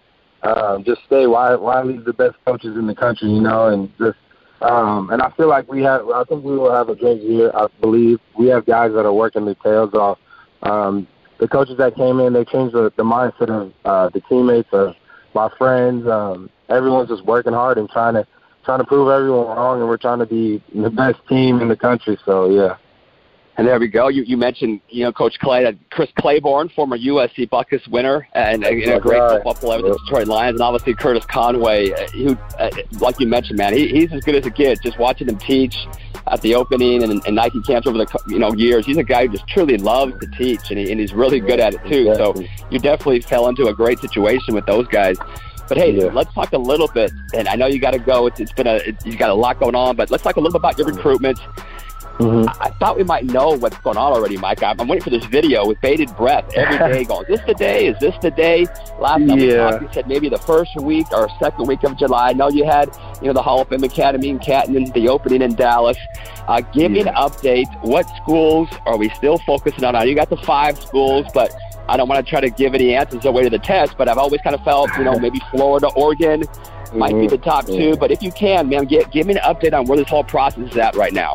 um, 0.48 0.84
just 0.84 1.00
stay. 1.06 1.26
Why 1.26 1.54
why 1.56 1.82
leave 1.82 2.04
the 2.04 2.12
best 2.12 2.36
coaches 2.46 2.76
in 2.76 2.86
the 2.86 2.94
country, 2.94 3.28
you 3.28 3.40
know, 3.40 3.68
and 3.68 3.90
just. 3.98 4.16
Um, 4.60 5.10
and 5.10 5.22
I 5.22 5.30
feel 5.36 5.48
like 5.48 5.70
we 5.70 5.82
have. 5.82 6.08
I 6.08 6.24
think 6.24 6.44
we 6.44 6.56
will 6.56 6.72
have 6.72 6.88
a 6.88 6.96
great 6.96 7.22
year. 7.22 7.50
I 7.54 7.68
believe 7.80 8.18
we 8.36 8.46
have 8.48 8.66
guys 8.66 8.92
that 8.92 9.06
are 9.06 9.12
working 9.12 9.44
their 9.44 9.54
tails 9.56 9.94
off. 9.94 10.18
Um, 10.62 11.06
the 11.38 11.46
coaches 11.46 11.76
that 11.78 11.94
came 11.94 12.18
in, 12.18 12.32
they 12.32 12.44
changed 12.44 12.74
the, 12.74 12.92
the 12.96 13.04
mindset 13.04 13.50
of 13.50 13.72
uh, 13.84 14.08
the 14.08 14.20
teammates, 14.28 14.68
of 14.72 14.94
my 15.34 15.48
friends. 15.56 16.06
Um, 16.08 16.50
everyone's 16.68 17.08
just 17.08 17.24
working 17.24 17.52
hard 17.52 17.78
and 17.78 17.88
trying 17.88 18.14
to 18.14 18.26
trying 18.64 18.80
to 18.80 18.84
prove 18.84 19.08
everyone 19.08 19.46
wrong, 19.46 19.80
and 19.80 19.88
we're 19.88 19.96
trying 19.96 20.18
to 20.18 20.26
be 20.26 20.62
the 20.74 20.90
best 20.90 21.20
team 21.28 21.60
in 21.60 21.68
the 21.68 21.76
country. 21.76 22.18
So 22.24 22.50
yeah. 22.50 22.76
And 23.58 23.66
there 23.66 23.80
we 23.80 23.88
go. 23.88 24.06
You, 24.06 24.22
you 24.22 24.36
mentioned, 24.36 24.80
you 24.88 25.02
know, 25.02 25.12
Coach 25.12 25.36
Clay, 25.40 25.76
Chris 25.90 26.08
Claiborne, 26.16 26.68
former 26.68 26.96
USC 26.96 27.48
Butkus 27.50 27.88
winner, 27.88 28.28
and 28.32 28.64
uh, 28.64 28.68
you 28.68 28.86
know, 28.86 29.00
great 29.00 29.18
football 29.18 29.54
player 29.54 29.82
with 29.82 29.92
the 29.92 29.98
Detroit 30.04 30.28
Lions, 30.28 30.54
and 30.54 30.62
obviously 30.62 30.94
Curtis 30.94 31.26
Conway, 31.26 31.90
uh, 31.90 32.06
who, 32.10 32.36
uh, 32.56 32.70
like 33.00 33.18
you 33.18 33.26
mentioned, 33.26 33.58
man, 33.58 33.74
he, 33.74 33.88
he's 33.88 34.12
as 34.12 34.22
good 34.22 34.36
as 34.36 34.46
a 34.46 34.50
kid. 34.52 34.78
Just 34.80 34.96
watching 35.00 35.28
him 35.28 35.38
teach 35.38 35.74
at 36.28 36.40
the 36.42 36.54
opening 36.54 37.02
and, 37.02 37.20
and 37.26 37.34
Nike 37.34 37.60
camps 37.62 37.88
over 37.88 37.98
the 37.98 38.06
you 38.28 38.38
know 38.38 38.52
years, 38.54 38.86
he's 38.86 38.96
a 38.96 39.02
guy 39.02 39.26
who 39.26 39.32
just 39.32 39.48
truly 39.48 39.76
loves 39.76 40.12
to 40.20 40.26
teach, 40.38 40.70
and, 40.70 40.78
he, 40.78 40.92
and 40.92 41.00
he's 41.00 41.12
really 41.12 41.40
good 41.40 41.58
at 41.58 41.74
it 41.74 41.80
too. 41.88 42.14
So 42.14 42.40
you 42.70 42.78
definitely 42.78 43.22
fell 43.22 43.48
into 43.48 43.66
a 43.66 43.74
great 43.74 43.98
situation 43.98 44.54
with 44.54 44.66
those 44.66 44.86
guys. 44.86 45.16
But 45.68 45.78
hey, 45.78 45.96
yeah. 45.96 46.04
let's 46.12 46.32
talk 46.32 46.52
a 46.52 46.58
little 46.58 46.88
bit. 46.88 47.10
And 47.34 47.48
I 47.48 47.56
know 47.56 47.66
you 47.66 47.80
got 47.80 47.90
to 47.90 47.98
go. 47.98 48.26
It's, 48.26 48.40
it's 48.40 48.52
been 48.52 48.68
a 48.68 48.76
it, 48.76 49.04
you 49.04 49.16
got 49.16 49.30
a 49.30 49.34
lot 49.34 49.58
going 49.58 49.74
on, 49.74 49.96
but 49.96 50.10
let's 50.10 50.22
talk 50.22 50.36
a 50.36 50.40
little 50.40 50.52
bit 50.52 50.60
about 50.60 50.78
your 50.78 50.86
recruitment. 50.86 51.40
Mm-hmm. 52.18 52.48
I, 52.48 52.66
I 52.66 52.70
thought 52.78 52.96
we 52.96 53.04
might 53.04 53.24
know 53.26 53.56
what's 53.56 53.78
going 53.78 53.96
on 53.96 54.12
already, 54.12 54.36
Mike. 54.36 54.62
I'm, 54.62 54.80
I'm 54.80 54.88
waiting 54.88 55.04
for 55.04 55.10
this 55.10 55.24
video 55.26 55.66
with 55.66 55.80
bated 55.80 56.14
breath 56.16 56.52
every 56.54 56.78
day 56.92 57.04
going, 57.04 57.26
is 57.26 57.38
this 57.38 57.46
the 57.46 57.54
day? 57.54 57.86
Is 57.86 57.98
this 58.00 58.14
the 58.20 58.30
day? 58.30 58.66
Last 58.98 59.20
time 59.20 59.28
yeah. 59.28 59.36
we 59.36 59.54
talked, 59.54 59.82
you 59.82 59.88
said 59.92 60.08
maybe 60.08 60.28
the 60.28 60.38
first 60.38 60.74
week 60.76 61.06
or 61.12 61.28
second 61.40 61.68
week 61.68 61.84
of 61.84 61.96
July. 61.96 62.30
I 62.30 62.32
know 62.32 62.48
you 62.48 62.64
had, 62.64 62.90
you 63.20 63.28
know, 63.28 63.32
the 63.32 63.42
Hall 63.42 63.60
of 63.60 63.68
Fame 63.68 63.84
Academy 63.84 64.30
in 64.30 64.38
Canton, 64.40 64.90
the 64.92 65.08
opening 65.08 65.42
in 65.42 65.54
Dallas. 65.54 65.96
Uh, 66.48 66.60
give 66.60 66.82
yeah. 66.82 66.88
me 66.88 67.00
an 67.00 67.14
update. 67.14 67.68
What 67.84 68.08
schools 68.16 68.68
are 68.86 68.96
we 68.96 69.10
still 69.10 69.38
focusing 69.38 69.84
on? 69.84 69.94
Now, 69.94 70.02
you 70.02 70.16
got 70.16 70.30
the 70.30 70.36
five 70.38 70.78
schools, 70.80 71.26
but 71.32 71.54
I 71.88 71.96
don't 71.96 72.08
want 72.08 72.24
to 72.24 72.28
try 72.28 72.40
to 72.40 72.50
give 72.50 72.74
any 72.74 72.94
answers 72.94 73.24
away 73.24 73.44
to 73.44 73.50
the 73.50 73.58
test, 73.58 73.96
but 73.96 74.08
I've 74.08 74.18
always 74.18 74.40
kind 74.40 74.54
of 74.54 74.62
felt, 74.64 74.90
you 74.98 75.04
know, 75.04 75.18
maybe 75.20 75.40
Florida, 75.50 75.88
Oregon 75.88 76.44
might 76.94 77.12
mm-hmm. 77.12 77.20
be 77.20 77.26
the 77.28 77.38
top 77.38 77.66
two. 77.66 77.96
But 77.96 78.10
if 78.10 78.22
you 78.22 78.32
can, 78.32 78.68
man, 78.68 78.86
get, 78.86 79.10
give 79.12 79.26
me 79.26 79.34
an 79.34 79.40
update 79.40 79.72
on 79.72 79.86
where 79.86 79.98
this 79.98 80.08
whole 80.08 80.24
process 80.24 80.70
is 80.70 80.76
at 80.76 80.96
right 80.96 81.12
now. 81.12 81.34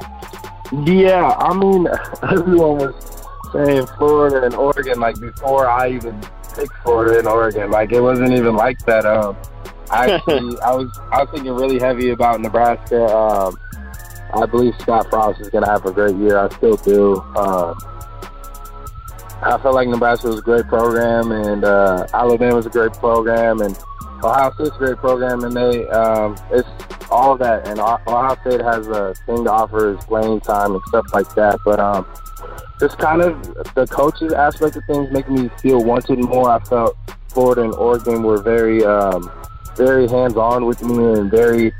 Yeah, 0.81 1.35
I 1.37 1.53
mean, 1.53 1.87
everyone 2.23 2.77
was 2.79 3.25
saying 3.53 3.85
Florida 3.97 4.43
and 4.43 4.55
Oregon 4.55 4.99
like 4.99 5.19
before 5.19 5.69
I 5.69 5.91
even 5.91 6.19
picked 6.55 6.73
Florida 6.83 7.19
and 7.19 7.27
Oregon. 7.27 7.69
Like 7.69 7.91
it 7.91 8.01
wasn't 8.01 8.33
even 8.33 8.55
like 8.55 8.79
that. 8.85 9.05
Um, 9.05 9.37
actually, 9.91 10.59
I 10.61 10.73
was 10.73 10.99
I 11.11 11.21
was 11.21 11.29
thinking 11.31 11.53
really 11.53 11.79
heavy 11.79 12.09
about 12.09 12.41
Nebraska. 12.41 13.05
Um, 13.05 13.55
I 14.33 14.47
believe 14.47 14.73
Scott 14.79 15.07
Frost 15.11 15.41
is 15.41 15.49
going 15.49 15.63
to 15.63 15.69
have 15.69 15.85
a 15.85 15.91
great 15.91 16.15
year. 16.15 16.39
I 16.39 16.49
still 16.49 16.77
do. 16.77 17.21
Um, 17.37 17.77
I 19.43 19.59
felt 19.61 19.75
like 19.75 19.87
Nebraska 19.87 20.27
was 20.27 20.39
a 20.39 20.41
great 20.41 20.65
program, 20.67 21.31
and 21.31 21.63
uh, 21.63 22.07
Alabama 22.13 22.55
was 22.55 22.65
a 22.65 22.71
great 22.71 22.93
program, 22.93 23.61
and 23.61 23.77
Ohio 24.23 24.51
State's 24.53 24.75
a 24.75 24.79
great 24.79 24.97
program, 24.97 25.43
and 25.43 25.55
they 25.55 25.87
um, 25.89 26.35
it's 26.51 26.67
all 27.11 27.37
that. 27.37 27.67
And 27.67 27.79
Ohio 27.79 28.37
State 28.41 28.61
has 28.61 28.87
a 28.87 29.13
thing 29.25 29.43
to 29.43 29.51
offer 29.51 29.97
is 29.97 30.05
playing 30.05 30.41
time 30.41 30.73
and 30.73 30.81
stuff 30.87 31.05
like 31.13 31.33
that. 31.35 31.59
But 31.65 31.79
um, 31.79 32.05
just 32.79 32.97
kind 32.97 33.21
of 33.21 33.41
the 33.75 33.87
coaches 33.87 34.33
aspect 34.33 34.75
of 34.75 34.83
things 34.85 35.11
make 35.11 35.29
me 35.29 35.49
feel 35.61 35.83
wanted 35.83 36.19
more. 36.19 36.49
I 36.49 36.59
felt 36.59 36.97
Florida 37.29 37.63
and 37.63 37.73
Oregon 37.73 38.23
were 38.23 38.41
very 38.41 38.83
um, 38.83 39.31
very 39.75 40.07
hands 40.07 40.37
on 40.37 40.65
with 40.65 40.81
me 40.81 40.97
and 41.13 41.29
very 41.29 41.73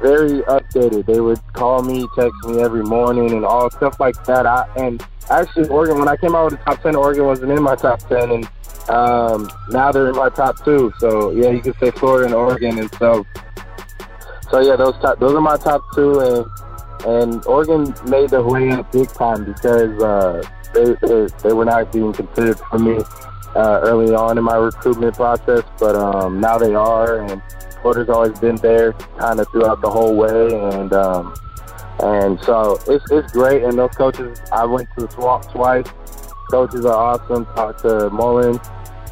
very 0.00 0.42
updated. 0.42 1.06
They 1.06 1.20
would 1.20 1.40
call 1.52 1.82
me, 1.82 2.06
text 2.16 2.34
me 2.44 2.60
every 2.60 2.82
morning, 2.82 3.32
and 3.32 3.44
all 3.44 3.70
stuff 3.70 3.98
like 4.00 4.22
that. 4.24 4.46
I 4.46 4.68
and 4.76 5.04
actually 5.30 5.68
Oregon 5.68 5.98
when 5.98 6.08
I 6.08 6.16
came 6.16 6.34
out 6.34 6.50
with 6.50 6.58
the 6.58 6.64
top 6.64 6.82
ten, 6.82 6.96
Oregon 6.96 7.26
wasn't 7.26 7.52
in 7.52 7.62
my 7.62 7.76
top 7.76 8.00
ten, 8.08 8.30
and 8.30 8.48
um, 8.88 9.48
now 9.70 9.90
they're 9.92 10.08
in 10.08 10.16
my 10.16 10.28
top 10.28 10.64
two. 10.64 10.92
So 10.98 11.30
yeah, 11.30 11.50
you 11.50 11.60
could 11.60 11.76
say 11.78 11.90
Florida 11.90 12.26
and 12.26 12.34
Oregon, 12.34 12.78
and 12.78 12.92
so 12.96 13.26
so 14.50 14.60
yeah, 14.60 14.76
those 14.76 14.94
top, 14.98 15.18
those 15.18 15.34
are 15.34 15.40
my 15.40 15.56
top 15.56 15.82
two, 15.94 16.20
and 16.20 16.46
and 17.06 17.46
Oregon 17.46 17.94
made 18.08 18.30
their 18.30 18.42
way 18.42 18.70
up 18.70 18.90
big 18.92 19.08
time 19.08 19.44
because 19.44 20.02
uh, 20.02 20.42
they, 20.72 20.94
they 21.06 21.26
they 21.42 21.52
were 21.52 21.64
not 21.64 21.92
being 21.92 22.12
considered 22.12 22.58
for 22.58 22.78
me 22.78 22.98
uh, 23.56 23.80
early 23.82 24.14
on 24.14 24.38
in 24.38 24.44
my 24.44 24.56
recruitment 24.56 25.14
process, 25.16 25.62
but 25.78 25.96
um, 25.96 26.40
now 26.40 26.58
they 26.58 26.74
are, 26.74 27.20
and 27.20 27.42
Florida's 27.82 28.08
always 28.08 28.38
been 28.38 28.56
there 28.56 28.92
kind 29.18 29.40
of 29.40 29.48
throughout 29.50 29.80
the 29.80 29.90
whole 29.90 30.14
way, 30.14 30.54
and 30.70 30.92
um, 30.92 31.34
and 32.00 32.40
so 32.44 32.78
it's 32.86 33.10
it's 33.10 33.32
great. 33.32 33.64
And 33.64 33.76
those 33.76 33.94
coaches, 33.96 34.40
I 34.52 34.64
went 34.64 34.88
to 34.96 35.06
the 35.06 35.12
swamp 35.12 35.50
twice. 35.50 35.86
Coaches 36.50 36.84
are 36.84 36.94
awesome. 36.94 37.46
Talked 37.46 37.80
to 37.82 38.10
Mullen 38.10 38.60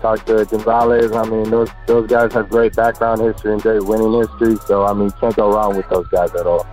talk 0.05 0.27
to 0.27 0.45
Gonzales. 0.45 1.13
I 1.13 1.25
mean, 1.25 1.51
those 1.51 1.71
those 1.87 2.07
guys 2.07 2.33
have 2.35 2.51
great 2.51 2.77
background 2.77 3.23
history 3.23 3.55
and 3.55 3.63
great 3.63 3.83
winning 3.83 4.13
history. 4.13 4.57
So 4.67 4.85
I 4.85 4.93
mean, 4.93 5.11
can't 5.13 5.35
go 5.35 5.51
wrong 5.51 5.77
with 5.77 5.89
those 5.89 6.07
guys 6.09 6.35
at 6.35 6.47
all. 6.47 6.67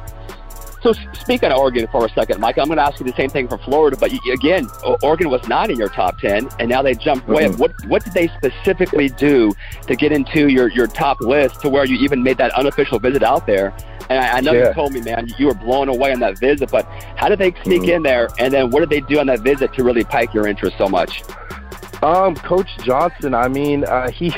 So 0.83 0.93
speaking 1.13 1.51
of 1.51 1.59
Oregon 1.59 1.87
for 1.91 2.05
a 2.05 2.09
second, 2.09 2.41
Mike, 2.41 2.57
I'm 2.57 2.65
going 2.65 2.77
to 2.77 2.83
ask 2.83 2.99
you 2.99 3.05
the 3.05 3.15
same 3.15 3.29
thing 3.29 3.47
for 3.47 3.59
Florida. 3.59 3.95
But 3.95 4.11
again, 4.33 4.67
Oregon 5.03 5.29
was 5.29 5.47
not 5.47 5.69
in 5.69 5.77
your 5.77 5.89
top 5.89 6.17
ten, 6.19 6.49
and 6.59 6.69
now 6.69 6.81
they 6.81 6.95
jumped 6.95 7.27
way 7.27 7.43
mm-hmm. 7.43 7.53
up. 7.53 7.59
What 7.59 7.85
what 7.87 8.03
did 8.03 8.13
they 8.13 8.27
specifically 8.29 9.07
do 9.09 9.53
to 9.87 9.95
get 9.95 10.11
into 10.11 10.49
your 10.49 10.69
your 10.69 10.87
top 10.87 11.21
list 11.21 11.61
to 11.61 11.69
where 11.69 11.85
you 11.85 11.95
even 11.97 12.23
made 12.23 12.37
that 12.37 12.51
unofficial 12.55 12.99
visit 12.99 13.23
out 13.23 13.45
there? 13.45 13.73
And 14.09 14.19
I, 14.19 14.37
I 14.37 14.41
know 14.41 14.51
yeah. 14.51 14.69
you 14.69 14.73
told 14.73 14.91
me, 14.91 15.01
man, 15.01 15.31
you 15.37 15.45
were 15.45 15.53
blown 15.53 15.87
away 15.87 16.11
on 16.11 16.19
that 16.19 16.37
visit. 16.39 16.69
But 16.69 16.85
how 17.15 17.29
did 17.29 17.39
they 17.39 17.53
sneak 17.63 17.83
mm-hmm. 17.83 17.91
in 17.91 18.03
there? 18.03 18.27
And 18.39 18.53
then 18.53 18.71
what 18.71 18.81
did 18.81 18.89
they 18.89 19.01
do 19.01 19.19
on 19.19 19.27
that 19.27 19.39
visit 19.39 19.73
to 19.75 19.83
really 19.83 20.03
pique 20.03 20.33
your 20.33 20.47
interest 20.47 20.77
so 20.77 20.89
much? 20.89 21.23
Um, 22.01 22.35
Coach 22.35 22.69
Johnson. 22.83 23.35
I 23.35 23.47
mean, 23.47 23.83
uh, 23.83 24.09
he 24.11 24.33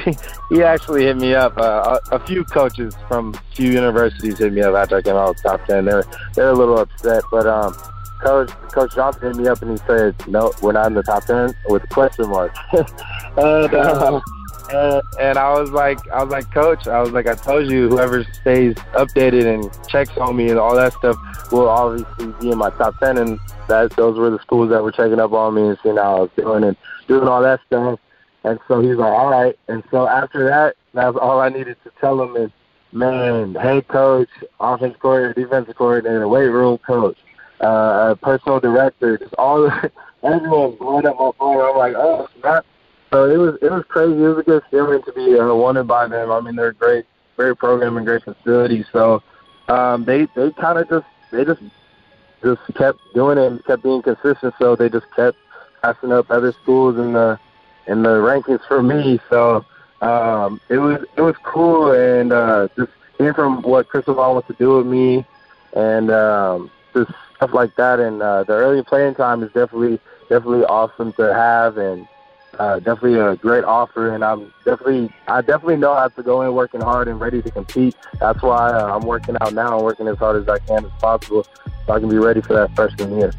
he 0.50 0.64
actually 0.64 1.04
hit 1.04 1.18
me 1.18 1.34
up. 1.34 1.58
Uh, 1.58 2.00
a, 2.12 2.16
a, 2.16 2.20
few 2.26 2.44
coaches 2.44 2.96
from 3.08 3.34
a 3.34 3.56
few 3.56 3.72
universities 3.72 4.40
hit 4.40 4.54
me 4.54 4.62
up 4.62 4.76
after 4.76 4.98
I 4.98 5.02
came 5.02 5.16
out 5.16 5.30
of 5.30 5.38
the 5.38 5.50
top 5.50 5.66
ten. 5.66 5.86
They're 5.86 6.04
they're 6.36 6.50
a 6.50 6.54
little 6.54 6.80
upset, 6.80 7.24
but 7.32 7.48
um, 7.48 7.74
Coach 8.22 8.50
Coach 8.72 8.96
Johnson 8.96 9.34
hit 9.34 9.36
me 9.36 9.48
up 9.48 9.62
and 9.62 9.72
he 9.72 9.78
said, 9.86 10.16
"No, 10.28 10.52
we're 10.62 10.74
not 10.74 10.88
in 10.88 10.94
the 10.94 11.04
top 11.04 11.26
ten 11.26 11.54
with 11.68 11.84
a 11.84 11.88
question 11.88 12.30
mark." 12.30 12.54
and, 12.74 13.74
uh, 13.74 14.22
and, 14.72 15.02
and 15.20 15.38
I 15.38 15.60
was 15.60 15.72
like, 15.72 16.00
I 16.10 16.24
was 16.24 16.32
like, 16.32 16.52
Coach, 16.54 16.88
I 16.88 17.02
was 17.02 17.12
like, 17.12 17.28
I 17.28 17.36
told 17.36 17.70
you, 17.70 17.90
whoever 17.90 18.24
stays 18.42 18.76
updated 18.94 19.54
and 19.54 19.88
checks 19.88 20.18
on 20.18 20.36
me 20.36 20.50
and 20.50 20.60
all 20.60 20.76
that 20.76 20.94
stuff 20.94 21.18
will 21.52 21.70
obviously 21.70 22.28
be 22.42 22.52
in 22.52 22.58
my 22.58 22.70
top 22.72 23.00
ten, 23.00 23.18
and 23.18 23.40
that 23.68 23.92
those 23.92 24.18
were 24.18 24.30
the 24.30 24.40
schools 24.40 24.70
that 24.70 24.84
were 24.84 24.92
checking 24.92 25.20
up 25.20 25.32
on 25.32 25.56
me 25.56 25.68
and 25.68 25.78
seeing 25.82 25.98
how 25.98 26.18
I 26.18 26.20
was 26.22 26.30
doing 26.36 26.64
and 26.64 26.78
doing 27.08 27.28
all 27.28 27.42
that 27.42 27.60
stuff. 27.68 28.00
And 28.44 28.60
so 28.68 28.82
he's 28.82 28.96
like, 28.96 29.12
all 29.12 29.30
right. 29.30 29.58
And 29.68 29.84
so 29.90 30.08
after 30.08 30.46
that, 30.50 30.76
that's 30.94 31.18
all 31.20 31.40
I 31.40 31.50
needed 31.50 31.78
to 31.84 31.92
tell 32.00 32.22
him 32.22 32.36
is, 32.36 32.52
man, 32.92 33.56
head 33.56 33.88
coach, 33.88 34.30
offense 34.60 34.96
coordinator, 35.00 35.42
defensive 35.42 35.76
coordinator, 35.76 36.28
weight 36.28 36.48
room 36.48 36.78
coach, 36.80 37.18
uh, 37.62 38.16
personal 38.16 38.60
director, 38.60 39.18
just 39.18 39.34
all 39.36 39.64
the, 39.64 39.92
everyone 40.24 40.76
blowing 40.76 41.06
up 41.06 41.16
my 41.18 41.32
phone. 41.40 41.62
I'm 41.62 41.78
like, 41.78 41.96
oh, 41.96 42.28
snap. 42.40 42.66
So 43.12 43.30
it 43.30 43.38
was 43.38 43.60
it 43.62 43.72
was 43.72 43.84
crazy. 43.90 44.24
It 44.24 44.28
was 44.28 44.40
a 44.40 44.44
good 44.44 44.64
feeling 44.72 45.02
to 45.04 45.14
be 45.14 45.40
uh, 45.40 45.54
wanted 45.54 45.88
by 45.88 46.08
them. 46.08 46.32
I 46.32 46.42
mean, 46.42 46.56
they're 46.56 46.74
great, 46.74 47.06
great 47.38 47.60
program 47.60 47.96
and 47.98 48.08
great 48.08 48.24
facility. 48.24 48.84
So 48.92 49.22
um, 49.68 50.04
they 50.04 50.28
they 50.36 50.52
kind 50.54 50.80
of 50.80 50.90
just 50.90 51.06
they 51.32 51.46
just 51.46 51.62
just 52.44 52.62
kept 52.76 52.98
doing 53.14 53.38
it 53.38 53.52
and 53.52 53.66
kept 53.66 53.84
being 53.84 54.02
consistent. 54.02 54.56
So 54.60 54.76
they 54.76 54.90
just 54.90 55.06
kept 55.16 55.38
passing 55.84 56.14
up 56.14 56.32
other 56.32 56.54
schools 56.54 56.98
in 56.98 57.14
the 57.14 57.38
in 57.88 58.02
the 58.02 58.10
rankings 58.10 58.66
for 58.68 58.82
me. 58.82 59.20
So 59.30 59.66
um, 60.02 60.60
it 60.70 60.78
was 60.78 61.06
it 61.18 61.22
was 61.22 61.36
cool 61.44 61.92
and 61.92 62.32
uh, 62.32 62.70
just 62.76 62.92
hearing 63.18 63.34
from 63.34 63.62
what 63.62 63.90
Cristobal 63.90 64.34
wants 64.34 64.48
to 64.48 64.54
do 64.54 64.78
with 64.78 64.88
me 64.88 65.26
and 65.74 66.10
um, 66.10 66.72
just 66.94 67.12
stuff 67.36 67.54
like 67.54 67.76
that. 67.76 68.00
And 68.00 68.22
uh, 68.22 68.44
the 68.44 68.54
early 68.54 68.82
playing 68.82 69.16
time 69.16 69.44
is 69.44 69.52
definitely 69.52 70.00
definitely 70.30 70.66
awesome 70.66 71.12
to 71.14 71.34
have 71.34 71.78
and 71.78 72.08
uh, 72.60 72.80
definitely 72.80 73.20
a 73.20 73.36
great 73.36 73.64
offer, 73.64 74.14
and 74.14 74.24
I'm 74.24 74.54
definitely 74.64 75.14
I 75.28 75.42
definitely 75.42 75.78
know 75.78 75.92
I 75.92 76.04
have 76.04 76.16
to 76.16 76.24
go 76.24 76.44
in 76.44 76.54
working 76.54 76.82
hard 76.82 77.08
and 77.08 77.20
ready 77.20 77.42
to 77.42 77.52
compete. 77.52 77.96
That's 78.20 78.42
why 78.42 78.72
uh, 78.72 78.96
I'm 78.96 79.06
working 79.08 79.36
out 79.42 79.54
now 79.54 79.76
and 79.76 79.84
working 79.84 80.08
as 80.08 80.18
hard 80.18 80.42
as 80.42 80.48
I 80.48 80.60
can 80.60 80.86
as 80.86 80.92
possible, 81.00 81.46
so 81.86 81.94
I 81.94 82.00
can 82.00 82.10
be 82.10 82.20
ready 82.20 82.42
for 82.42 82.54
that 82.54 82.76
freshman 82.76 83.18
year. 83.18 83.34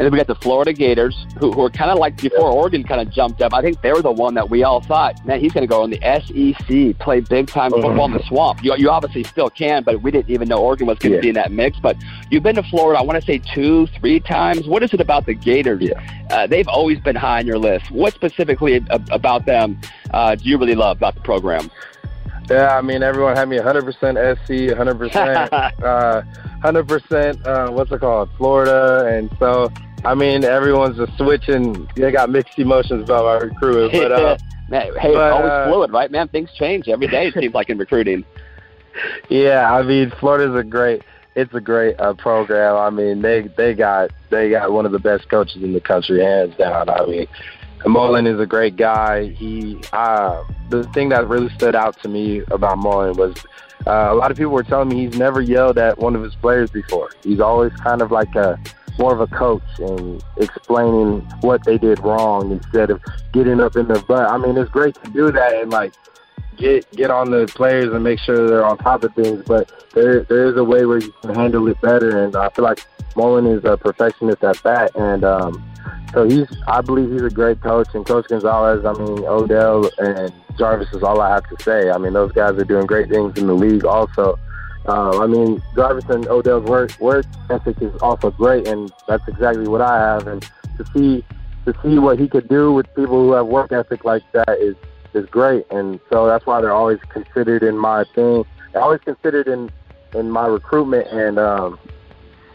And 0.00 0.06
then 0.06 0.12
we 0.12 0.16
got 0.16 0.28
the 0.28 0.34
Florida 0.36 0.72
Gators, 0.72 1.26
who, 1.38 1.52
who 1.52 1.60
are 1.62 1.68
kind 1.68 1.90
of 1.90 1.98
like 1.98 2.16
before 2.16 2.50
Oregon 2.50 2.82
kind 2.84 3.02
of 3.02 3.10
jumped 3.12 3.42
up. 3.42 3.52
I 3.52 3.60
think 3.60 3.82
they 3.82 3.92
were 3.92 4.00
the 4.00 4.10
one 4.10 4.32
that 4.32 4.48
we 4.48 4.64
all 4.64 4.80
thought, 4.80 5.22
man, 5.26 5.40
he's 5.40 5.52
going 5.52 5.60
to 5.60 5.68
go 5.68 5.84
in 5.84 5.90
the 5.90 6.00
SEC, 6.00 6.98
play 6.98 7.20
big 7.20 7.48
time 7.48 7.74
Uh-huh. 7.74 7.82
football 7.82 8.06
in 8.06 8.12
the 8.12 8.22
swamp. 8.22 8.64
You, 8.64 8.74
you 8.78 8.88
obviously 8.88 9.24
still 9.24 9.50
can, 9.50 9.82
but 9.82 10.00
we 10.00 10.10
didn't 10.10 10.30
even 10.30 10.48
know 10.48 10.56
Oregon 10.56 10.86
was 10.86 10.98
going 10.98 11.10
to 11.12 11.16
Yeah. 11.18 11.20
be 11.20 11.28
in 11.28 11.34
that 11.34 11.52
mix. 11.52 11.78
But 11.78 11.98
you've 12.30 12.42
been 12.42 12.54
to 12.56 12.62
Florida, 12.62 12.98
I 12.98 13.02
want 13.02 13.20
to 13.20 13.26
say 13.26 13.42
two, 13.54 13.88
three 13.88 14.20
times. 14.20 14.66
What 14.66 14.82
is 14.82 14.94
it 14.94 15.02
about 15.02 15.26
the 15.26 15.34
Gators? 15.34 15.86
Uh, 16.30 16.46
they've 16.46 16.68
always 16.68 16.98
been 17.00 17.16
high 17.16 17.40
on 17.40 17.46
your 17.46 17.58
list. 17.58 17.90
What 17.90 18.14
specifically 18.14 18.82
about 19.10 19.44
them 19.44 19.78
uh, 20.14 20.34
do 20.34 20.48
you 20.48 20.56
really 20.56 20.76
love 20.76 20.96
about 20.96 21.14
the 21.14 21.20
program? 21.20 21.70
Yeah, 22.48 22.76
I 22.76 22.80
mean 22.80 23.02
everyone 23.04 23.36
had 23.36 23.48
me 23.48 23.58
100% 23.58 23.84
SC, 24.38 24.74
100%, 24.74 25.52
uh, 25.84 26.22
100%. 26.64 27.46
Uh, 27.46 27.70
what's 27.70 27.92
it 27.92 28.00
called, 28.00 28.28
Florida, 28.36 29.06
and 29.06 29.30
so 29.38 29.70
I 30.04 30.14
mean 30.14 30.44
everyone's 30.44 30.96
just 30.96 31.16
switching. 31.16 31.88
They 31.96 32.10
got 32.10 32.30
mixed 32.30 32.58
emotions 32.58 33.04
about 33.04 33.24
my 33.24 33.46
recruiting, 33.46 34.00
but 34.02 34.12
uh, 34.12 34.38
Man, 34.70 34.82
hey, 34.82 34.92
but, 34.92 35.08
it's 35.08 35.16
always 35.16 35.50
uh, 35.50 35.68
fluid, 35.68 35.90
right, 35.90 36.10
man? 36.12 36.28
Things 36.28 36.48
change 36.52 36.88
every 36.88 37.08
day. 37.08 37.26
It 37.26 37.34
seems 37.34 37.54
like 37.54 37.70
in 37.70 37.78
recruiting. 37.78 38.24
Yeah, 39.28 39.72
I 39.72 39.82
mean 39.82 40.10
Florida's 40.18 40.56
a 40.56 40.64
great 40.64 41.02
it's 41.36 41.54
a 41.54 41.60
great 41.60 41.98
uh, 42.00 42.14
program. 42.14 42.76
I 42.76 42.90
mean 42.90 43.22
they 43.22 43.42
they 43.42 43.74
got 43.74 44.10
they 44.30 44.50
got 44.50 44.72
one 44.72 44.84
of 44.84 44.92
the 44.92 44.98
best 44.98 45.28
coaches 45.28 45.62
in 45.62 45.72
the 45.72 45.80
country, 45.80 46.20
hands 46.20 46.56
down. 46.56 46.88
I 46.88 47.06
mean 47.06 47.26
Mullen 47.86 48.26
is 48.26 48.40
a 48.40 48.46
great 48.46 48.76
guy. 48.76 49.28
He 49.28 49.80
uh, 49.92 50.42
the 50.70 50.84
thing 50.92 51.10
that 51.10 51.28
really 51.28 51.48
stood 51.54 51.74
out 51.74 52.00
to 52.02 52.08
me 52.08 52.42
about 52.50 52.78
Mullen 52.78 53.16
was 53.16 53.36
uh, 53.86 54.08
a 54.10 54.14
lot 54.14 54.30
of 54.30 54.36
people 54.36 54.52
were 54.52 54.62
telling 54.62 54.88
me 54.88 55.06
he's 55.06 55.16
never 55.16 55.40
yelled 55.40 55.78
at 55.78 55.98
one 55.98 56.14
of 56.14 56.22
his 56.22 56.34
players 56.34 56.70
before. 56.70 57.10
He's 57.22 57.40
always 57.40 57.72
kind 57.74 58.02
of 58.02 58.10
like 58.10 58.34
a 58.34 58.58
more 59.00 59.14
of 59.14 59.20
a 59.20 59.26
coach 59.34 59.62
and 59.78 60.22
explaining 60.36 61.20
what 61.40 61.64
they 61.64 61.78
did 61.78 61.98
wrong 62.00 62.52
instead 62.52 62.90
of 62.90 63.02
getting 63.32 63.58
up 63.58 63.74
in 63.74 63.88
their 63.88 64.02
butt. 64.02 64.30
I 64.30 64.36
mean, 64.36 64.56
it's 64.58 64.70
great 64.70 64.94
to 65.02 65.10
do 65.10 65.32
that 65.32 65.54
and 65.54 65.70
like 65.70 65.94
get 66.58 66.88
get 66.92 67.10
on 67.10 67.30
the 67.30 67.46
players 67.46 67.92
and 67.92 68.04
make 68.04 68.18
sure 68.20 68.46
they're 68.46 68.64
on 68.64 68.76
top 68.78 69.02
of 69.02 69.14
things. 69.14 69.42
But 69.46 69.72
there 69.94 70.24
there 70.24 70.44
is 70.44 70.56
a 70.56 70.64
way 70.64 70.84
where 70.84 70.98
you 70.98 71.12
can 71.22 71.34
handle 71.34 71.66
it 71.68 71.80
better, 71.80 72.24
and 72.24 72.36
I 72.36 72.50
feel 72.50 72.64
like 72.64 72.86
Mullen 73.16 73.46
is 73.46 73.64
a 73.64 73.76
perfectionist 73.76 74.44
at 74.44 74.62
that. 74.62 74.94
And 74.94 75.24
um, 75.24 75.64
so 76.12 76.28
he's 76.28 76.46
I 76.68 76.82
believe 76.82 77.10
he's 77.10 77.22
a 77.22 77.30
great 77.30 77.60
coach. 77.62 77.88
And 77.94 78.04
Coach 78.06 78.28
Gonzales, 78.28 78.84
I 78.84 78.92
mean 78.92 79.24
Odell 79.24 79.90
and 79.98 80.32
Jarvis 80.58 80.92
is 80.92 81.02
all 81.02 81.20
I 81.22 81.30
have 81.30 81.48
to 81.48 81.64
say. 81.64 81.90
I 81.90 81.96
mean 81.96 82.12
those 82.12 82.32
guys 82.32 82.52
are 82.58 82.64
doing 82.64 82.86
great 82.86 83.08
things 83.08 83.38
in 83.38 83.46
the 83.46 83.54
league 83.54 83.86
also. 83.86 84.38
Uh, 84.90 85.22
I 85.22 85.26
mean, 85.28 85.62
Jarvis 85.76 86.04
Odell's 86.08 86.64
work 86.64 86.98
work 86.98 87.24
ethic 87.48 87.80
is 87.80 87.94
also 88.02 88.32
great, 88.32 88.66
and 88.66 88.92
that's 89.06 89.26
exactly 89.28 89.68
what 89.68 89.80
I 89.80 89.96
have. 89.98 90.26
And 90.26 90.42
to 90.78 90.84
see 90.92 91.24
to 91.64 91.74
see 91.80 92.00
what 92.00 92.18
he 92.18 92.26
could 92.26 92.48
do 92.48 92.72
with 92.72 92.86
people 92.96 93.24
who 93.24 93.32
have 93.32 93.46
work 93.46 93.70
ethic 93.70 94.04
like 94.04 94.24
that 94.32 94.58
is 94.58 94.74
is 95.14 95.26
great, 95.30 95.64
and 95.70 96.00
so 96.10 96.26
that's 96.26 96.44
why 96.44 96.60
they're 96.60 96.72
always 96.72 96.98
considered 97.08 97.62
in 97.62 97.78
my 97.78 98.04
thing. 98.16 98.44
They're 98.72 98.82
always 98.82 99.00
considered 99.02 99.46
in 99.46 99.70
in 100.12 100.28
my 100.28 100.46
recruitment, 100.46 101.06
and 101.06 101.38
um, 101.38 101.78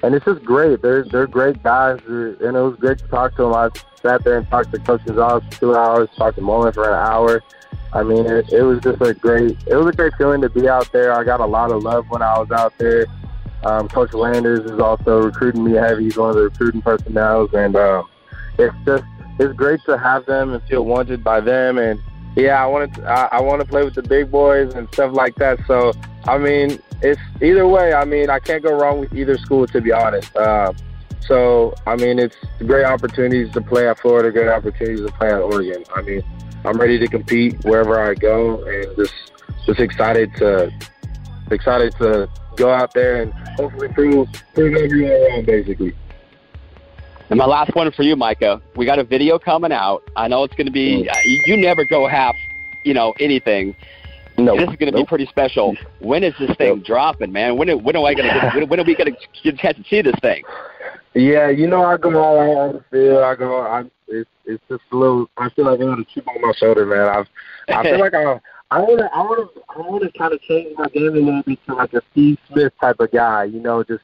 and 0.03 0.13
it's 0.13 0.25
just 0.25 0.43
great. 0.43 0.81
They're 0.81 1.05
they're 1.05 1.27
great 1.27 1.63
guys, 1.63 2.01
and 2.05 2.41
it 2.41 2.51
was 2.51 2.75
great 2.77 2.97
to 2.97 3.07
talk 3.07 3.37
to 3.37 3.43
them. 3.43 3.53
I 3.53 3.69
sat 4.01 4.25
there 4.25 4.37
and 4.37 4.47
talked 4.49 4.73
to 4.73 4.79
Coach 4.79 5.05
Gonzales 5.05 5.43
for 5.45 5.59
two 5.59 5.75
hours, 5.75 6.09
talked 6.17 6.35
to 6.35 6.41
Mullen 6.41 6.73
for 6.73 6.89
an 6.89 6.95
hour. 6.95 7.41
I 7.95 8.03
mean, 8.03 8.25
it, 8.25 8.51
it 8.51 8.61
was 8.61 8.81
just 8.81 9.01
a 9.01 9.13
great 9.13 9.57
it 9.67 9.75
was 9.75 9.87
a 9.87 9.93
great 9.93 10.13
feeling 10.17 10.41
to 10.41 10.49
be 10.49 10.67
out 10.67 10.91
there. 10.91 11.13
I 11.13 11.23
got 11.23 11.39
a 11.39 11.45
lot 11.45 11.71
of 11.71 11.81
love 11.81 12.05
when 12.09 12.21
I 12.21 12.37
was 12.37 12.51
out 12.51 12.77
there. 12.77 13.05
Um, 13.63 13.87
Coach 13.87 14.13
Landers 14.13 14.69
is 14.69 14.79
also 14.79 15.21
recruiting 15.21 15.63
me 15.63 15.71
heavy. 15.71 16.03
He's 16.03 16.17
one 16.17 16.29
of 16.29 16.35
the 16.35 16.43
recruiting 16.43 16.81
personnel, 16.81 17.47
and 17.55 17.77
um, 17.77 18.09
it's 18.59 18.75
just 18.85 19.05
it's 19.39 19.53
great 19.53 19.79
to 19.85 19.97
have 19.97 20.25
them 20.25 20.53
and 20.53 20.61
feel 20.63 20.83
wanted 20.83 21.23
by 21.23 21.39
them. 21.39 21.77
And 21.77 22.01
yeah, 22.35 22.61
I 22.61 22.67
wanted 22.67 22.95
to, 22.95 23.05
I, 23.05 23.37
I 23.37 23.41
want 23.41 23.61
to 23.61 23.67
play 23.67 23.85
with 23.85 23.95
the 23.95 24.03
big 24.03 24.29
boys 24.29 24.73
and 24.73 24.89
stuff 24.89 25.15
like 25.15 25.35
that. 25.35 25.59
So 25.65 25.93
I 26.25 26.37
mean, 26.37 26.79
it's 27.01 27.21
either 27.41 27.65
way. 27.65 27.93
I 27.93 28.03
mean, 28.03 28.29
I 28.29 28.39
can't 28.39 28.61
go 28.61 28.73
wrong 28.73 28.99
with 28.99 29.13
either 29.13 29.37
school 29.37 29.67
to 29.67 29.79
be 29.79 29.93
honest. 29.93 30.35
Uh, 30.35 30.73
so 31.21 31.73
I 31.87 31.95
mean, 31.95 32.19
it's 32.19 32.35
great 32.59 32.85
opportunities 32.85 33.53
to 33.53 33.61
play 33.61 33.87
at 33.87 33.99
Florida, 33.99 34.33
great 34.33 34.49
opportunities 34.49 35.05
to 35.05 35.13
play 35.13 35.29
at 35.29 35.39
Oregon. 35.39 35.85
I 35.95 36.01
mean, 36.01 36.23
I'm 36.65 36.79
ready 36.79 36.97
to 36.99 37.07
compete 37.07 37.63
wherever 37.63 37.99
I 37.99 38.13
go, 38.15 38.63
and 38.63 38.95
just 38.95 39.13
just 39.65 39.79
excited 39.79 40.33
to 40.37 40.71
excited 41.51 41.93
to 41.99 42.27
go 42.55 42.71
out 42.71 42.93
there 42.93 43.21
and 43.21 43.33
hopefully 43.57 43.89
prove 43.89 44.27
prove 44.53 44.75
everyone 44.75 45.11
wrong, 45.11 45.45
basically. 45.45 45.93
And 47.29 47.37
my 47.39 47.45
last 47.45 47.75
one 47.75 47.91
for 47.91 48.03
you, 48.03 48.15
Micah. 48.15 48.61
We 48.75 48.85
got 48.85 48.99
a 48.99 49.03
video 49.03 49.39
coming 49.39 49.71
out. 49.71 50.03
I 50.15 50.27
know 50.27 50.43
it's 50.43 50.53
going 50.55 50.67
to 50.67 50.71
be. 50.71 51.09
Uh, 51.09 51.15
you 51.23 51.57
never 51.57 51.83
go 51.83 52.07
half, 52.07 52.35
you 52.83 52.93
know, 52.93 53.13
anything. 53.19 53.75
No, 54.37 54.57
This 54.57 54.69
is 54.69 54.75
going 54.75 54.91
to 54.91 54.97
be 54.97 55.05
pretty 55.05 55.25
special. 55.27 55.75
When 55.99 56.23
is 56.23 56.33
this 56.37 56.55
thing 56.57 56.75
Nope. 56.77 56.85
dropping, 56.85 57.31
man? 57.31 57.57
When 57.57 57.69
when 57.83 57.95
am 57.95 58.03
I 58.03 58.13
going 58.13 58.29
to 58.29 58.51
when, 58.53 58.67
when 58.69 58.79
are 58.79 58.83
we 58.83 58.93
going 58.95 59.13
to 59.13 59.41
get 59.43 59.53
a 59.53 59.57
chance 59.57 59.77
to 59.77 59.83
see 59.89 60.01
this 60.01 60.15
thing? 60.21 60.43
Yeah, 61.15 61.49
you 61.49 61.67
know, 61.67 61.85
I 61.85 61.95
go 61.97 62.21
all 62.21 62.39
out 62.39 62.57
on 62.57 62.73
the 62.73 62.83
field. 62.91 63.23
I 63.23 63.35
go. 63.35 63.61
I 63.61 63.83
it's 64.07 64.29
it's 64.45 64.63
just 64.69 64.83
a 64.91 64.95
little. 64.95 65.29
I 65.37 65.49
feel 65.49 65.65
like 65.65 65.79
I 65.79 65.83
got 65.83 65.99
a 65.99 66.05
chip 66.05 66.27
on 66.27 66.41
my 66.41 66.51
shoulder, 66.57 66.85
man. 66.85 67.07
I've 67.07 67.27
I 67.69 67.83
feel 67.83 67.99
like 67.99 68.13
I 68.13 68.39
I 68.71 68.79
want 68.79 68.99
to 68.99 69.09
I 69.13 69.21
want 69.21 69.53
to 69.55 69.61
I 69.69 69.77
want 69.79 70.03
to 70.03 70.17
kind 70.17 70.33
of 70.33 70.41
change 70.41 70.75
my 70.77 70.87
game 70.89 71.07
a 71.07 71.19
little 71.19 71.43
bit 71.43 71.59
to 71.67 71.75
like 71.75 71.93
a 71.93 72.01
Steve 72.11 72.37
Smith 72.51 72.73
type 72.81 72.99
of 72.99 73.11
guy. 73.11 73.45
You 73.45 73.61
know, 73.61 73.83
just 73.83 74.03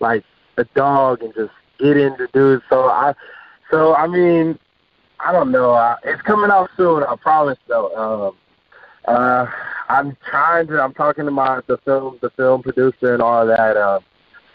like 0.00 0.24
a 0.56 0.64
dog 0.74 1.22
and 1.22 1.32
just 1.32 1.52
get 1.78 1.96
into 1.96 2.26
dudes. 2.32 2.64
So 2.68 2.88
I 2.88 3.14
so 3.70 3.94
I 3.94 4.08
mean 4.08 4.58
I 5.20 5.32
don't 5.32 5.50
know. 5.50 5.72
I, 5.72 5.96
it's 6.04 6.22
coming 6.22 6.50
out 6.50 6.70
soon. 6.76 7.02
I 7.02 7.14
promise 7.16 7.58
though. 7.68 7.94
Um, 7.94 8.36
uh, 9.06 9.46
I'm 9.88 10.16
trying 10.28 10.66
to. 10.68 10.80
I'm 10.80 10.94
talking 10.94 11.24
to 11.24 11.30
my 11.30 11.60
the 11.66 11.78
film 11.78 12.18
the 12.20 12.30
film 12.30 12.62
producer 12.62 13.14
and 13.14 13.22
all 13.22 13.46
that. 13.46 13.76
Um, 13.76 14.02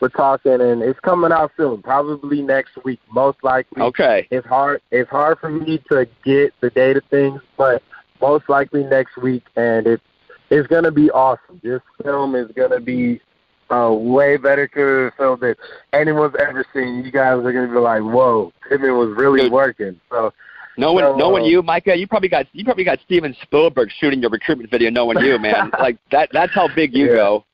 we're 0.04 0.10
talking, 0.10 0.60
and 0.60 0.82
it's 0.82 1.00
coming 1.00 1.32
out 1.32 1.52
soon. 1.56 1.82
Probably 1.82 2.42
next 2.42 2.72
week, 2.84 3.00
most 3.10 3.38
likely. 3.42 3.82
Okay. 3.82 4.28
It's 4.32 4.46
hard. 4.46 4.82
It's 4.92 5.10
hard 5.10 5.40
for 5.40 5.50
me 5.50 5.82
to 5.90 6.06
get 6.26 6.54
the 6.60 6.70
data 6.72 7.02
things, 7.10 7.42
but 7.58 7.82
most 8.20 8.50
likely 8.50 8.84
next 8.84 9.16
week, 9.16 9.44
and 9.56 9.88
it's 9.88 10.04
it's 10.50 10.68
gonna 10.68 10.92
be 10.92 11.10
awesome. 11.12 11.62
This 11.64 11.80
film 12.04 12.36
is 12.36 12.52
gonna 12.54 12.82
be 12.82 13.22
uh, 13.70 13.94
way 13.98 14.36
better 14.36 14.68
to 14.68 14.76
the 14.76 15.12
film 15.16 15.40
that 15.40 15.56
anyone's 15.94 16.36
ever 16.38 16.66
seen. 16.74 17.06
You 17.06 17.10
guys 17.12 17.38
are 17.38 17.54
gonna 17.54 17.70
be 17.72 17.80
like, 17.80 18.02
"Whoa, 18.02 18.52
Pittman 18.68 18.98
was 18.98 19.16
really 19.16 19.44
Dude. 19.44 19.54
working." 19.54 19.98
So 20.12 20.34
Knowing 20.76 21.06
So, 21.06 21.16
knowing 21.16 21.44
uh, 21.44 21.48
you, 21.48 21.62
Micah, 21.62 21.96
you 21.96 22.08
probably 22.08 22.28
got 22.30 22.48
you 22.52 22.66
probably 22.66 22.84
got 22.84 23.00
Steven 23.06 23.34
Spielberg 23.44 23.90
shooting 24.00 24.20
your 24.20 24.32
recruitment 24.32 24.70
video. 24.70 24.90
Knowing 24.90 25.20
you, 25.20 25.40
man, 25.40 25.72
like 25.80 25.96
that 26.12 26.28
that's 26.34 26.54
how 26.54 26.68
big 26.76 26.94
you 26.94 27.06
Yeah. 27.08 27.16
go. 27.16 27.46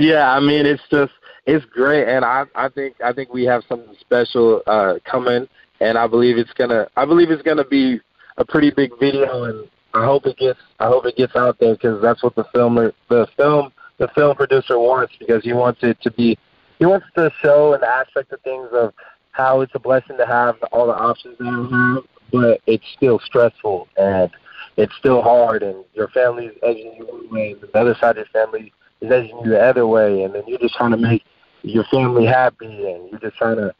Yeah, 0.00 0.32
I 0.32 0.40
mean 0.40 0.64
it's 0.64 0.82
just 0.90 1.12
it's 1.46 1.64
great, 1.66 2.08
and 2.08 2.24
I 2.24 2.44
I 2.54 2.68
think 2.68 2.96
I 3.04 3.12
think 3.12 3.32
we 3.32 3.44
have 3.44 3.62
something 3.68 3.94
special 4.00 4.62
uh, 4.66 4.94
coming, 5.04 5.46
and 5.80 5.98
I 5.98 6.06
believe 6.06 6.38
it's 6.38 6.52
gonna 6.52 6.88
I 6.96 7.04
believe 7.04 7.30
it's 7.30 7.42
gonna 7.42 7.66
be 7.66 8.00
a 8.38 8.44
pretty 8.44 8.70
big 8.70 8.92
video, 8.98 9.44
and 9.44 9.68
I 9.92 10.04
hope 10.04 10.26
it 10.26 10.36
gets 10.38 10.58
I 10.80 10.88
hope 10.88 11.06
it 11.06 11.16
gets 11.16 11.36
out 11.36 11.58
there 11.60 11.74
because 11.74 12.00
that's 12.00 12.22
what 12.22 12.34
the 12.34 12.44
filmer 12.54 12.92
the 13.08 13.26
film 13.36 13.72
the 13.98 14.08
film 14.14 14.36
producer 14.36 14.78
wants 14.78 15.12
because 15.18 15.44
he 15.44 15.52
wants 15.52 15.80
it 15.82 16.00
to 16.02 16.10
be 16.10 16.38
he 16.78 16.86
wants 16.86 17.06
to 17.16 17.30
show 17.42 17.74
an 17.74 17.82
aspect 17.84 18.32
of 18.32 18.40
things 18.40 18.68
of 18.72 18.92
how 19.30 19.60
it's 19.60 19.72
a 19.74 19.78
blessing 19.78 20.16
to 20.16 20.26
have 20.26 20.56
all 20.72 20.86
the 20.86 20.94
options 20.94 21.36
that 21.38 21.44
you 21.44 21.68
have, 21.70 22.04
but 22.32 22.60
it's 22.66 22.84
still 22.96 23.18
stressful 23.18 23.88
and 23.96 24.30
it's 24.76 24.92
still 24.98 25.22
hard 25.22 25.62
and 25.62 25.84
your 25.94 26.08
family's 26.08 26.52
edging 26.62 26.94
you 26.96 27.06
one 27.06 27.30
way 27.30 27.52
and 27.52 27.60
the 27.60 27.78
other 27.78 27.94
side 28.00 28.16
of 28.16 28.16
your 28.16 28.26
family 28.26 28.72
is 29.00 29.10
edging 29.10 29.38
you 29.44 29.50
the 29.50 29.60
other 29.60 29.86
way 29.86 30.22
and 30.22 30.34
then 30.34 30.42
you're 30.46 30.58
just 30.58 30.74
trying 30.74 30.90
to 30.90 30.96
make 30.96 31.22
your 31.64 31.84
family 31.84 32.26
happy 32.26 32.66
and 32.66 33.10
you're 33.10 33.20
just 33.20 33.36
trying 33.36 33.56
to 33.56 33.74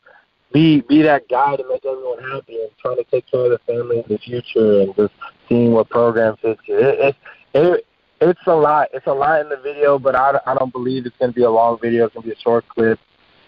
be 0.52 0.80
be 0.82 1.02
that 1.02 1.28
guy 1.28 1.56
to 1.56 1.64
make 1.68 1.84
everyone 1.84 2.22
happy 2.22 2.60
and 2.60 2.70
trying 2.80 2.96
to 2.96 3.04
take 3.04 3.30
care 3.30 3.44
of 3.44 3.50
the 3.50 3.58
family 3.66 3.98
in 3.98 4.04
the 4.08 4.18
future 4.18 4.82
and 4.82 4.96
just 4.96 5.12
seeing 5.48 5.72
what 5.72 5.90
program 5.90 6.36
fits 6.40 6.60
you. 6.66 6.78
It, 6.78 6.98
it, 7.00 7.16
it, 7.54 7.86
it's 8.20 8.46
a 8.46 8.54
lot. 8.54 8.88
It's 8.92 9.06
a 9.06 9.12
lot 9.12 9.40
in 9.40 9.48
the 9.48 9.56
video, 9.56 9.98
but 9.98 10.14
I, 10.14 10.38
I 10.46 10.54
don't 10.54 10.72
believe 10.72 11.06
it's 11.06 11.16
going 11.18 11.32
to 11.32 11.34
be 11.34 11.42
a 11.42 11.50
long 11.50 11.78
video. 11.80 12.06
It's 12.06 12.14
going 12.14 12.22
to 12.22 12.28
be 12.30 12.34
a 12.34 12.40
short 12.40 12.66
clip. 12.68 12.98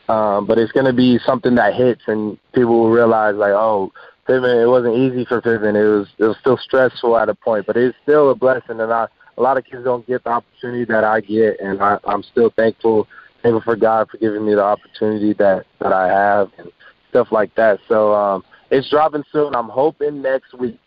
Um, 0.08 0.46
but 0.46 0.58
it's 0.58 0.70
going 0.72 0.86
to 0.86 0.92
be 0.92 1.18
something 1.24 1.56
that 1.56 1.74
hits 1.74 2.02
and 2.06 2.38
people 2.52 2.80
will 2.80 2.90
realize 2.90 3.34
like, 3.34 3.52
oh, 3.52 3.92
Pittman, 4.26 4.58
it 4.58 4.66
wasn't 4.66 4.96
easy 4.96 5.24
for 5.24 5.40
Pittman. 5.40 5.76
It 5.76 5.84
was 5.84 6.08
it 6.18 6.24
was 6.24 6.36
still 6.40 6.58
stressful 6.58 7.16
at 7.16 7.28
a 7.28 7.34
point, 7.34 7.66
but 7.66 7.76
it's 7.76 7.96
still 8.02 8.30
a 8.30 8.34
blessing. 8.34 8.80
And 8.80 8.92
I, 8.92 9.06
a 9.36 9.42
lot 9.42 9.56
of 9.56 9.64
kids 9.64 9.84
don't 9.84 10.06
get 10.06 10.24
the 10.24 10.30
opportunity 10.30 10.84
that 10.86 11.04
I 11.04 11.20
get, 11.20 11.60
and 11.60 11.80
I, 11.80 11.98
I'm 12.04 12.22
still 12.22 12.50
thankful, 12.50 13.06
thankful 13.46 13.72
for 13.72 13.76
God 13.76 14.08
for 14.10 14.18
giving 14.18 14.44
me 14.44 14.54
the 14.54 14.62
opportunity 14.62 15.32
that 15.34 15.66
that 15.80 15.92
I 15.92 16.08
have 16.08 16.50
and 16.58 16.70
stuff 17.10 17.28
like 17.30 17.54
that. 17.54 17.78
So 17.88 18.14
um, 18.14 18.44
it's 18.70 18.88
dropping 18.90 19.24
soon. 19.32 19.54
I'm 19.54 19.68
hoping 19.68 20.22
next 20.22 20.54
week, 20.54 20.78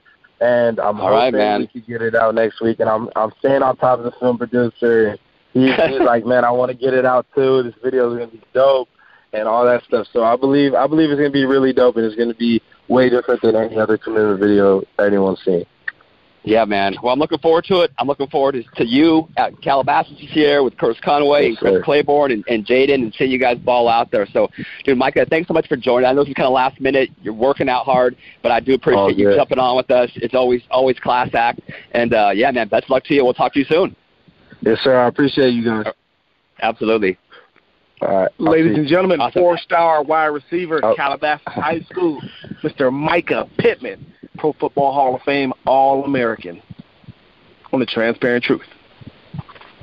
and 0.42 0.80
I'm 0.80 1.00
All 1.00 1.10
hoping 1.10 1.40
right, 1.40 1.60
we 1.60 1.68
can 1.68 1.84
get 1.88 2.02
it 2.02 2.16
out 2.16 2.36
next 2.36 2.62
week. 2.62 2.80
And 2.80 2.90
I'm 2.90 3.10
I'm 3.16 3.32
staying 3.40 3.64
on 3.64 3.78
top 3.78 4.00
of 4.00 4.06
the 4.06 4.12
film 4.20 4.38
producer. 4.38 5.18
He's 5.54 5.72
like, 6.02 6.26
man, 6.26 6.44
I 6.44 6.52
want 6.52 6.72
to 6.72 6.78
get 6.78 6.94
it 6.94 7.06
out 7.06 7.26
too. 7.34 7.64
This 7.64 7.76
video 7.84 8.12
is 8.12 8.20
gonna 8.20 8.32
be 8.32 8.42
dope 8.54 8.90
and 9.34 9.48
all 9.48 9.66
that 9.66 9.84
stuff. 9.86 10.08
So 10.12 10.24
I 10.24 10.36
believe 10.36 10.74
I 10.74 10.88
believe 10.88 11.10
it's 11.12 11.20
gonna 11.20 11.32
be 11.32 11.46
really 11.46 11.74
dope, 11.74 11.96
and 11.96 12.06
it's 12.06 12.16
gonna 12.16 12.34
be 12.34 12.62
way 12.88 13.10
different 13.10 13.42
than 13.42 13.56
any 13.56 13.78
other 13.78 13.98
commitment 13.98 14.40
video 14.40 14.84
anyone's 15.00 15.40
seen. 15.46 15.66
Yeah, 16.44 16.64
man. 16.66 16.96
Well, 17.04 17.12
I'm 17.14 17.20
looking 17.20 17.38
forward 17.40 17.66
to 17.66 17.82
it. 17.82 17.92
I'm 17.98 18.08
looking 18.08 18.28
forward 18.28 18.54
to, 18.54 18.64
to 18.78 18.86
you 18.86 19.28
at 19.38 19.62
Calabasas 19.62 20.18
this 20.20 20.34
year 20.36 20.64
with 20.64 20.78
Curtis 20.78 21.00
Conway 21.04 21.48
and 21.48 21.54
Yes, 21.54 21.60
Chris 21.60 21.74
sir. 21.74 21.84
Claiborne 21.84 22.32
and, 22.32 22.44
and 22.48 22.66
Jaden 22.66 22.94
and 22.96 23.14
seeing 23.18 23.30
you 23.30 23.38
guys 23.38 23.58
ball 23.58 23.90
out 23.90 24.10
there. 24.10 24.26
So, 24.32 24.48
dude, 24.86 24.98
Micah, 24.98 25.26
thanks 25.30 25.48
so 25.50 25.54
much 25.54 25.68
for 25.68 25.76
joining. 25.76 26.08
I 26.08 26.14
know 26.14 26.22
this 26.24 26.30
is 26.30 26.36
kind 26.36 26.48
of 26.48 26.54
last 26.54 26.80
minute. 26.80 27.10
You're 27.22 27.34
working 27.34 27.68
out 27.68 27.84
hard, 27.86 28.16
but 28.42 28.52
I 28.54 28.62
do 28.62 28.72
All 28.72 28.76
appreciate 28.78 29.18
you 29.18 29.26
good. 29.32 29.36
jumping 29.36 29.60
on 29.60 29.76
with 29.76 29.92
us. 29.92 30.10
It's 30.16 30.34
always 30.34 30.62
always 30.72 30.98
class 31.00 31.30
act. 31.34 31.60
And 31.92 32.14
uh, 32.14 32.32
yeah, 32.34 32.50
man, 32.52 32.70
best 32.70 32.86
of 32.86 32.90
luck 32.92 33.04
to 33.06 33.14
you. 33.14 33.26
We'll 33.26 33.34
talk 33.34 33.52
to 33.54 33.60
you 33.60 33.66
soon. 33.66 33.96
Yes, 34.62 34.80
sir. 34.82 34.98
I 34.98 35.08
appreciate 35.08 35.50
you 35.54 35.66
guys. 35.66 35.94
Absolutely. 36.62 37.18
All 38.02 38.22
right, 38.22 38.32
Ladies 38.40 38.78
and 38.78 38.88
gentlemen, 38.88 39.20
Awesome. 39.20 39.42
four-star 39.42 40.04
wide 40.04 40.28
receiver, 40.28 40.80
Oh. 40.84 40.96
Calabasas 40.96 41.42
High 41.48 41.82
School, 41.82 42.22
Mr. 42.64 42.94
Micah 42.94 43.46
Pittman, 43.58 44.09
Pro 44.40 44.54
Football 44.54 44.94
Hall 44.94 45.16
of 45.16 45.22
Fame 45.24 45.54
All-American. 45.66 46.62
On 47.72 47.80
the 47.80 47.86
Transparent 47.86 48.44
Truth. 48.44 48.66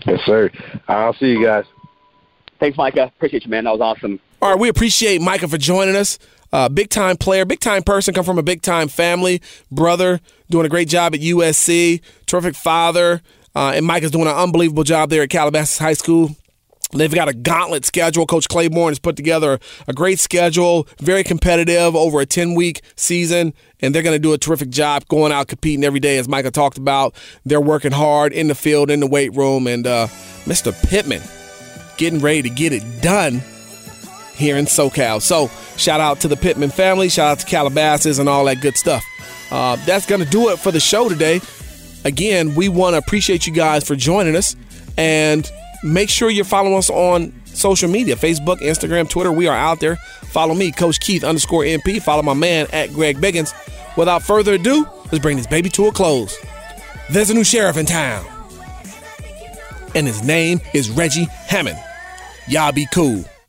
Yes, 0.07 0.21
sir. 0.27 0.51
I'll 0.89 1.15
see 1.15 1.27
you 1.27 1.45
guys. 1.45 1.65
Thanks, 2.59 2.77
Micah. 2.77 3.13
Appreciate 3.17 3.45
you, 3.45 3.51
man. 3.51 3.65
That 3.65 3.79
was 3.79 3.81
awesome. 3.81 4.19
All 4.43 4.51
right, 4.51 4.59
we 4.59 4.69
appreciate 4.69 5.21
Micah 5.21 5.49
for 5.49 5.59
joining 5.59 5.95
us. 5.95 6.19
Uh, 6.53 6.69
big 6.69 6.91
time 6.91 7.17
player, 7.17 7.45
big 7.45 7.61
time 7.61 7.83
person, 7.83 8.15
come 8.15 8.25
from 8.25 8.39
a 8.39 8.43
big 8.43 8.63
time 8.63 8.89
family, 8.89 9.43
brother, 9.71 10.21
doing 10.49 10.65
a 10.65 10.69
great 10.69 10.89
job 10.89 11.15
at 11.15 11.21
USC, 11.21 12.01
terrific 12.27 12.55
father, 12.55 13.21
uh, 13.55 13.73
and 13.75 13.85
Micah's 13.85 14.11
doing 14.11 14.27
an 14.27 14.35
unbelievable 14.35 14.85
job 14.85 15.11
there 15.11 15.23
at 15.23 15.31
Calabasas 15.31 15.79
High 15.79 15.93
School. 15.95 16.37
They've 16.93 17.12
got 17.12 17.28
a 17.28 17.34
gauntlet 17.34 17.84
schedule. 17.84 18.26
Coach 18.26 18.49
Claiborne 18.49 18.91
has 18.91 18.99
put 18.99 19.16
together 19.16 19.59
a 19.89 19.93
great 19.93 20.20
schedule, 20.20 20.87
very 21.01 21.24
competitive 21.24 21.97
over 21.97 22.20
a 22.20 22.26
10 22.26 22.55
week 22.55 22.82
season, 22.95 23.55
and 23.80 23.95
they're 23.95 24.03
going 24.03 24.14
to 24.14 24.22
do 24.22 24.32
a 24.32 24.39
terrific 24.39 24.70
job 24.70 25.07
going 25.09 25.32
out 25.32 25.49
competing 25.49 25.84
every 25.84 26.01
day, 26.01 26.18
as 26.18 26.28
Micah 26.28 26.51
talked 26.51 26.78
about. 26.78 27.14
They're 27.45 27.61
working 27.61 27.93
hard 27.93 28.32
in 28.32 28.47
the 28.47 28.55
field, 28.55 28.91
in 28.91 29.01
the 29.01 29.07
weight 29.07 29.34
room, 29.34 29.66
and 29.66 29.87
uh, 29.87 30.07
Mr. 30.45 30.72
Pittman 30.89 31.22
getting 31.97 32.20
ready 32.20 32.43
to 32.43 32.51
get 32.51 32.72
it 32.72 33.03
done 33.03 33.43
here 34.37 34.57
in 34.57 34.66
SoCal. 34.66 35.20
So, 35.20 35.51
shout 35.76 36.01
out 36.01 36.20
to 36.20 36.28
the 36.28 36.37
Pittman 36.37 36.70
family, 36.70 37.09
shout 37.09 37.32
out 37.32 37.39
to 37.41 37.47
Calabasas, 37.47 38.18
and 38.18 38.28
all 38.28 38.45
that 38.45 38.61
good 38.61 38.76
stuff. 38.76 39.05
Uh, 39.51 39.76
that's 39.87 40.07
going 40.07 40.22
to 40.22 40.28
do 40.28 40.51
it 40.51 40.59
for 40.59 40.70
the 40.70 40.80
show 40.80 41.09
today. 41.09 41.41
Again, 42.05 42.55
we 42.55 42.68
want 42.68 42.95
to 42.95 42.99
appreciate 42.99 43.47
you 43.47 43.53
guys 43.53 43.87
for 43.87 43.97
joining 43.97 44.37
us, 44.37 44.55
and 44.97 45.51
make 45.87 46.11
sure 46.11 46.30
you're 46.30 46.45
following 46.45 46.76
us 46.76 46.91
on 46.91 47.32
social 47.47 47.89
media 47.89 48.16
Facebook, 48.16 48.59
Instagram, 48.59 49.09
Twitter. 49.09 49.32
We 49.32 49.47
are 49.47 49.57
out 49.57 49.80
there. 49.80 49.97
Follow 49.97 50.55
me, 50.55 50.72
Coach 50.72 51.01
Keith 51.01 51.24
underscore 51.24 51.62
MP. 51.62 52.03
Follow 52.03 52.22
my 52.22 52.34
man 52.34 52.66
at 52.72 52.93
Greg 52.93 53.18
Biggins. 53.18 53.53
Without 53.97 54.22
further 54.22 54.55
ado, 54.55 54.87
let's 55.05 55.20
bring 55.20 55.37
this 55.37 55.47
baby 55.47 55.70
to 55.70 55.87
a 55.87 55.93
close. 55.93 56.37
There's 57.11 57.30
a 57.30 57.34
new 57.34 57.45
sheriff 57.45 57.76
in 57.76 57.87
town, 57.87 58.26
and 59.95 60.07
his 60.07 60.22
name 60.22 60.61
is 60.74 60.91
Reggie 60.91 61.28
Hammond. 61.47 61.78
Y'all 62.49 62.72
be 62.72 62.87
cool. 62.93 63.24